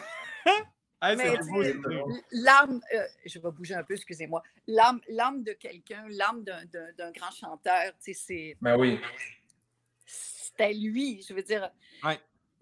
l'âme, 2.33 2.81
euh, 2.95 3.07
je 3.25 3.39
vais 3.39 3.51
bouger 3.53 3.75
un 3.75 3.85
peu, 3.85 3.95
excusez-moi. 3.95 4.43
L'âme, 4.67 5.01
l'âme 5.09 5.45
de 5.45 5.53
quelqu'un, 5.53 6.05
l'âme 6.09 6.43
d'un, 6.43 6.65
d'un, 6.97 7.13
grand 7.13 7.31
chanteur, 7.31 7.93
tu 8.03 8.13
sais, 8.13 8.21
c'est. 8.27 8.57
Ben 8.61 8.77
oui 8.77 9.01
c'était 10.57 10.73
lui, 10.73 11.23
je 11.23 11.35
veux 11.35 11.43
dire. 11.43 11.71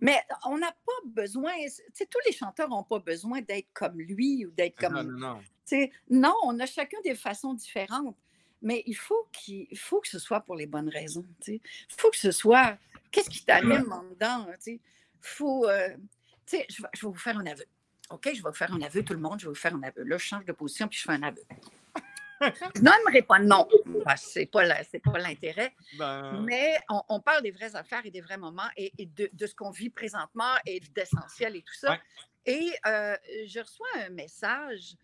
Mais 0.01 0.21
on 0.45 0.59
n'a 0.59 0.73
pas 0.73 0.93
besoin, 1.07 1.53
tu 1.65 1.71
sais, 1.95 2.07
tous 2.07 2.19
les 2.27 2.33
chanteurs 2.33 2.69
n'ont 2.69 2.83
pas 2.83 2.99
besoin 2.99 3.41
d'être 3.41 3.69
comme 3.73 3.99
lui 3.99 4.45
ou 4.45 4.51
d'être 4.51 4.79
comme. 4.79 4.95
Non, 4.95 5.05
non, 5.05 5.41
non. 5.73 5.89
non, 6.11 6.35
on 6.45 6.59
a 6.61 6.67
chacun 6.67 6.99
des 7.03 7.15
façons 7.15 7.55
différentes, 7.55 8.17
mais 8.61 8.83
il 8.87 8.97
faut, 8.97 9.29
qu'il 9.33 9.79
faut 9.79 10.01
que 10.01 10.09
ce 10.09 10.19
soit 10.19 10.41
pour 10.41 10.57
les 10.57 10.67
bonnes 10.67 10.89
raisons. 10.89 11.25
Il 11.47 11.61
faut 11.89 12.11
que 12.11 12.17
ce 12.17 12.33
soit. 12.33 12.77
Qu'est-ce 13.13 13.31
qui 13.31 13.45
t'anime 13.45 13.93
en 13.93 14.03
dedans? 14.03 14.47
Il 14.67 14.81
faut. 15.21 15.69
Euh, 15.69 15.91
je 16.51 16.57
vais, 16.57 16.67
je 16.69 16.83
vais 16.83 17.13
vous 17.13 17.15
faire 17.15 17.39
un 17.39 17.47
aveu. 17.47 17.65
OK, 18.11 18.29
je 18.35 18.43
vais 18.43 18.51
vous 18.51 18.53
faire 18.53 18.73
un 18.73 18.83
aveu, 18.83 19.03
tout 19.03 19.15
le 19.15 19.21
monde, 19.21 19.41
je 19.41 19.47
vais 19.47 19.51
vous 19.51 19.55
faire 19.55 19.75
un 19.75 19.83
aveu. 19.83 20.03
Là, 20.03 20.19
je 20.19 20.25
change 20.25 20.45
de 20.45 20.53
position 20.53 20.89
puis 20.89 20.99
je 20.99 21.05
fais 21.05 21.13
un 21.13 21.23
aveu. 21.23 21.43
Je 22.75 22.81
n'aimerais 22.81 23.23
pas 23.23 23.39
de 23.39 23.45
nom. 23.45 23.69
Ce 24.17 24.39
n'est 24.41 24.47
pas 24.47 25.19
l'intérêt. 25.19 25.75
Ben, 25.99 26.43
Mais 26.43 26.79
on, 27.09 27.21
parle 27.21 27.43
des 27.43 27.51
vraies 27.51 27.75
affaires 27.77 28.05
et 28.05 28.11
des 28.11 28.21
vrais 28.21 28.39
moments 28.39 28.69
et, 28.77 28.93
de, 28.99 29.47
ce 29.47 29.55
qu'on 29.55 29.71
vit 29.71 29.91
présentement 29.91 30.53
et 30.67 30.81
d'essentiel 30.95 31.57
et 31.57 31.63
tout 31.63 31.75
ça. 31.75 31.99
Et 32.47 32.73
euh, 32.87 33.17
je 33.47 33.61
reçois 33.61 33.87
un 34.07 34.11
message. 34.11 34.97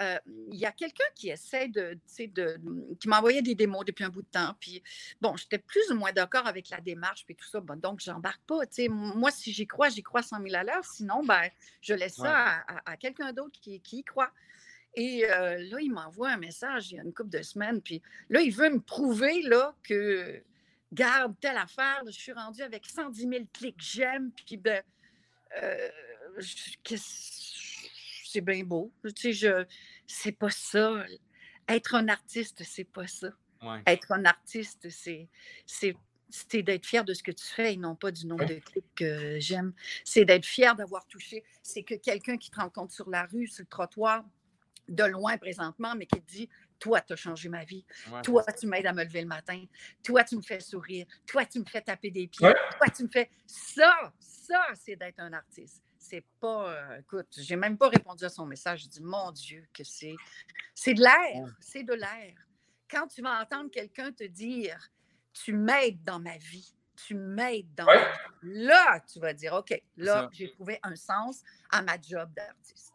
Euh, 0.00 0.18
il 0.50 0.58
y 0.58 0.64
a 0.64 0.72
quelqu'un 0.72 1.04
qui 1.14 1.28
essaie 1.28 1.68
de, 1.68 1.98
de 2.18 2.60
qui 2.98 3.08
m'envoyait 3.08 3.42
des 3.42 3.54
démos 3.54 3.84
depuis 3.84 4.04
un 4.04 4.08
bout 4.08 4.22
de 4.22 4.28
temps. 4.30 4.54
Puis, 4.58 4.82
bon, 5.20 5.36
j'étais 5.36 5.58
plus 5.58 5.90
ou 5.90 5.94
moins 5.94 6.12
d'accord 6.12 6.46
avec 6.46 6.70
la 6.70 6.80
démarche 6.80 7.24
puis 7.24 7.34
tout 7.34 7.46
ça. 7.46 7.60
Bon, 7.60 7.78
donc, 7.78 8.00
j'embarque 8.00 8.42
pas. 8.46 8.60
Moi, 8.88 9.30
si 9.30 9.52
j'y 9.52 9.66
crois, 9.66 9.90
j'y 9.90 10.02
crois 10.02 10.22
100 10.22 10.42
000 10.42 10.54
à 10.54 10.64
l'heure. 10.64 10.84
Sinon, 10.84 11.24
ben, 11.24 11.48
je 11.80 11.94
laisse 11.94 12.16
ça 12.16 12.64
à, 12.84 12.96
quelqu'un 12.96 13.32
d'autre 13.32 13.58
qui, 13.60 13.80
qui 13.80 13.98
y 13.98 14.04
croit. 14.04 14.30
Et 14.94 15.24
euh, 15.24 15.58
là, 15.58 15.80
il 15.80 15.90
m'envoie 15.90 16.30
un 16.30 16.36
message 16.36 16.90
il 16.90 16.96
y 16.96 17.00
a 17.00 17.02
une 17.02 17.14
couple 17.14 17.30
de 17.30 17.42
semaines. 17.42 17.80
Puis 17.80 18.02
là, 18.28 18.40
il 18.40 18.54
veut 18.54 18.70
me 18.70 18.80
prouver 18.80 19.42
là, 19.42 19.74
que, 19.82 20.42
garde 20.92 21.34
telle 21.40 21.56
affaire, 21.56 22.02
je 22.06 22.12
suis 22.12 22.32
rendue 22.32 22.62
avec 22.62 22.86
110 22.86 23.20
000 23.20 23.44
clics 23.52 23.80
j'aime. 23.80 24.30
Puis 24.32 24.56
ben, 24.56 24.82
euh, 25.62 25.88
c'est 26.84 28.40
bien 28.40 28.64
beau. 28.64 28.92
Tu 29.04 29.12
sais, 29.16 29.32
je, 29.32 29.64
c'est 30.06 30.32
pas 30.32 30.50
ça. 30.50 31.04
Être 31.68 31.94
un 31.94 32.08
artiste, 32.08 32.62
c'est 32.64 32.84
pas 32.84 33.06
ça. 33.06 33.28
Être 33.86 34.12
un 34.12 34.24
artiste, 34.24 34.90
c'est, 34.90 35.28
c'est 35.66 35.96
c'est 36.32 36.62
d'être 36.62 36.86
fier 36.86 37.04
de 37.04 37.12
ce 37.12 37.22
que 37.22 37.30
tu 37.30 37.44
fais 37.44 37.74
et 37.74 37.76
non 37.76 37.94
pas 37.94 38.10
du 38.10 38.26
nombre 38.26 38.46
de 38.46 38.54
clics 38.54 38.94
que 38.96 39.38
j'aime. 39.38 39.74
C'est 40.02 40.24
d'être 40.24 40.46
fier 40.46 40.74
d'avoir 40.74 41.06
touché. 41.06 41.44
C'est 41.62 41.82
que 41.82 41.94
quelqu'un 41.94 42.38
qui 42.38 42.50
te 42.50 42.58
rencontre 42.58 42.92
sur 42.92 43.10
la 43.10 43.26
rue, 43.26 43.46
sur 43.46 43.62
le 43.62 43.68
trottoir, 43.68 44.24
de 44.88 45.04
loin 45.04 45.38
présentement, 45.38 45.94
mais 45.94 46.06
qui 46.06 46.20
te 46.20 46.30
dit 46.30 46.48
Toi, 46.78 47.00
tu 47.00 47.12
as 47.12 47.16
changé 47.16 47.48
ma 47.48 47.64
vie. 47.64 47.84
Toi, 48.22 48.44
tu 48.52 48.66
m'aides 48.66 48.86
à 48.86 48.92
me 48.92 49.04
lever 49.04 49.22
le 49.22 49.28
matin. 49.28 49.64
Toi, 50.02 50.24
tu 50.24 50.36
me 50.36 50.42
fais 50.42 50.60
sourire. 50.60 51.06
Toi, 51.26 51.44
tu 51.46 51.60
me 51.60 51.64
fais 51.64 51.82
taper 51.82 52.10
des 52.10 52.26
pieds. 52.26 52.52
Toi, 52.78 52.86
tu 52.94 53.04
me 53.04 53.08
fais. 53.08 53.30
Ça, 53.46 54.12
ça, 54.18 54.66
c'est 54.74 54.96
d'être 54.96 55.20
un 55.20 55.32
artiste. 55.32 55.82
C'est 55.98 56.24
pas. 56.40 56.74
Euh, 56.74 56.98
écoute, 56.98 57.28
j'ai 57.38 57.56
même 57.56 57.78
pas 57.78 57.88
répondu 57.88 58.24
à 58.24 58.28
son 58.28 58.46
message. 58.46 58.82
Je 58.82 58.88
dis 58.88 59.02
Mon 59.02 59.30
Dieu, 59.32 59.66
que 59.72 59.84
c'est. 59.84 60.16
C'est 60.74 60.94
de 60.94 61.00
l'air. 61.00 61.54
C'est 61.60 61.84
de 61.84 61.94
l'air. 61.94 62.34
Quand 62.90 63.06
tu 63.06 63.22
vas 63.22 63.40
entendre 63.40 63.70
quelqu'un 63.70 64.12
te 64.12 64.24
dire 64.24 64.90
tu 65.32 65.52
m'aides 65.52 66.02
dans 66.02 66.20
ma 66.20 66.36
vie. 66.36 66.74
Tu 67.06 67.14
m'aides 67.14 67.74
dans 67.74 67.86
ma 67.86 67.96
vie. 67.96 68.18
Là, 68.42 69.00
tu 69.00 69.18
vas 69.18 69.32
dire, 69.32 69.54
OK, 69.54 69.80
là, 69.96 70.28
j'ai 70.32 70.50
trouvé 70.52 70.78
un 70.82 70.94
sens 70.94 71.42
à 71.70 71.82
ma 71.82 72.00
job 72.00 72.30
d'artiste. 72.34 72.91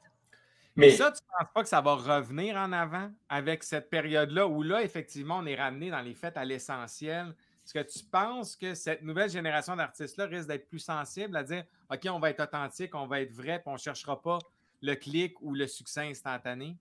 Mais 0.78 0.92
ça, 0.92 1.12
tu 1.12 1.22
ne 1.24 1.38
penses 1.38 1.54
pas 1.54 1.64
que 1.64 1.70
ça 1.70 1.82
va 1.82 1.96
revenir 1.96 2.56
en 2.56 2.72
avant 2.72 3.12
avec 3.30 3.64
cette 3.64 3.90
période-là 3.90 4.48
où 4.48 4.62
là, 4.62 4.84
effectivement, 4.84 5.40
on 5.40 5.46
est 5.46 5.56
ramené 5.56 5.90
dans 5.90 6.02
les 6.02 6.14
fêtes 6.14 6.38
à 6.38 6.46
l'essentiel? 6.46 7.34
Est-ce 7.66 7.74
que 7.74 8.00
tu 8.00 8.06
penses 8.06 8.56
que 8.56 8.76
cette 8.76 9.02
nouvelle 9.02 9.30
génération 9.30 9.76
d'artistes-là 9.76 10.28
risque 10.28 10.48
d'être 10.48 10.70
plus 10.70 10.80
sensible 10.80 11.36
à 11.36 11.44
dire 11.44 11.66
OK, 11.92 12.08
on 12.10 12.20
va 12.20 12.30
être 12.30 12.42
authentique, 12.42 12.96
on 12.96 13.08
va 13.08 13.22
être 13.22 13.34
vrai, 13.34 13.60
puis 13.60 13.68
on 13.68 13.74
ne 13.74 13.78
cherchera 13.78 14.22
pas 14.22 14.38
le 14.82 14.94
clic 14.94 15.42
ou 15.42 15.54
le 15.54 15.68
succès 15.68 16.02
instantané? 16.02 16.78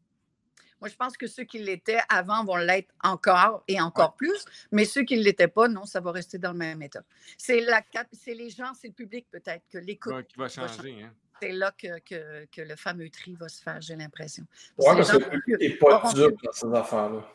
Moi, 0.79 0.91
je 0.91 0.95
pense 0.95 1.17
que 1.17 1.27
ceux 1.27 1.45
qui 1.45 1.59
l'étaient 1.59 2.03
avant 2.11 2.45
vont 2.45 2.57
l'être 2.57 2.95
encore 3.03 3.65
et 3.67 3.81
encore 3.81 4.15
plus, 4.15 4.45
mais 4.71 4.85
ceux 4.85 5.05
qui 5.05 5.17
ne 5.17 5.23
l'étaient 5.23 5.49
pas, 5.49 5.69
non, 5.69 5.87
ça 5.87 6.01
va 6.01 6.13
rester 6.13 6.37
dans 6.37 6.53
le 6.53 6.59
même 6.59 6.83
état. 6.83 7.03
C'est 7.39 7.61
les 7.61 8.51
gens, 8.51 8.75
c'est 8.75 8.89
le 8.89 8.93
public 8.93 9.27
peut-être 9.31 9.65
que 9.71 9.79
l'écoute 9.79 10.27
qui 10.27 10.39
va 10.39 10.49
changer. 10.49 11.03
Hein. 11.03 11.15
C'est 11.41 11.53
là 11.53 11.73
que, 11.73 11.99
que, 12.01 12.63
le 12.63 12.77
fameux 12.77 13.11
tri 13.11 13.35
va 13.35 13.49
se 13.49 13.63
faire, 13.63 13.81
j'ai 13.81 13.97
l'impression. 13.97 14.45
Oui, 14.79 14.87
parce 14.97 15.11
que 15.11 15.19
le 15.19 15.29
public 15.29 15.61
n'est 15.61 15.77
pas 15.77 16.13
dur 16.15 16.31
dans 16.43 16.53
ces 16.53 16.75
affaires-là. 16.75 17.27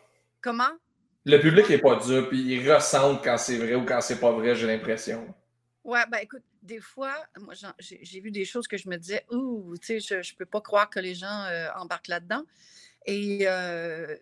Comment? 0.42 0.72
Le 1.26 1.38
public 1.40 1.70
n'est 1.70 1.78
pas 1.78 1.98
dur, 1.98 2.30
puis 2.30 2.42
il 2.42 2.72
ressent 2.72 3.18
quand 3.18 3.38
c'est 3.38 3.58
vrai 3.58 3.76
ou 3.76 3.86
quand 3.86 4.02
c'est 4.02 4.20
pas 4.20 4.32
vrai, 4.32 4.56
j'ai 4.56 4.66
l'impression. 4.68 5.34
Oui, 5.84 6.00
ben 6.10 6.18
écoute, 6.20 6.44
des 6.64 6.80
fois, 6.80 7.14
moi, 7.40 7.54
j'ai 7.80 8.20
vu 8.20 8.32
des 8.32 8.46
choses 8.46 8.68
que 8.68 8.78
je 8.78 8.90
me 8.90 8.98
disais, 8.98 9.26
ouh, 9.32 9.76
tu 9.78 10.00
sais, 10.00 10.24
je 10.24 10.34
ne 10.34 10.38
peux 10.38 10.46
pas 10.46 10.62
croire 10.62 10.90
que 10.90 11.00
les 11.00 11.16
gens 11.16 11.46
euh, 11.46 11.68
embarquent 11.76 12.08
là-dedans. 12.08 12.44
Et, 13.06 13.48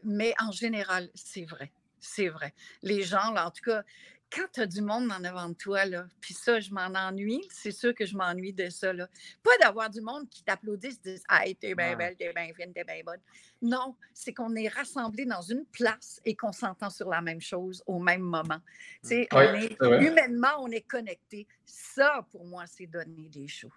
mais 0.04 0.34
en 0.40 0.52
général, 0.52 1.10
c'est 1.14 1.46
vrai. 1.46 1.72
C'est 2.00 2.30
vrai. 2.30 2.54
Les 2.82 3.02
gens, 3.02 3.32
là, 3.32 3.48
en 3.48 3.52
tout 3.52 3.64
cas, 3.64 3.84
quand 4.32 4.46
tu 4.54 4.62
as 4.62 4.66
du 4.66 4.82
monde 4.82 5.12
en 5.12 5.24
avant 5.24 5.50
de 5.50 5.56
toi, 5.56 5.86
là, 5.86 6.06
puis 6.22 6.34
ça, 6.34 6.60
je 6.60 6.72
m'en 6.72 6.88
ennuie, 6.94 7.42
c'est 7.52 7.72
sûr 7.72 7.94
que 7.96 8.06
je 8.06 8.16
m'ennuie 8.16 8.54
de 8.54 8.70
ça. 8.70 8.94
Là. 8.94 9.08
Pas 9.44 9.58
d'avoir 9.62 9.90
du 9.90 10.02
monde 10.02 10.30
qui 10.30 10.44
t'applaudisse, 10.44 11.02
disent 11.02 11.24
Hey, 11.30 11.56
t'es 11.56 11.74
bien 11.74 11.96
belle, 11.96 12.16
t'es 12.16 12.32
bien 12.34 12.50
fine, 12.56 12.72
t'es 12.74 12.84
bien 12.84 13.02
bonne. 13.06 13.20
Non, 13.62 13.96
c'est 14.14 14.34
qu'on 14.34 14.56
est 14.56 14.68
rassemblés 14.68 15.26
dans 15.26 15.42
une 15.42 15.66
place 15.66 16.22
et 16.26 16.36
qu'on 16.36 16.52
s'entend 16.52 16.90
sur 16.90 17.10
la 17.10 17.22
même 17.22 17.42
chose 17.42 17.84
au 17.88 18.00
même 18.00 18.22
moment. 18.22 18.60
Tu 19.08 19.28
mmh. 19.32 20.02
humainement, 20.02 20.60
on 20.60 20.70
est 20.70 20.88
connectés. 20.88 21.48
Ça, 21.66 22.26
pour 22.32 22.46
moi, 22.46 22.66
c'est 22.68 22.88
donner 22.88 23.30
des 23.30 23.48
choses. 23.48 23.72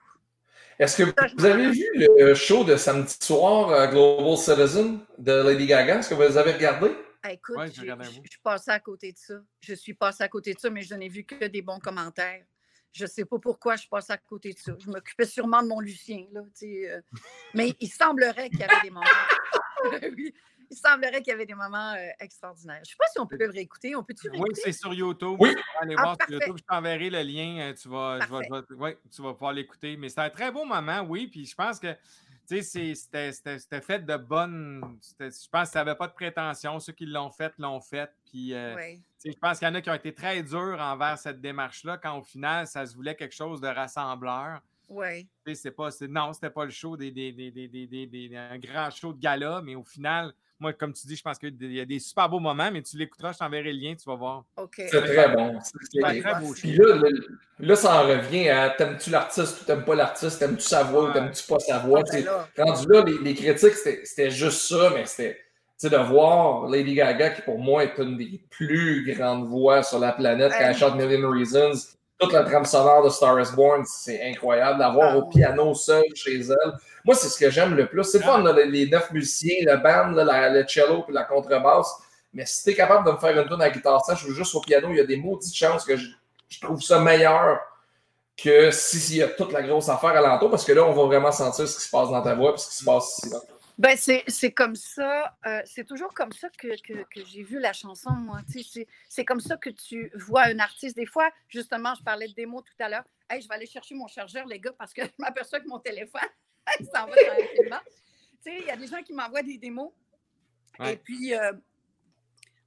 Est-ce 0.78 1.02
que 1.02 1.02
vous 1.36 1.44
avez 1.44 1.70
vu 1.70 1.84
le 1.94 2.34
show 2.34 2.64
de 2.64 2.76
samedi 2.76 3.16
soir 3.20 3.70
euh, 3.70 3.86
Global 3.88 4.36
Citizen 4.36 5.00
de 5.18 5.32
Lady 5.32 5.66
Gaga? 5.66 5.98
Est-ce 5.98 6.10
que 6.10 6.14
vous 6.14 6.36
avez 6.36 6.52
regardé? 6.52 6.90
Ah, 7.22 7.32
écoute, 7.32 7.56
je, 7.66 7.72
suis 7.72 8.40
passée 8.42 8.72
à 8.72 8.80
côté 8.80 9.12
de 9.12 9.18
ça. 9.18 9.34
Je 9.60 9.74
suis 9.74 9.94
passée 9.94 10.24
à 10.24 10.28
côté 10.28 10.54
de 10.54 10.58
ça, 10.58 10.70
mais 10.70 10.82
je 10.82 10.94
n'ai 10.94 11.08
vu 11.08 11.24
que 11.24 11.44
des 11.46 11.62
bons 11.62 11.78
commentaires. 11.78 12.44
Je 12.92 13.04
ne 13.04 13.08
sais 13.08 13.24
pas 13.24 13.38
pourquoi 13.38 13.76
je 13.76 13.86
passe 13.88 14.10
à 14.10 14.18
côté 14.18 14.52
de 14.52 14.58
ça. 14.58 14.72
Je 14.78 14.90
m'occupais 14.90 15.24
sûrement 15.24 15.62
de 15.62 15.68
mon 15.68 15.80
Lucien. 15.80 16.26
Là, 16.32 16.42
euh. 16.62 17.00
mais 17.54 17.74
il 17.80 17.88
semblerait 17.88 18.50
qu'il 18.50 18.58
y 18.58 18.64
avait 18.64 18.82
des 18.82 18.90
moments. 18.90 19.06
oui, 20.16 20.34
il 20.70 20.76
semblerait 20.76 21.22
qu'il 21.22 21.30
y 21.30 21.34
avait 21.34 21.46
des 21.46 21.54
moments 21.54 21.92
euh, 21.92 22.08
extraordinaires. 22.18 22.80
Je 22.84 22.90
ne 22.90 22.92
sais 22.92 22.96
pas 22.98 23.06
si 23.12 23.20
on 23.20 23.26
peut 23.26 23.36
le 23.38 23.50
réécouter. 23.50 23.94
On 23.94 24.02
peut-tu 24.02 24.28
Oui, 24.30 24.50
c'est 24.54 24.72
sur 24.72 24.92
YouTube. 24.92 25.36
Oui. 25.38 25.54
Aller 25.80 25.94
voir 25.94 26.16
sur 26.20 26.30
YouTube. 26.32 26.56
Je 26.58 26.64
t'enverrai 26.64 27.08
le 27.08 27.22
lien. 27.22 27.70
Euh, 27.70 27.74
tu 27.74 27.88
vas, 27.88 28.18
tu 29.10 29.22
vas 29.22 29.32
pouvoir 29.32 29.52
l'écouter. 29.52 29.96
Mais 29.96 30.08
c'est 30.08 30.20
un 30.20 30.30
très 30.30 30.50
beau 30.50 30.64
moment, 30.64 31.02
oui. 31.02 31.28
Puis 31.28 31.46
je 31.46 31.54
pense 31.54 31.78
que 31.78 31.94
c'était 32.46 33.80
fait 33.80 34.04
de 34.04 34.16
bonnes. 34.16 34.98
Je 35.18 35.48
pense 35.50 35.68
que 35.68 35.72
ça 35.72 35.84
n'avait 35.84 35.96
pas 35.96 36.08
de 36.08 36.12
prétention. 36.12 36.78
Ceux 36.80 36.92
qui 36.92 37.06
l'ont 37.06 37.30
fait, 37.30 37.52
l'ont 37.58 37.80
fait. 37.80 38.10
Puis 38.26 38.54
euh, 38.54 38.76
je 39.24 39.32
pense 39.40 39.58
qu'il 39.58 39.68
y 39.68 39.70
en 39.70 39.74
a 39.74 39.80
qui 39.80 39.90
ont 39.90 39.94
été 39.94 40.14
très 40.14 40.42
durs 40.42 40.78
envers 40.80 41.18
cette 41.18 41.40
démarche-là, 41.40 41.98
quand 41.98 42.18
au 42.18 42.22
final, 42.22 42.66
ça 42.66 42.84
se 42.86 42.94
voulait 42.94 43.14
quelque 43.14 43.34
chose 43.34 43.60
de 43.60 43.68
rassembleur. 43.68 44.60
Oui. 44.88 45.26
Pas, 45.76 45.90
non, 46.08 46.32
c'était 46.32 46.50
pas 46.50 46.64
le 46.64 46.70
show 46.70 46.96
des, 46.96 47.10
des, 47.10 47.32
des, 47.32 47.50
des, 47.50 48.36
un 48.36 48.58
grand 48.58 48.90
show 48.90 49.12
de 49.12 49.20
gala, 49.20 49.62
mais 49.64 49.74
au 49.74 49.84
final, 49.84 50.34
moi, 50.62 50.72
comme 50.72 50.92
tu 50.92 51.06
dis, 51.06 51.16
je 51.16 51.22
pense 51.22 51.38
qu'il 51.38 51.54
y 51.60 51.80
a 51.80 51.84
des 51.84 51.98
super 51.98 52.28
beaux 52.28 52.40
moments, 52.40 52.70
mais 52.72 52.80
tu 52.80 52.96
l'écouteras, 52.96 53.32
je 53.32 53.38
t'enverrai 53.38 53.72
le 53.72 53.78
lien, 53.78 53.94
tu 53.94 54.08
vas 54.08 54.14
voir. 54.14 54.44
C'est 54.74 54.88
très 54.88 55.28
bon. 55.34 55.58
C'est 55.60 56.00
très 56.00 56.40
beau. 56.40 56.54
Puis 56.54 56.72
là, 56.72 56.96
là, 57.58 57.76
ça 57.76 58.02
en 58.02 58.08
revient 58.08 58.48
à 58.48 58.70
t'aimes-tu 58.70 59.10
l'artiste 59.10 59.60
ou 59.60 59.64
t'aimes 59.64 59.84
pas 59.84 59.94
l'artiste, 59.94 60.38
t'aimes-tu 60.38 60.62
sa 60.62 60.84
voix 60.84 61.10
ou 61.10 61.12
t'aimes-tu 61.12 61.44
pas 61.46 61.58
sa 61.58 61.80
voix? 61.80 62.02
Ah, 62.12 62.48
ben 62.56 62.64
rendu 62.64 62.86
là, 62.88 63.04
les, 63.04 63.18
les 63.18 63.34
critiques, 63.34 63.74
c'était 63.74 64.30
juste 64.30 64.62
ça, 64.68 64.90
mais 64.94 65.04
c'était 65.04 65.38
de 65.82 65.96
voir 65.96 66.68
Lady 66.68 66.94
Gaga, 66.94 67.30
qui 67.30 67.42
pour 67.42 67.58
moi 67.58 67.82
est 67.82 67.98
une 67.98 68.16
des 68.16 68.40
plus 68.50 69.04
grandes 69.12 69.48
voix 69.48 69.82
sur 69.82 69.98
la 69.98 70.12
planète, 70.12 70.52
quand 70.52 70.64
elle 70.64 70.76
chante 70.76 70.94
Million 70.94 71.30
Reasons, 71.30 71.96
toute 72.22 72.32
la 72.32 72.44
trame 72.44 72.64
sonore 72.64 73.04
de 73.04 73.08
Star 73.10 73.40
is 73.40 73.52
Born, 73.54 73.84
c'est 73.84 74.22
incroyable. 74.30 74.78
L'avoir 74.78 75.16
au 75.16 75.22
ah. 75.22 75.30
piano 75.30 75.74
seul 75.74 76.04
chez 76.14 76.38
elle. 76.40 76.72
Moi, 77.04 77.14
c'est 77.14 77.28
ce 77.28 77.38
que 77.38 77.50
j'aime 77.50 77.74
le 77.74 77.86
plus. 77.86 78.04
C'est 78.04 78.18
le 78.18 78.24
fun, 78.24 78.42
les 78.52 78.88
neuf 78.88 79.10
musiciens, 79.10 79.56
la 79.64 79.76
band, 79.76 80.12
le 80.12 80.64
cello 80.68 81.04
et 81.08 81.12
la 81.12 81.24
contrebasse. 81.24 81.92
Mais 82.32 82.46
si 82.46 82.62
tu 82.64 82.70
es 82.70 82.74
capable 82.74 83.06
de 83.06 83.12
me 83.12 83.18
faire 83.18 83.38
une 83.38 83.48
tune 83.48 83.60
à 83.60 83.70
guitare 83.70 84.04
ça, 84.04 84.14
je 84.14 84.26
joue 84.26 84.34
juste 84.34 84.54
au 84.54 84.60
piano, 84.60 84.88
il 84.90 84.96
y 84.96 85.00
a 85.00 85.04
des 85.04 85.16
maudites 85.16 85.54
chances 85.54 85.84
que 85.84 85.96
je, 85.96 86.06
trouve 86.60 86.80
ça 86.80 86.98
meilleur 86.98 87.58
que 88.36 88.70
s'il 88.70 89.16
y 89.16 89.22
a 89.22 89.28
toute 89.28 89.52
la 89.52 89.62
grosse 89.62 89.88
affaire 89.88 90.10
alentour, 90.10 90.50
parce 90.50 90.64
que 90.64 90.72
là, 90.72 90.84
on 90.84 90.92
va 90.92 91.04
vraiment 91.04 91.32
sentir 91.32 91.68
ce 91.68 91.76
qui 91.76 91.84
se 91.84 91.90
passe 91.90 92.08
dans 92.08 92.22
ta 92.22 92.34
voix 92.34 92.54
et 92.54 92.58
ce 92.58 92.68
qui 92.68 92.76
se 92.76 92.84
passe 92.84 93.20
ici. 93.24 93.34
Ben, 93.82 93.96
c'est 93.96 94.52
comme 94.52 94.76
ça, 94.76 95.36
euh, 95.44 95.60
c'est 95.64 95.84
toujours 95.84 96.14
comme 96.14 96.30
ça 96.30 96.48
que, 96.56 96.68
que, 96.80 97.24
j'ai 97.26 97.42
vu 97.42 97.58
la 97.58 97.72
chanson, 97.72 98.12
moi. 98.12 98.38
C'est 99.08 99.24
comme 99.24 99.40
ça 99.40 99.56
que 99.56 99.70
tu 99.70 100.08
vois 100.14 100.44
un 100.44 100.60
artiste. 100.60 100.94
Des 100.94 101.04
fois, 101.04 101.32
justement, 101.48 101.92
je 101.96 102.02
parlais 102.04 102.28
de 102.28 102.32
démo 102.32 102.60
tout 102.62 102.80
à 102.80 102.88
l'heure. 102.88 103.02
Hey, 103.28 103.42
je 103.42 103.48
vais 103.48 103.56
aller 103.56 103.66
chercher 103.66 103.96
mon 103.96 104.06
chargeur, 104.06 104.46
les 104.46 104.60
gars, 104.60 104.72
parce 104.78 104.92
que 104.92 105.02
je 105.04 105.10
m'aperçois 105.18 105.58
que 105.58 105.66
mon 105.66 105.80
téléphone 105.80 106.20
s'en 106.94 107.08
va 107.08 107.16
tranquillement. 107.16 107.80
Il 108.46 108.66
y 108.66 108.70
a 108.70 108.76
des 108.76 108.86
gens 108.86 109.02
qui 109.02 109.14
m'envoient 109.14 109.42
des 109.42 109.58
démos. 109.58 109.90
Et 110.84 110.96
puis, 110.96 111.34
euh, 111.34 111.52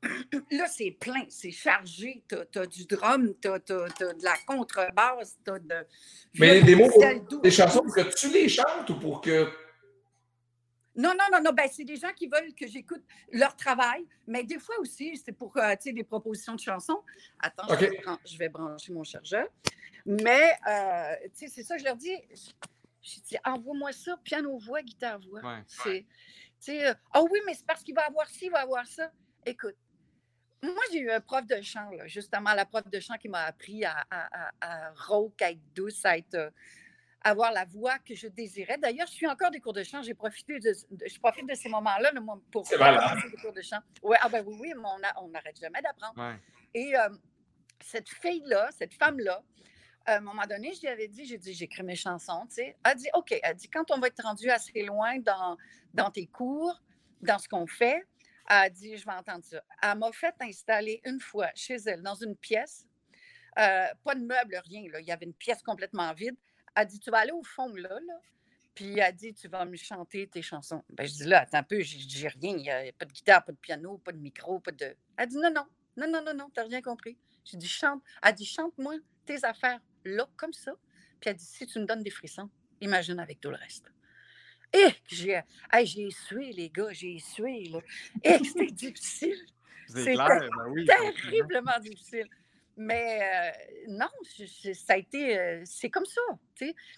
là, 0.52 0.68
c'est 0.68 0.92
plein, 1.00 1.24
c'est 1.30 1.52
chargé. 1.52 2.26
Tu 2.28 2.60
as, 2.60 2.66
du 2.66 2.86
drum, 2.88 3.34
tu 3.42 3.48
as, 3.48 3.60
de 3.60 4.22
la 4.22 4.36
contrebasse, 4.46 5.38
tu 5.46 5.50
as 5.50 5.60
de. 5.60 5.76
Mais 6.40 6.56
les 6.56 6.64
démos, 6.64 6.92
des 7.42 7.52
chansons 7.52 7.84
pour 7.84 7.96
que 7.96 8.14
tu 8.14 8.30
les 8.32 8.50
chantes 8.50 8.90
ou 8.90 9.00
pour 9.00 9.22
que 9.22 9.65
non, 10.96 11.10
non, 11.10 11.26
non, 11.32 11.42
non. 11.44 11.52
Ben, 11.52 11.68
c'est 11.72 11.84
des 11.84 11.98
gens 11.98 12.14
qui 12.14 12.28
veulent 12.28 12.54
que 12.54 12.68
j'écoute 12.68 13.04
leur 13.32 13.56
travail, 13.56 14.06
mais 14.28 14.44
des 14.44 14.60
fois 14.60 14.76
aussi, 14.80 15.18
c'est 15.18 15.34
pour 15.34 15.56
euh, 15.58 15.76
des 15.86 16.04
propositions 16.04 16.56
de 16.56 16.60
chansons. 16.60 17.04
Attends, 17.40 17.68
je, 18.26 18.38
vais 18.38 18.50
brancher 18.50 18.94
mon 18.94 19.04
chargeur. 19.04 19.48
Mais, 20.06 20.52
euh, 20.68 21.16
c'est 21.34 21.64
ça, 21.64 21.78
je 21.78 21.84
leur 21.84 21.96
dis. 21.96 22.16
Je 23.02 23.20
dis, 23.22 23.38
envoie-moi 23.44 23.92
ça, 23.92 24.18
piano-voix, 24.24 24.82
guitare-voix. 24.82 25.42
C'est, 25.68 26.88
euh, 26.88 26.94
oh 27.14 27.28
oui, 27.30 27.40
mais 27.46 27.54
c'est 27.54 27.66
parce 27.66 27.84
qu'il 27.84 27.94
va 27.94 28.06
avoir 28.06 28.28
ci, 28.28 28.46
il 28.46 28.52
va 28.52 28.62
avoir 28.62 28.88
ça. 28.88 29.12
Écoute, 29.46 29.76
moi, 30.64 30.82
j'ai 30.92 31.00
eu 31.00 31.12
un 31.12 31.22
prof 31.22 31.46
de 31.46 31.62
chant, 31.62 31.92
justement, 32.06 32.54
la 32.54 32.66
prof 32.66 32.88
de 32.90 33.00
chant 33.00 33.16
qui 33.18 33.30
m'a 33.30 33.44
appris 33.44 33.86
à, 33.86 34.04
à, 34.10 34.50
à, 34.62 34.92
à 34.92 35.52
être 35.52 35.74
douce, 35.76 36.04
à 36.06 36.18
être 36.18 36.52
avoir 37.26 37.52
la 37.52 37.66
voix 37.66 37.98
que 37.98 38.14
je 38.14 38.28
désirais. 38.28 38.78
D'ailleurs, 38.78 39.08
je 39.08 39.14
suis 39.14 39.28
encore 39.28 39.50
des 39.50 39.60
cours 39.60 39.74
de 39.74 39.84
chant. 39.84 40.04
J'ai 40.04 40.14
profité 40.14 40.60
de, 40.60 40.72
je 40.72 41.20
profite 41.20 41.50
de 41.50 41.56
ces 41.56 41.70
moments-là 41.70 42.12
pour 42.52 42.68
faire 42.68 43.18
des 43.32 43.38
cours 43.38 43.52
de 43.52 43.62
chant. 43.62 43.80
Ouais, 44.04 44.18
ah 44.22 44.30
ben 44.30 44.46
oui, 44.46 44.56
oui, 44.60 44.74
mais 44.76 45.10
on 45.20 45.28
n'arrête 45.30 45.60
jamais 45.60 45.82
d'apprendre. 45.82 46.38
Et 46.76 46.96
euh, 46.96 47.10
cette 47.84 48.10
fille-là, 48.10 48.70
cette 48.78 48.94
femme-là, 48.94 49.42
à 50.06 50.18
un 50.18 50.20
moment 50.20 50.46
donné, 50.48 50.72
je 50.76 50.82
lui 50.82 50.88
avais 50.88 51.08
dit, 51.08 51.26
j'ai 51.26 51.40
dit, 51.40 51.56
j'écris 51.56 51.82
mes 51.82 51.96
chansons, 51.96 52.46
tu 52.48 52.56
sais. 52.56 52.78
Elle 52.86 52.96
dit, 52.96 53.10
OK, 53.16 53.36
elle 53.42 53.56
dit, 53.56 53.70
quand 53.70 53.90
on 53.90 53.98
va 53.98 54.06
être 54.06 54.22
rendu 54.22 54.52
assez 54.52 54.84
loin 54.84 55.18
dans, 55.18 55.58
dans 55.96 56.12
tes 56.12 56.28
cours, 56.28 56.80
dans 57.24 57.40
ce 57.40 57.50
qu'on 57.50 57.66
fait, 57.66 58.06
elle 58.48 58.56
a 58.56 58.70
dit, 58.70 58.98
je 58.98 59.06
vais 59.06 59.14
entendre 59.14 59.44
ça. 59.44 59.64
Elle 59.82 59.98
m'a 59.98 60.12
fait 60.12 60.36
installer 60.42 61.02
une 61.06 61.20
fois 61.20 61.50
chez 61.56 61.78
elle, 61.88 62.04
dans 62.04 62.14
une 62.14 62.36
pièce, 62.36 62.86
euh, 63.58 63.88
pas 64.04 64.14
de 64.14 64.24
meubles, 64.24 64.62
rien. 64.66 64.92
Là. 64.92 65.00
Il 65.00 65.08
y 65.08 65.12
avait 65.12 65.26
une 65.26 65.34
pièce 65.34 65.64
complètement 65.64 66.14
vide. 66.14 66.36
Elle 66.76 66.82
a 66.82 66.86
dit, 66.86 67.00
tu 67.00 67.10
vas 67.10 67.20
aller 67.20 67.32
au 67.32 67.44
fond 67.44 67.74
là, 67.74 67.90
là. 67.90 68.20
Puis 68.74 68.94
elle 68.94 69.02
a 69.02 69.12
dit, 69.12 69.34
tu 69.34 69.48
vas 69.48 69.64
me 69.66 69.78
chanter 69.78 70.28
tes 70.28 70.42
chansons. 70.42 70.84
Ben, 70.90 71.08
je 71.08 71.14
dis, 71.14 71.24
là, 71.24 71.42
attends 71.42 71.60
un 71.60 71.64
peu, 71.64 71.80
j'ai 71.82 72.28
rien. 72.28 72.58
Il 72.58 72.62
n'y 72.62 72.70
a 72.70 72.92
pas 72.98 73.06
de 73.06 73.14
guitare, 73.14 73.44
pas 73.44 73.54
de 73.54 73.58
piano, 73.58 73.98
pas 74.00 74.12
de 74.12 74.18
micro, 74.18 74.60
pas 74.60 74.72
de. 74.72 74.96
Elle 75.18 75.30
dit, 75.30 75.38
non, 75.38 75.52
non, 75.54 75.66
non, 75.96 76.08
non, 76.10 76.22
non, 76.22 76.34
non, 76.34 76.50
t'as 76.54 76.64
rien 76.64 76.82
compris. 76.82 77.18
J'ai 77.46 77.58
dit, 77.58 77.68
chante. 77.68 78.04
Elle 78.22 78.36
dit, 78.36 78.46
chante-moi 78.46 78.96
tes 79.26 79.44
affaires 79.46 79.80
là, 80.04 80.28
comme 80.36 80.54
ça. 80.54 80.74
Puis 81.22 81.30
elle 81.30 81.38
dit, 81.38 81.46
si 81.46 81.66
tu 81.66 81.80
me 81.80 81.86
donnes 81.86 82.04
des 82.04 82.10
frissons, 82.10 82.50
imagine 82.82 83.20
avec 83.20 83.40
tout 83.40 83.50
le 83.50 83.56
reste. 83.56 83.92
Et 84.74 84.88
j'ai 85.08 85.42
j'ai 85.84 86.12
sué, 86.12 86.52
les 86.52 86.70
gars, 86.70 86.92
j'ai 86.92 87.20
sué. 87.20 87.72
Et 88.24 88.44
c'était 88.44 88.66
difficile. 88.72 89.46
C'était 89.88 90.16
ben 90.16 90.50
oui, 90.70 90.86
terriblement 90.86 91.80
difficile. 91.80 92.28
Mais 92.78 93.20
euh, 93.22 93.86
non, 93.88 94.10
ça 94.74 94.94
a 94.94 94.98
été. 94.98 95.38
Euh, 95.38 95.62
c'est 95.66 95.90
comme 95.90 96.06
ça. 96.06 96.22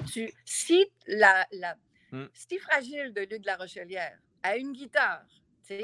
Tu, 0.05 0.31
si 0.43 0.91
la, 1.05 1.45
la 1.51 1.75
mmh. 2.11 2.25
si 2.33 2.57
fragile 2.57 3.13
de 3.13 3.21
Luc 3.21 3.41
de 3.41 3.45
la 3.45 3.57
Rochelière 3.57 4.17
a 4.43 4.55
une 4.55 4.71
guitare, 4.71 5.23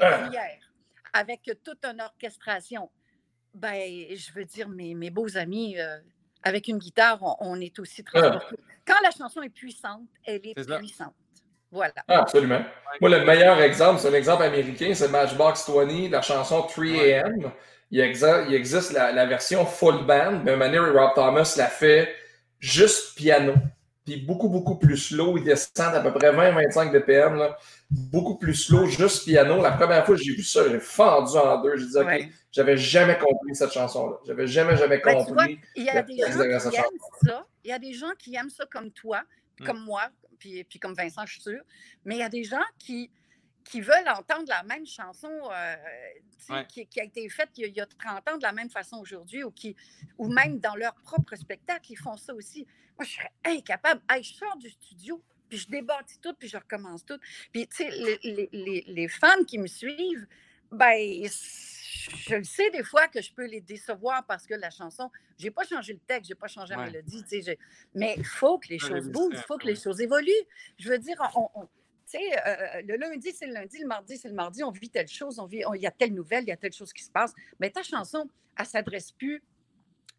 ah. 0.00 0.28
hier, 0.30 0.58
avec 1.12 1.50
toute 1.62 1.84
une 1.84 2.00
orchestration, 2.00 2.90
ben, 3.54 3.88
je 4.14 4.32
veux 4.32 4.44
dire, 4.44 4.68
mes, 4.68 4.94
mes 4.94 5.10
beaux 5.10 5.36
amis, 5.36 5.78
euh, 5.78 5.98
avec 6.42 6.66
une 6.68 6.78
guitare, 6.78 7.20
on, 7.40 7.60
est 7.60 7.78
aussi 7.78 8.04
ah. 8.14 8.20
transportés. 8.20 8.56
Quand 8.84 9.00
la 9.02 9.10
chanson 9.10 9.42
est 9.42 9.50
puissante, 9.50 10.08
elle 10.26 10.40
est, 10.44 10.54
puissante. 10.54 11.14
Voilà. 11.70 11.94
Ah, 12.08 12.20
absolument. 12.20 12.64
Moi, 13.00 13.10
le 13.10 13.24
meilleur 13.24 13.60
exemple, 13.60 14.00
c'est 14.00 14.08
un 14.08 14.14
exemple 14.14 14.42
américain, 14.42 14.92
c'est 14.94 15.08
Matchbox 15.08 15.68
20, 15.68 16.10
la 16.10 16.22
chanson 16.22 16.62
3 16.62 16.84
AM. 16.84 17.52
Il, 17.90 18.00
existe 18.00 18.92
la, 18.92 19.26
version 19.26 19.64
full 19.64 20.06
band, 20.06 20.40
mais 20.44 20.56
manière 20.56 20.92
Rob 20.92 21.10
Thomas 21.14 21.54
l'a 21.56 21.68
fait 21.68 22.14
juste 22.58 23.16
piano. 23.16 23.54
Puis 24.04 24.16
beaucoup, 24.16 24.48
beaucoup 24.48 24.76
plus 24.76 24.98
slow. 24.98 25.38
Il 25.38 25.44
descend 25.44 25.94
à 25.94 26.00
peu 26.00 26.12
près 26.12 26.30
20-25 26.30 26.92
BPM. 26.92 27.36
Là. 27.36 27.56
Beaucoup 27.90 28.36
plus 28.36 28.54
slow, 28.54 28.86
juste 28.86 29.24
piano. 29.24 29.62
La 29.62 29.72
première 29.72 30.04
fois 30.04 30.14
que 30.14 30.22
j'ai 30.22 30.34
vu 30.34 30.42
ça, 30.42 30.68
j'ai 30.68 30.80
fendu 30.80 31.38
en 31.38 31.62
deux. 31.62 31.76
J'ai 31.76 31.86
dit, 31.86 31.96
OK, 31.96 32.28
j'avais 32.52 32.76
jamais 32.76 33.18
compris 33.18 33.54
cette 33.54 33.72
chanson-là. 33.72 34.16
J'avais 34.26 34.46
jamais, 34.46 34.76
jamais 34.76 35.00
ben, 35.02 35.24
compris. 35.24 35.58
il 35.74 35.84
y 35.84 35.88
a 35.88 36.02
des 36.02 36.16
gens 36.18 36.70
qui 36.70 36.76
aiment 36.76 37.26
ça. 37.26 37.46
Il 37.64 37.70
y 37.70 37.72
a 37.72 37.78
des 37.78 37.92
gens 37.94 38.12
qui 38.18 38.34
aiment 38.34 38.50
ça 38.50 38.66
comme 38.70 38.90
toi, 38.90 39.22
mm. 39.60 39.64
comme 39.64 39.80
moi, 39.84 40.02
puis, 40.38 40.64
puis 40.64 40.78
comme 40.78 40.94
Vincent, 40.94 41.24
je 41.24 41.32
suis 41.32 41.42
sûre. 41.42 41.62
Mais 42.04 42.16
il 42.16 42.20
y 42.20 42.24
a 42.24 42.28
des 42.28 42.44
gens 42.44 42.64
qui, 42.78 43.10
qui 43.64 43.80
veulent 43.80 44.08
entendre 44.08 44.44
la 44.48 44.62
même 44.62 44.86
chanson 44.86 45.30
euh, 45.50 45.76
qui, 46.68 47.00
a 47.00 47.04
été 47.04 47.28
faite 47.28 47.50
il 47.56 47.72
y 47.74 47.80
a 47.80 47.86
30 47.86 48.28
ans 48.28 48.36
de 48.36 48.42
la 48.42 48.52
même 48.52 48.70
façon 48.70 48.98
aujourd'hui 48.98 49.42
ou, 49.42 49.50
qui, 49.50 49.74
ou 50.18 50.28
même 50.28 50.60
dans 50.60 50.76
leur 50.76 50.94
propre 50.96 51.34
spectacle, 51.36 51.90
ils 51.90 51.96
font 51.96 52.16
ça 52.16 52.34
aussi. 52.34 52.66
Moi, 52.98 53.06
je 53.06 53.12
serais 53.12 53.32
incapable. 53.44 54.00
je 54.22 54.32
sors 54.34 54.56
du 54.58 54.70
studio, 54.70 55.22
puis 55.48 55.58
je 55.58 55.68
débâtis 55.68 56.18
tout, 56.20 56.34
puis 56.34 56.48
je 56.48 56.56
recommence 56.56 57.04
tout. 57.04 57.18
Puis, 57.52 57.66
tu 57.66 57.76
sais, 57.76 57.90
les, 57.90 58.48
les, 58.52 58.84
les, 58.86 59.08
fans 59.08 59.44
qui 59.46 59.58
me 59.58 59.66
suivent, 59.66 60.26
ben, 60.70 61.26
je 61.26 62.34
le 62.34 62.44
sais 62.44 62.70
des 62.70 62.84
fois 62.84 63.08
que 63.08 63.22
je 63.22 63.32
peux 63.32 63.46
les 63.46 63.60
décevoir 63.60 64.24
parce 64.26 64.46
que 64.46 64.54
la 64.54 64.70
chanson, 64.70 65.10
j'ai 65.38 65.50
pas 65.50 65.64
changé 65.64 65.94
le 65.94 66.00
texte, 66.00 66.28
j'ai 66.28 66.34
pas 66.34 66.48
changé 66.48 66.74
la 66.74 66.84
mélodie, 66.84 67.24
tu 67.24 67.42
sais, 67.42 67.58
mais 67.94 68.14
il 68.18 68.24
faut 68.24 68.58
que 68.58 68.68
les 68.68 68.78
choses 68.78 69.08
bougent, 69.08 69.36
il 69.36 69.44
faut 69.46 69.56
que 69.56 69.66
les 69.66 69.76
choses 69.76 70.00
évoluent. 70.00 70.30
Je 70.78 70.90
veux 70.90 70.98
dire, 70.98 71.16
on, 71.34 71.68
tu 72.10 72.18
sais, 72.18 72.46
euh, 72.46 72.82
le 72.86 72.96
lundi, 72.96 73.32
c'est 73.32 73.46
le 73.46 73.54
lundi, 73.54 73.78
le 73.78 73.86
mardi, 73.86 74.16
c'est 74.16 74.28
le 74.28 74.34
mardi, 74.34 74.62
on 74.62 74.70
vit 74.70 74.90
telle 74.90 75.08
chose, 75.08 75.38
on 75.38 75.46
vit, 75.46 75.62
il 75.74 75.80
y 75.80 75.86
a 75.86 75.90
telle 75.90 76.14
nouvelle, 76.14 76.44
il 76.44 76.48
y 76.48 76.52
a 76.52 76.56
telle 76.56 76.72
chose 76.72 76.92
qui 76.92 77.02
se 77.02 77.10
passe. 77.10 77.32
Mais 77.60 77.70
ta 77.70 77.82
chanson, 77.82 78.28
elle 78.58 78.66
s'adresse 78.66 79.12
plus 79.12 79.42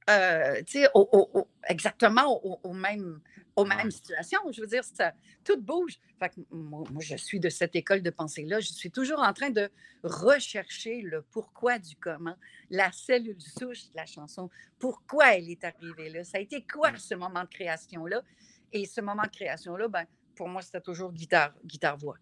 euh, 0.09 0.61
au, 0.93 1.47
exactement 1.67 2.43
aux, 2.63 2.73
mêmes, 2.73 3.19
aux 3.55 3.65
mêmes 3.65 3.89
situations. 3.89 4.39
Je 4.51 4.61
veux 4.61 4.67
dire, 4.67 4.83
ça, 4.83 5.13
tout 5.43 5.59
bouge. 5.59 5.97
Fait 6.19 6.31
moi, 6.51 6.85
je 6.99 7.15
suis 7.15 7.39
de 7.39 7.49
cette 7.49 7.75
école 7.75 8.01
de 8.03 8.11
pensée-là. 8.11 8.59
Je 8.59 8.71
suis 8.71 8.91
toujours 8.91 9.19
en 9.19 9.33
train 9.33 9.49
de 9.49 9.69
rechercher 10.03 11.01
le 11.01 11.23
pourquoi 11.23 11.79
du 11.79 11.95
comment, 11.95 12.35
la 12.69 12.91
cellule 12.91 13.41
souche 13.41 13.89
de 13.89 13.95
la 13.95 14.05
chanson, 14.05 14.49
pourquoi 14.77 15.35
elle 15.35 15.49
est 15.49 15.63
arrivée 15.63 16.09
là? 16.09 16.23
Ça 16.23 16.37
a 16.37 16.41
été 16.41 16.63
quoi 16.63 16.95
ce 16.97 17.15
moment 17.15 17.43
de 17.43 17.49
création-là? 17.49 18.21
Et 18.73 18.85
ce 18.85 19.01
moment 19.01 19.23
de 19.23 19.29
création-là, 19.29 19.87
ben, 19.87 20.05
pour 20.35 20.47
moi, 20.47 20.61
c'était 20.61 20.81
toujours 20.81 21.11
guitare, 21.11 21.53
guitare-voix. 21.63 22.17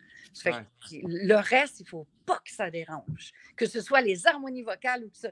Le 0.45 1.36
reste, 1.36 1.80
il 1.80 1.84
ne 1.84 1.89
faut 1.89 2.07
pas 2.26 2.39
que 2.39 2.51
ça 2.51 2.70
dérange. 2.70 3.32
Que 3.55 3.66
ce 3.66 3.82
soit 3.82 4.01
les 4.01 4.28
harmonies 4.28 4.64
vocales 4.64 5.03
ou 5.03 5.09
ça. 5.14 5.30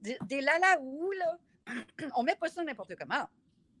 Des, 0.00 0.18
des 0.22 0.40
là 0.40 0.58
là 0.58 0.78
ou 0.80 1.12
là, 1.12 1.38
on 2.16 2.22
met 2.22 2.34
pas 2.36 2.48
ça 2.48 2.64
n'importe 2.64 2.94
comment. 2.96 3.28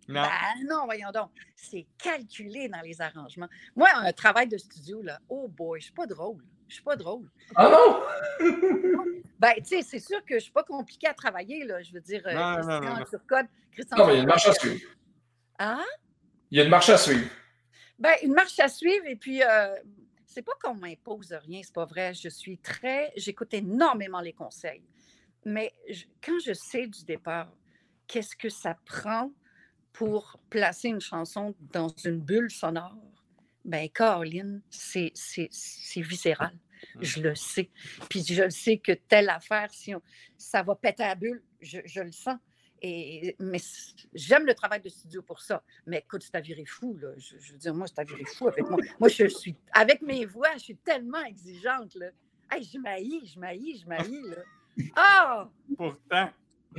Non. 0.08 0.22
Ben, 0.22 0.66
non, 0.68 0.84
voyons 0.84 1.10
donc. 1.12 1.30
C'est 1.54 1.86
calculé 1.98 2.68
dans 2.68 2.80
les 2.80 3.00
arrangements. 3.00 3.48
Moi, 3.76 3.88
un 3.94 4.12
travail 4.12 4.48
de 4.48 4.58
studio, 4.58 5.02
là, 5.02 5.20
oh 5.28 5.48
boy, 5.48 5.80
je 5.80 5.86
suis 5.86 5.94
pas 5.94 6.06
drôle. 6.06 6.42
Je 6.68 6.74
suis 6.74 6.82
pas 6.82 6.96
drôle. 6.96 7.30
Ah 7.54 7.68
non? 7.68 8.02
ben, 9.38 9.54
tu 9.56 9.64
sais, 9.64 9.82
c'est 9.82 10.00
sûr 10.00 10.24
que 10.24 10.34
je 10.34 10.44
suis 10.44 10.52
pas 10.52 10.64
compliqué 10.64 11.06
à 11.06 11.14
travailler, 11.14 11.64
là. 11.64 11.82
Je 11.82 11.92
veux 11.92 12.00
dire, 12.00 12.22
euh, 12.26 12.32
non, 12.32 12.54
Christian 12.54 12.80
non, 12.80 12.96
non, 12.96 13.04
Turcotte, 13.04 13.46
Christian 13.72 13.96
Non, 13.98 14.06
mais 14.06 14.12
il 14.14 14.16
y 14.16 14.18
a 14.18 14.22
une 14.22 14.28
marche 14.28 14.46
à 14.48 14.54
suivre. 14.54 14.90
Hein? 15.58 15.84
Il 16.50 16.58
y 16.58 16.60
a 16.60 16.64
une 16.64 16.70
marche 16.70 16.88
à 16.88 16.98
suivre. 16.98 17.28
Ben, 18.02 18.16
une 18.24 18.32
marche 18.32 18.58
à 18.58 18.66
suivre, 18.66 19.06
et 19.06 19.14
puis, 19.14 19.44
euh, 19.44 19.76
c'est 20.26 20.42
pas 20.42 20.54
qu'on 20.60 20.74
m'impose 20.74 21.32
rien, 21.32 21.60
c'est 21.62 21.72
pas 21.72 21.84
vrai. 21.84 22.12
Je 22.14 22.28
suis 22.28 22.58
très. 22.58 23.12
J'écoute 23.16 23.54
énormément 23.54 24.20
les 24.20 24.32
conseils. 24.32 24.82
Mais 25.44 25.72
quand 26.20 26.40
je 26.44 26.52
sais 26.52 26.88
du 26.88 27.04
départ, 27.04 27.48
qu'est-ce 28.08 28.34
que 28.34 28.48
ça 28.48 28.76
prend 28.86 29.30
pour 29.92 30.36
placer 30.50 30.88
une 30.88 31.00
chanson 31.00 31.54
dans 31.72 31.94
une 32.04 32.18
bulle 32.18 32.50
sonore, 32.50 32.98
ben 33.64 33.88
Caroline, 33.88 34.62
c'est 34.68 35.12
viscéral. 35.94 36.58
Mmh. 36.96 37.02
Je 37.04 37.20
le 37.20 37.34
sais. 37.36 37.70
Puis 38.10 38.24
je 38.24 38.42
le 38.42 38.50
sais 38.50 38.78
que 38.78 38.90
telle 38.90 39.28
affaire, 39.28 39.72
si 39.72 39.94
ça 40.36 40.64
va 40.64 40.74
péter 40.74 41.04
la 41.04 41.14
bulle, 41.14 41.40
je, 41.60 41.78
je 41.84 42.00
le 42.00 42.10
sens. 42.10 42.36
Et, 42.84 43.36
mais 43.38 43.60
j'aime 44.12 44.44
le 44.44 44.54
travail 44.54 44.80
de 44.80 44.88
studio 44.88 45.22
pour 45.22 45.40
ça. 45.40 45.62
Mais 45.86 45.98
écoute, 45.98 46.24
c'est 46.24 46.34
à 46.34 46.40
virer 46.40 46.64
fou. 46.64 46.98
Là. 47.00 47.10
Je, 47.16 47.52
veux 47.52 47.58
dire, 47.58 47.74
moi, 47.74 47.86
c'est 47.86 48.00
à 48.00 48.04
virer 48.04 48.24
fou 48.24 48.48
avec 48.48 48.68
moi. 48.68 48.78
Moi, 48.98 49.08
je 49.08 49.28
suis, 49.28 49.56
avec 49.72 50.02
mes 50.02 50.26
voix, 50.26 50.52
je 50.54 50.64
suis 50.64 50.76
tellement 50.76 51.22
exigeante. 51.22 51.94
Là. 51.94 52.08
Hey, 52.50 52.64
je 52.64 52.78
m'haïs, 52.78 53.32
je 53.32 53.38
m'haïs, 53.38 53.82
je 53.82 53.86
m'haïs. 53.86 54.36
Ah! 54.96 55.48
Pourtant. 55.76 56.30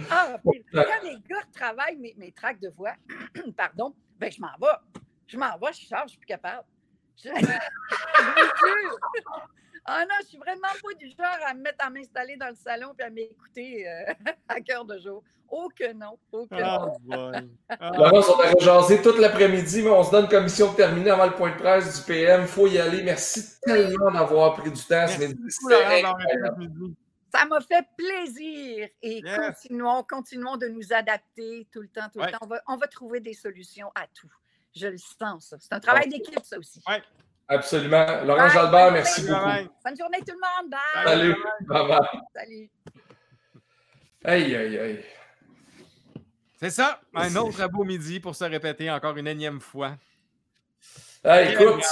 Ah, 0.09 0.37
quand 0.73 1.03
les 1.03 1.19
gars 1.29 1.43
travaillent 1.53 1.97
mes, 1.97 2.15
mes 2.17 2.31
tracks 2.31 2.59
de 2.59 2.69
voix, 2.69 2.95
pardon, 3.55 3.95
ben 4.19 4.31
je 4.31 4.41
m'en 4.41 4.57
vais. 4.59 5.01
Je 5.27 5.37
m'en 5.37 5.57
vais, 5.57 5.73
je 5.73 5.85
sors, 5.85 6.03
je 6.03 6.09
suis 6.09 6.17
plus 6.17 6.25
capable. 6.25 6.65
Je... 7.23 7.29
Ah 9.85 10.05
non, 10.05 10.15
je 10.21 10.27
suis 10.27 10.37
vraiment 10.37 10.61
pas 10.61 10.93
du 10.97 11.07
genre 11.09 11.47
à 11.47 11.53
me 11.53 11.61
mettre 11.61 11.85
à 11.85 11.89
m'installer 11.89 12.37
dans 12.37 12.49
le 12.49 12.55
salon 12.55 12.93
et 12.99 13.03
à 13.03 13.09
m'écouter 13.09 13.87
euh, 13.87 14.13
à 14.47 14.61
cœur 14.61 14.85
de 14.85 14.97
jour. 14.99 15.23
Oh 15.49 15.69
que 15.77 15.93
non, 15.93 16.17
oh 16.31 16.47
que 16.47 16.55
non. 16.55 17.45
Ah. 17.69 17.91
Laurence, 17.95 18.29
on 18.29 18.39
a 18.39 18.51
rejasé 18.51 19.01
toute 19.01 19.19
l'après-midi, 19.19 19.83
mais 19.83 19.89
on 19.89 20.03
se 20.03 20.11
donne 20.11 20.27
commission 20.27 20.71
de 20.71 20.77
terminer 20.77 21.11
avant 21.11 21.25
le 21.25 21.33
point 21.33 21.51
de 21.51 21.57
presse 21.57 21.99
du 21.99 22.05
PM. 22.05 22.41
Il 22.41 22.47
faut 22.47 22.67
y 22.67 22.79
aller. 22.79 23.03
Merci 23.03 23.59
tellement 23.61 24.11
d'avoir 24.11 24.55
pris 24.55 24.71
du 24.71 24.81
temps. 24.81 25.05
Merci 25.05 25.37
ça 27.35 27.45
m'a 27.45 27.59
fait 27.61 27.85
plaisir 27.97 28.87
et 29.01 29.21
continuons, 29.21 30.03
continuons 30.03 30.57
de 30.57 30.67
nous 30.67 30.93
adapter 30.93 31.67
tout 31.71 31.81
le 31.81 31.87
temps, 31.87 32.07
tout 32.13 32.19
le 32.19 32.31
temps. 32.31 32.37
On 32.41 32.47
va, 32.47 32.61
on 32.67 32.77
va, 32.77 32.87
trouver 32.87 33.19
des 33.21 33.33
solutions 33.33 33.91
à 33.95 34.05
tout. 34.13 34.31
Je 34.75 34.87
le 34.87 34.97
sens, 34.97 35.47
ça. 35.47 35.57
C'est 35.59 35.73
un 35.73 35.79
travail 35.79 36.07
d'équipe, 36.09 36.39
ça 36.43 36.57
aussi. 36.59 36.81
Ouais. 36.87 37.01
Absolument. 37.53 38.23
Laurent 38.25 38.49
Jalbert, 38.49 38.91
merci 38.91 39.21
beaucoup. 39.21 39.69
Bonne 39.85 39.97
journée 39.97 40.19
tout 40.19 40.33
le 40.33 40.63
monde. 40.63 40.71
Bye. 40.71 41.03
Salut. 41.05 41.35
Bye 41.67 41.87
bye. 41.87 42.21
Salut. 42.35 42.69
Aïe, 44.25 44.55
aïe, 44.55 44.79
aïe. 44.79 45.03
C'est 46.59 46.69
ça. 46.69 47.01
Un 47.13 47.35
autre 47.35 47.67
beau 47.67 47.83
midi 47.83 48.19
pour 48.19 48.35
se 48.35 48.45
répéter 48.45 48.89
encore 48.89 49.17
une 49.17 49.27
énième 49.27 49.59
fois. 49.59 49.97
Hey, 51.23 51.53
écoute, 51.53 51.83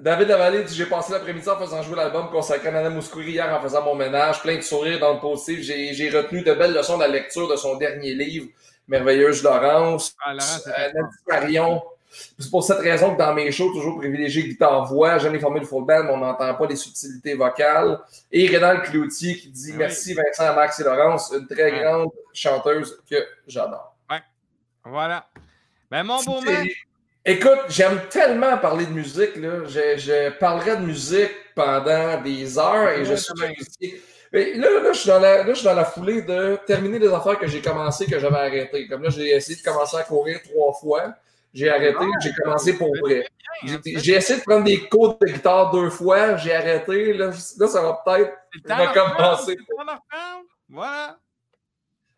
David 0.00 0.28
Lavallée 0.28 0.64
dit 0.64 0.74
J'ai 0.74 0.86
passé 0.86 1.12
l'après-midi 1.12 1.48
en 1.48 1.58
faisant 1.58 1.82
jouer 1.82 1.96
l'album 1.96 2.30
consacré 2.30 2.68
à 2.68 2.72
Nana 2.72 2.90
Mouskouri 2.90 3.32
hier 3.32 3.52
en 3.52 3.60
faisant 3.60 3.82
mon 3.82 3.94
ménage, 3.94 4.42
plein 4.42 4.56
de 4.56 4.60
sourires 4.60 5.00
dans 5.00 5.14
le 5.14 5.20
positif. 5.20 5.60
J'ai 5.62 6.10
retenu 6.10 6.42
de 6.42 6.52
belles 6.54 6.74
leçons 6.74 6.96
de 6.96 7.02
la 7.02 7.08
lecture 7.08 7.48
de 7.48 7.56
son 7.56 7.76
dernier 7.76 8.14
livre, 8.14 8.48
Merveilleuse 8.86 9.42
Laurence. 9.42 10.14
Ah, 10.24 10.34
Laurence 10.34 10.68
euh, 10.68 11.02
Marion. 11.28 11.82
C'est 12.10 12.50
pour 12.50 12.64
cette 12.64 12.78
raison 12.78 13.14
que 13.14 13.18
dans 13.18 13.34
mes 13.34 13.50
shows, 13.52 13.72
toujours 13.72 13.98
privilégié 13.98 14.44
guitare-voix, 14.44 15.18
jamais 15.18 15.38
formé 15.38 15.60
le 15.60 15.66
full 15.66 15.84
band, 15.84 16.04
mais 16.04 16.12
on 16.12 16.18
n'entend 16.18 16.54
pas 16.54 16.66
les 16.66 16.76
subtilités 16.76 17.34
vocales. 17.34 17.98
Et 18.32 18.46
Rénal 18.48 18.82
Cloutier 18.82 19.36
qui 19.36 19.50
dit 19.50 19.70
ah 19.74 19.78
Merci 19.78 20.14
Vincent, 20.14 20.54
Max 20.54 20.80
et 20.80 20.84
Laurence, 20.84 21.32
une 21.38 21.46
très 21.46 21.70
grande 21.72 22.10
chanteuse 22.32 23.02
que 23.08 23.16
j'adore. 23.46 23.94
Ouais. 24.10 24.22
Voilà. 24.84 25.26
Ben, 25.90 26.02
mon 26.02 26.22
beau 26.22 26.40
mec 26.40 26.88
Écoute, 27.24 27.58
j'aime 27.68 28.00
tellement 28.08 28.56
parler 28.56 28.86
de 28.86 28.92
musique. 28.92 29.36
Là. 29.36 29.64
Je, 29.66 29.98
je, 29.98 30.30
parlerai 30.38 30.76
de 30.76 30.82
musique 30.82 31.30
pendant 31.54 32.22
des 32.22 32.58
heures 32.58 32.88
et 32.88 33.04
je 33.04 33.14
suis 33.16 34.00
Mais 34.32 34.54
là, 34.54 34.80
là, 34.80 34.92
je 34.94 34.98
suis 34.98 35.08
dans 35.08 35.20
la, 35.20 35.42
là, 35.42 35.48
je 35.48 35.54
suis 35.54 35.64
dans 35.64 35.74
la 35.74 35.84
foulée 35.84 36.22
de 36.22 36.58
terminer 36.66 36.98
des 36.98 37.12
affaires 37.12 37.38
que 37.38 37.46
j'ai 37.46 37.60
commencé, 37.60 38.06
que 38.06 38.18
j'avais 38.18 38.36
arrêté. 38.36 38.86
Comme 38.88 39.02
là, 39.02 39.10
j'ai 39.10 39.28
essayé 39.34 39.58
de 39.58 39.62
commencer 39.62 39.98
à 39.98 40.04
courir 40.04 40.40
trois 40.42 40.72
fois. 40.72 41.14
J'ai 41.52 41.70
arrêté, 41.70 42.04
j'ai 42.22 42.32
commencé 42.32 42.76
pour 42.76 42.94
vrai. 42.98 43.26
J'ai 43.64 44.12
essayé 44.12 44.38
de 44.38 44.44
prendre 44.44 44.64
des 44.64 44.88
cours 44.88 45.18
de 45.18 45.26
guitare 45.26 45.70
deux 45.70 45.90
fois, 45.90 46.36
j'ai 46.36 46.54
arrêté. 46.54 47.12
Là, 47.14 47.26
là, 47.58 47.66
ça 47.66 47.82
va 47.82 48.02
peut-être 48.04 48.32
recommencer. 48.68 49.56
Voilà. 50.68 51.18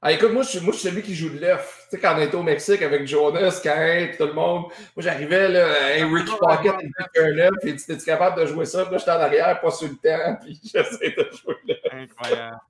Ah, 0.03 0.12
écoute, 0.12 0.33
moi 0.33 0.43
je, 0.43 0.49
suis, 0.49 0.61
moi, 0.61 0.72
je 0.72 0.78
suis 0.78 0.89
celui 0.89 1.03
qui 1.03 1.14
joue 1.14 1.28
de 1.28 1.39
l'œuf. 1.39 1.87
Tu 1.91 1.97
sais, 1.97 2.01
quand 2.01 2.14
on 2.16 2.22
était 2.22 2.35
au 2.35 2.43
Mexique 2.43 2.81
avec 2.81 3.07
Jonas, 3.07 3.61
Kate, 3.62 4.16
tout 4.16 4.24
le 4.24 4.33
monde, 4.33 4.62
moi, 4.62 4.72
j'arrivais, 4.97 5.49
là, 5.49 5.66
un 5.99 6.14
Ricky 6.14 6.33
Pocket, 6.41 6.72
il 6.81 7.22
un 7.22 7.39
œuf, 7.39 7.51
et 7.64 7.76
tu 7.76 7.93
étais 7.93 8.05
capable 8.05 8.41
de 8.41 8.47
jouer 8.47 8.64
ça? 8.64 8.85
Puis 8.85 8.93
là, 8.93 8.99
j'étais 8.99 9.11
en 9.11 9.20
arrière, 9.20 9.61
pas 9.61 9.70
sur 9.70 9.89
le 9.89 9.97
temps, 9.97 10.37
puis 10.43 10.59
j'essaie 10.64 11.11
de 11.11 11.31
jouer 11.37 11.55
l'œuf. 11.68 11.78
Incroyable. 11.93 12.61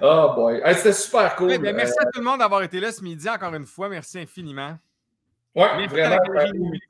oh 0.00 0.32
boy. 0.36 0.62
C'était 0.74 0.92
super 0.92 1.34
cool. 1.34 1.58
Ben, 1.58 1.74
merci 1.74 1.98
à 1.98 2.04
tout 2.04 2.20
le 2.20 2.24
monde 2.24 2.38
d'avoir 2.38 2.62
été 2.62 2.78
là 2.78 2.92
ce 2.92 3.02
midi, 3.02 3.28
encore 3.28 3.54
une 3.54 3.66
fois. 3.66 3.88
Merci 3.88 4.20
infiniment. 4.20 4.78
Oui, 5.54 5.86
vraiment. 5.86 6.16
À 6.16 6.44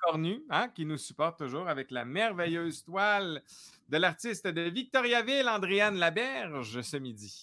Cornu, 0.04 0.42
hein, 0.48 0.68
qui 0.74 0.86
nous 0.86 0.96
supporte 0.96 1.38
toujours 1.38 1.68
avec 1.68 1.90
la 1.90 2.04
merveilleuse 2.04 2.84
toile 2.84 3.42
de 3.88 3.96
l'artiste 3.96 4.46
de 4.46 4.62
Victoriaville, 4.62 5.48
Andréane 5.48 5.98
Laberge, 5.98 6.80
ce 6.82 6.96
midi. 6.96 7.34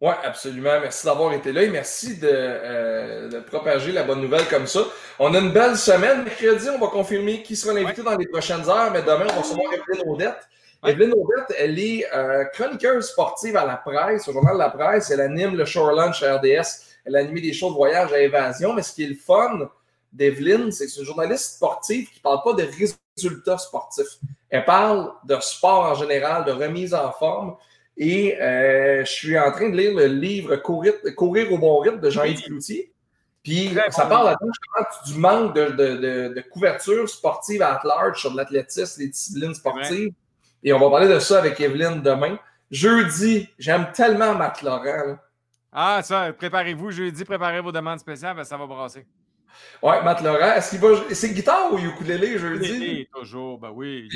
Oui, 0.00 0.12
absolument. 0.24 0.78
Merci 0.80 1.06
d'avoir 1.06 1.32
été 1.32 1.52
là 1.52 1.62
et 1.62 1.70
merci 1.70 2.18
euh, 2.22 3.30
de, 3.30 3.40
propager 3.40 3.92
la 3.92 4.02
bonne 4.02 4.20
nouvelle 4.20 4.46
comme 4.48 4.66
ça. 4.66 4.80
On 5.18 5.32
a 5.34 5.38
une 5.38 5.52
belle 5.52 5.76
semaine. 5.76 6.24
Mercredi, 6.24 6.68
on 6.68 6.78
va 6.78 6.88
confirmer 6.88 7.42
qui 7.42 7.56
sera 7.56 7.78
invité 7.78 8.02
dans 8.02 8.16
les 8.16 8.26
prochaines 8.26 8.68
heures, 8.68 8.90
mais 8.92 9.00
demain, 9.00 9.24
on 9.30 9.34
va 9.34 9.40
recevoir 9.40 9.72
Evelyne 9.72 10.02
Audette. 10.06 10.48
Evelyne 10.84 11.14
Audette, 11.14 11.56
elle 11.58 11.78
est 11.78 12.04
euh, 12.12 12.44
chroniqueuse 12.52 13.08
sportive 13.08 13.56
à 13.56 13.64
la 13.64 13.76
presse, 13.76 14.28
au 14.28 14.32
journal 14.32 14.54
de 14.54 14.58
la 14.58 14.68
presse. 14.68 15.10
Elle 15.10 15.22
anime 15.22 15.56
le 15.56 15.64
Shore 15.64 15.92
Lunch 15.92 16.22
à 16.22 16.36
RDS. 16.36 16.98
Elle 17.06 17.16
a 17.16 17.20
animé 17.20 17.40
des 17.40 17.54
shows 17.54 17.70
de 17.70 17.76
voyage 17.76 18.12
à 18.12 18.20
Évasion. 18.20 18.74
Mais 18.74 18.82
ce 18.82 18.92
qui 18.92 19.04
est 19.04 19.08
le 19.08 19.14
fun 19.14 19.70
d'Evelyne, 20.16 20.72
c'est 20.72 20.86
une 20.96 21.04
journaliste 21.04 21.56
sportive 21.56 22.08
qui 22.08 22.18
ne 22.18 22.22
parle 22.22 22.40
pas 22.42 22.54
de 22.54 22.68
résultats 23.16 23.58
sportifs. 23.58 24.18
Elle 24.50 24.64
parle 24.64 25.12
de 25.24 25.36
sport 25.40 25.84
en 25.84 25.94
général, 25.94 26.44
de 26.44 26.52
remise 26.52 26.94
en 26.94 27.12
forme. 27.12 27.56
Et 27.96 28.40
euh, 28.40 29.04
je 29.04 29.10
suis 29.10 29.38
en 29.38 29.50
train 29.52 29.70
de 29.70 29.76
lire 29.76 29.94
le 29.94 30.06
livre 30.06 30.56
Courir, 30.56 30.94
au 31.50 31.58
bon 31.58 31.78
rythme 31.78 32.00
de 32.00 32.10
Jean-Yves 32.10 32.42
Cloutier. 32.42 32.92
Puis 33.42 33.72
ça 33.90 34.06
parle 34.06 34.36
du 35.06 35.18
manque 35.18 35.54
de, 35.54 35.66
de, 35.66 36.34
de, 36.34 36.40
couverture 36.50 37.08
sportive 37.08 37.62
à 37.62 37.80
large 37.84 38.20
sur 38.20 38.34
l'athlétisme, 38.34 39.00
les 39.00 39.08
disciplines 39.08 39.54
sportives. 39.54 40.12
Et 40.64 40.72
on 40.72 40.80
va 40.80 40.90
parler 40.90 41.08
de 41.08 41.20
ça 41.20 41.38
avec 41.38 41.60
Evelyne 41.60 42.02
demain. 42.02 42.38
Jeudi, 42.70 43.48
j'aime 43.56 43.92
tellement 43.92 44.34
Matt 44.34 44.62
Laurent. 44.62 45.16
Ah, 45.72 46.00
ça, 46.02 46.32
préparez-vous 46.32 46.90
jeudi, 46.90 47.24
préparez 47.24 47.60
vos 47.60 47.70
demandes 47.70 48.00
spéciales, 48.00 48.44
ça 48.44 48.56
va 48.56 48.66
brasser. 48.66 49.06
Ouais, 49.82 50.02
Matt 50.02 50.22
Laurent, 50.22 50.54
est-ce 50.54 50.70
qu'il 50.70 50.80
va. 50.80 50.88
C'est 51.10 51.30
guitare 51.30 51.72
ou 51.72 51.78
ukulélé 51.78 52.38
jeudi? 52.38 52.68
Ukulélé, 52.68 53.08
toujours, 53.14 53.58
ben 53.58 53.70
oui. 53.74 54.08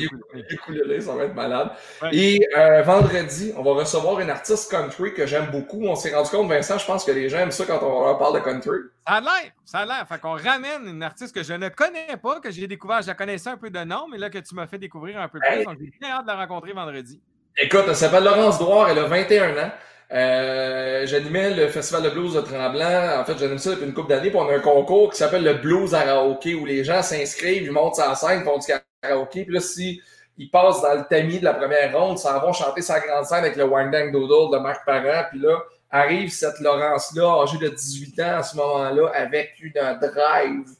Ukulélé, 0.50 1.00
ça 1.00 1.14
va 1.14 1.24
être 1.24 1.34
malade. 1.34 1.70
Et 2.12 2.40
euh, 2.56 2.82
vendredi, 2.82 3.52
on 3.56 3.62
va 3.62 3.72
recevoir 3.72 4.20
une 4.20 4.30
artiste 4.30 4.70
country 4.70 5.14
que 5.14 5.26
j'aime 5.26 5.50
beaucoup. 5.50 5.84
On 5.84 5.94
s'est 5.94 6.14
rendu 6.14 6.30
compte, 6.30 6.48
Vincent, 6.48 6.78
je 6.78 6.86
pense 6.86 7.04
que 7.04 7.12
les 7.12 7.28
gens 7.28 7.38
aiment 7.38 7.50
ça 7.50 7.64
quand 7.66 7.80
on 7.82 8.06
leur 8.06 8.18
parle 8.18 8.34
de 8.34 8.44
country. 8.44 8.78
Ça 9.06 9.14
a 9.14 9.20
l'air, 9.20 9.52
ça 9.64 9.78
a 9.78 9.86
l'air. 9.86 10.06
Fait 10.08 10.20
qu'on 10.20 10.36
ramène 10.36 10.86
une 10.86 11.02
artiste 11.02 11.34
que 11.34 11.42
je 11.42 11.52
ne 11.52 11.68
connais 11.68 12.16
pas, 12.22 12.40
que 12.40 12.50
j'ai 12.50 12.66
découvert, 12.66 13.02
je 13.02 13.08
la 13.08 13.14
connaissais 13.14 13.50
un 13.50 13.56
peu 13.56 13.70
de 13.70 13.84
nom, 13.84 14.06
mais 14.10 14.18
là 14.18 14.30
que 14.30 14.38
tu 14.38 14.54
m'as 14.54 14.66
fait 14.66 14.78
découvrir 14.78 15.20
un 15.20 15.28
peu 15.28 15.38
plus. 15.40 15.64
Donc 15.64 15.76
j'ai 15.80 15.92
bien 16.00 16.10
hâte 16.10 16.22
de 16.22 16.28
la 16.28 16.36
rencontrer 16.36 16.72
vendredi. 16.72 17.20
Écoute, 17.56 17.84
elle 17.88 17.96
s'appelle 17.96 18.24
Laurence 18.24 18.58
Douard, 18.58 18.88
elle 18.88 18.98
a 19.00 19.04
21 19.04 19.58
ans. 19.58 19.70
Euh, 20.12 21.06
j'animais 21.06 21.54
le 21.54 21.68
Festival 21.68 22.02
de 22.02 22.10
blues 22.10 22.34
de 22.34 22.40
Tremblant. 22.40 23.20
En 23.20 23.24
fait, 23.24 23.38
j'anime 23.38 23.58
ça 23.58 23.70
depuis 23.70 23.86
une 23.86 23.94
couple 23.94 24.08
d'années. 24.08 24.30
Puis 24.30 24.38
on 24.38 24.48
a 24.48 24.56
un 24.56 24.60
concours 24.60 25.10
qui 25.10 25.18
s'appelle 25.18 25.44
le 25.44 25.54
Blues 25.54 25.92
Karaoke 25.92 26.54
où 26.54 26.64
les 26.64 26.82
gens 26.82 27.02
s'inscrivent, 27.02 27.62
ils 27.62 27.70
montent 27.70 27.94
sur 27.94 28.16
scène, 28.16 28.42
font 28.42 28.58
du 28.58 28.66
karaoke. 29.02 29.44
Puis 29.44 29.54
là, 29.54 29.60
si 29.60 30.02
ils 30.36 30.50
passent 30.50 30.82
dans 30.82 30.94
le 30.94 31.04
tamis 31.08 31.38
de 31.38 31.44
la 31.44 31.54
première 31.54 31.96
ronde, 31.96 32.18
ils 32.18 32.22
s'en 32.22 32.40
vont 32.40 32.52
chanter 32.52 32.82
sa 32.82 32.98
grande 32.98 33.24
scène 33.24 33.44
avec 33.44 33.56
le 33.56 33.64
Wang 33.64 33.92
Dang 33.92 34.10
Doodle 34.10 34.52
de 34.52 34.58
Marc 34.58 34.84
Parent. 34.84 35.26
Puis 35.30 35.38
là, 35.38 35.58
arrive 35.90 36.30
cette 36.30 36.58
Laurence-là, 36.60 37.42
âgée 37.42 37.58
de 37.58 37.68
18 37.68 38.20
ans 38.20 38.36
à 38.38 38.42
ce 38.42 38.56
moment-là, 38.56 39.10
avec 39.14 39.54
une 39.60 39.72
drive 39.72 40.70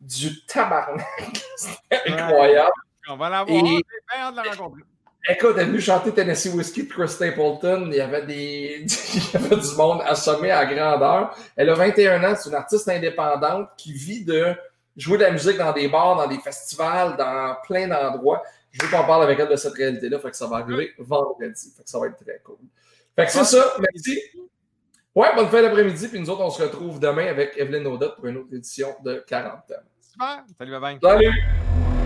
du 0.00 0.44
tabarnak. 0.46 1.04
C'est 1.56 2.12
incroyable. 2.12 2.70
On 3.08 3.16
va 3.16 3.30
l'avoir. 3.30 3.58
Et... 3.58 3.62
de 3.62 4.36
la 4.36 4.42
rencontrer. 4.42 4.82
Écoute, 5.26 5.54
elle 5.56 5.62
est 5.62 5.64
venue 5.66 5.80
chanter 5.80 6.12
Tennessee 6.12 6.52
Whiskey 6.54 6.84
de 6.84 6.88
Chris 6.88 7.08
Stapleton. 7.08 7.88
Il 7.90 7.96
y 7.96 8.00
avait 8.00 8.24
des, 8.24 8.84
il 9.14 9.22
y 9.32 9.36
avait 9.36 9.56
du 9.56 9.76
monde 9.76 10.02
assommé 10.06 10.50
à 10.50 10.64
grandeur. 10.64 11.36
Elle 11.56 11.70
a 11.70 11.74
21 11.74 12.24
ans. 12.24 12.34
C'est 12.36 12.48
une 12.48 12.54
artiste 12.54 12.88
indépendante 12.88 13.68
qui 13.76 13.92
vit 13.92 14.24
de 14.24 14.54
jouer 14.96 15.18
de 15.18 15.24
la 15.24 15.30
musique 15.30 15.58
dans 15.58 15.72
des 15.72 15.88
bars, 15.88 16.16
dans 16.16 16.26
des 16.26 16.38
festivals, 16.38 17.16
dans 17.16 17.56
plein 17.64 17.88
d'endroits. 17.88 18.42
Je 18.70 18.84
veux 18.84 18.90
qu'on 18.90 19.04
parle 19.04 19.24
avec 19.24 19.38
elle 19.38 19.48
de 19.48 19.56
cette 19.56 19.74
réalité-là. 19.74 20.18
Fait 20.18 20.30
que 20.30 20.36
ça 20.36 20.46
va 20.46 20.58
arriver 20.58 20.92
vendredi. 20.98 21.72
Fait 21.76 21.82
que 21.82 21.90
ça 21.90 21.98
va 21.98 22.06
être 22.06 22.16
très 22.16 22.40
cool. 22.44 22.56
Fait 23.16 23.26
que 23.26 23.32
c'est 23.32 23.44
ça. 23.44 23.74
Merci. 23.80 24.20
Ouais, 25.14 25.34
bonne 25.34 25.48
fin 25.48 25.62
d'après-midi. 25.62 26.08
Puis 26.08 26.20
nous 26.20 26.30
autres, 26.30 26.42
on 26.42 26.50
se 26.50 26.62
retrouve 26.62 27.00
demain 27.00 27.26
avec 27.26 27.54
Evelyne 27.56 27.86
Audot 27.86 28.12
pour 28.14 28.26
une 28.26 28.36
autre 28.38 28.54
édition 28.54 28.94
de 29.04 29.24
40 29.26 29.72
Super. 30.00 30.44
Salut, 30.58 30.80
bye 30.80 30.98
Salut. 31.02 31.97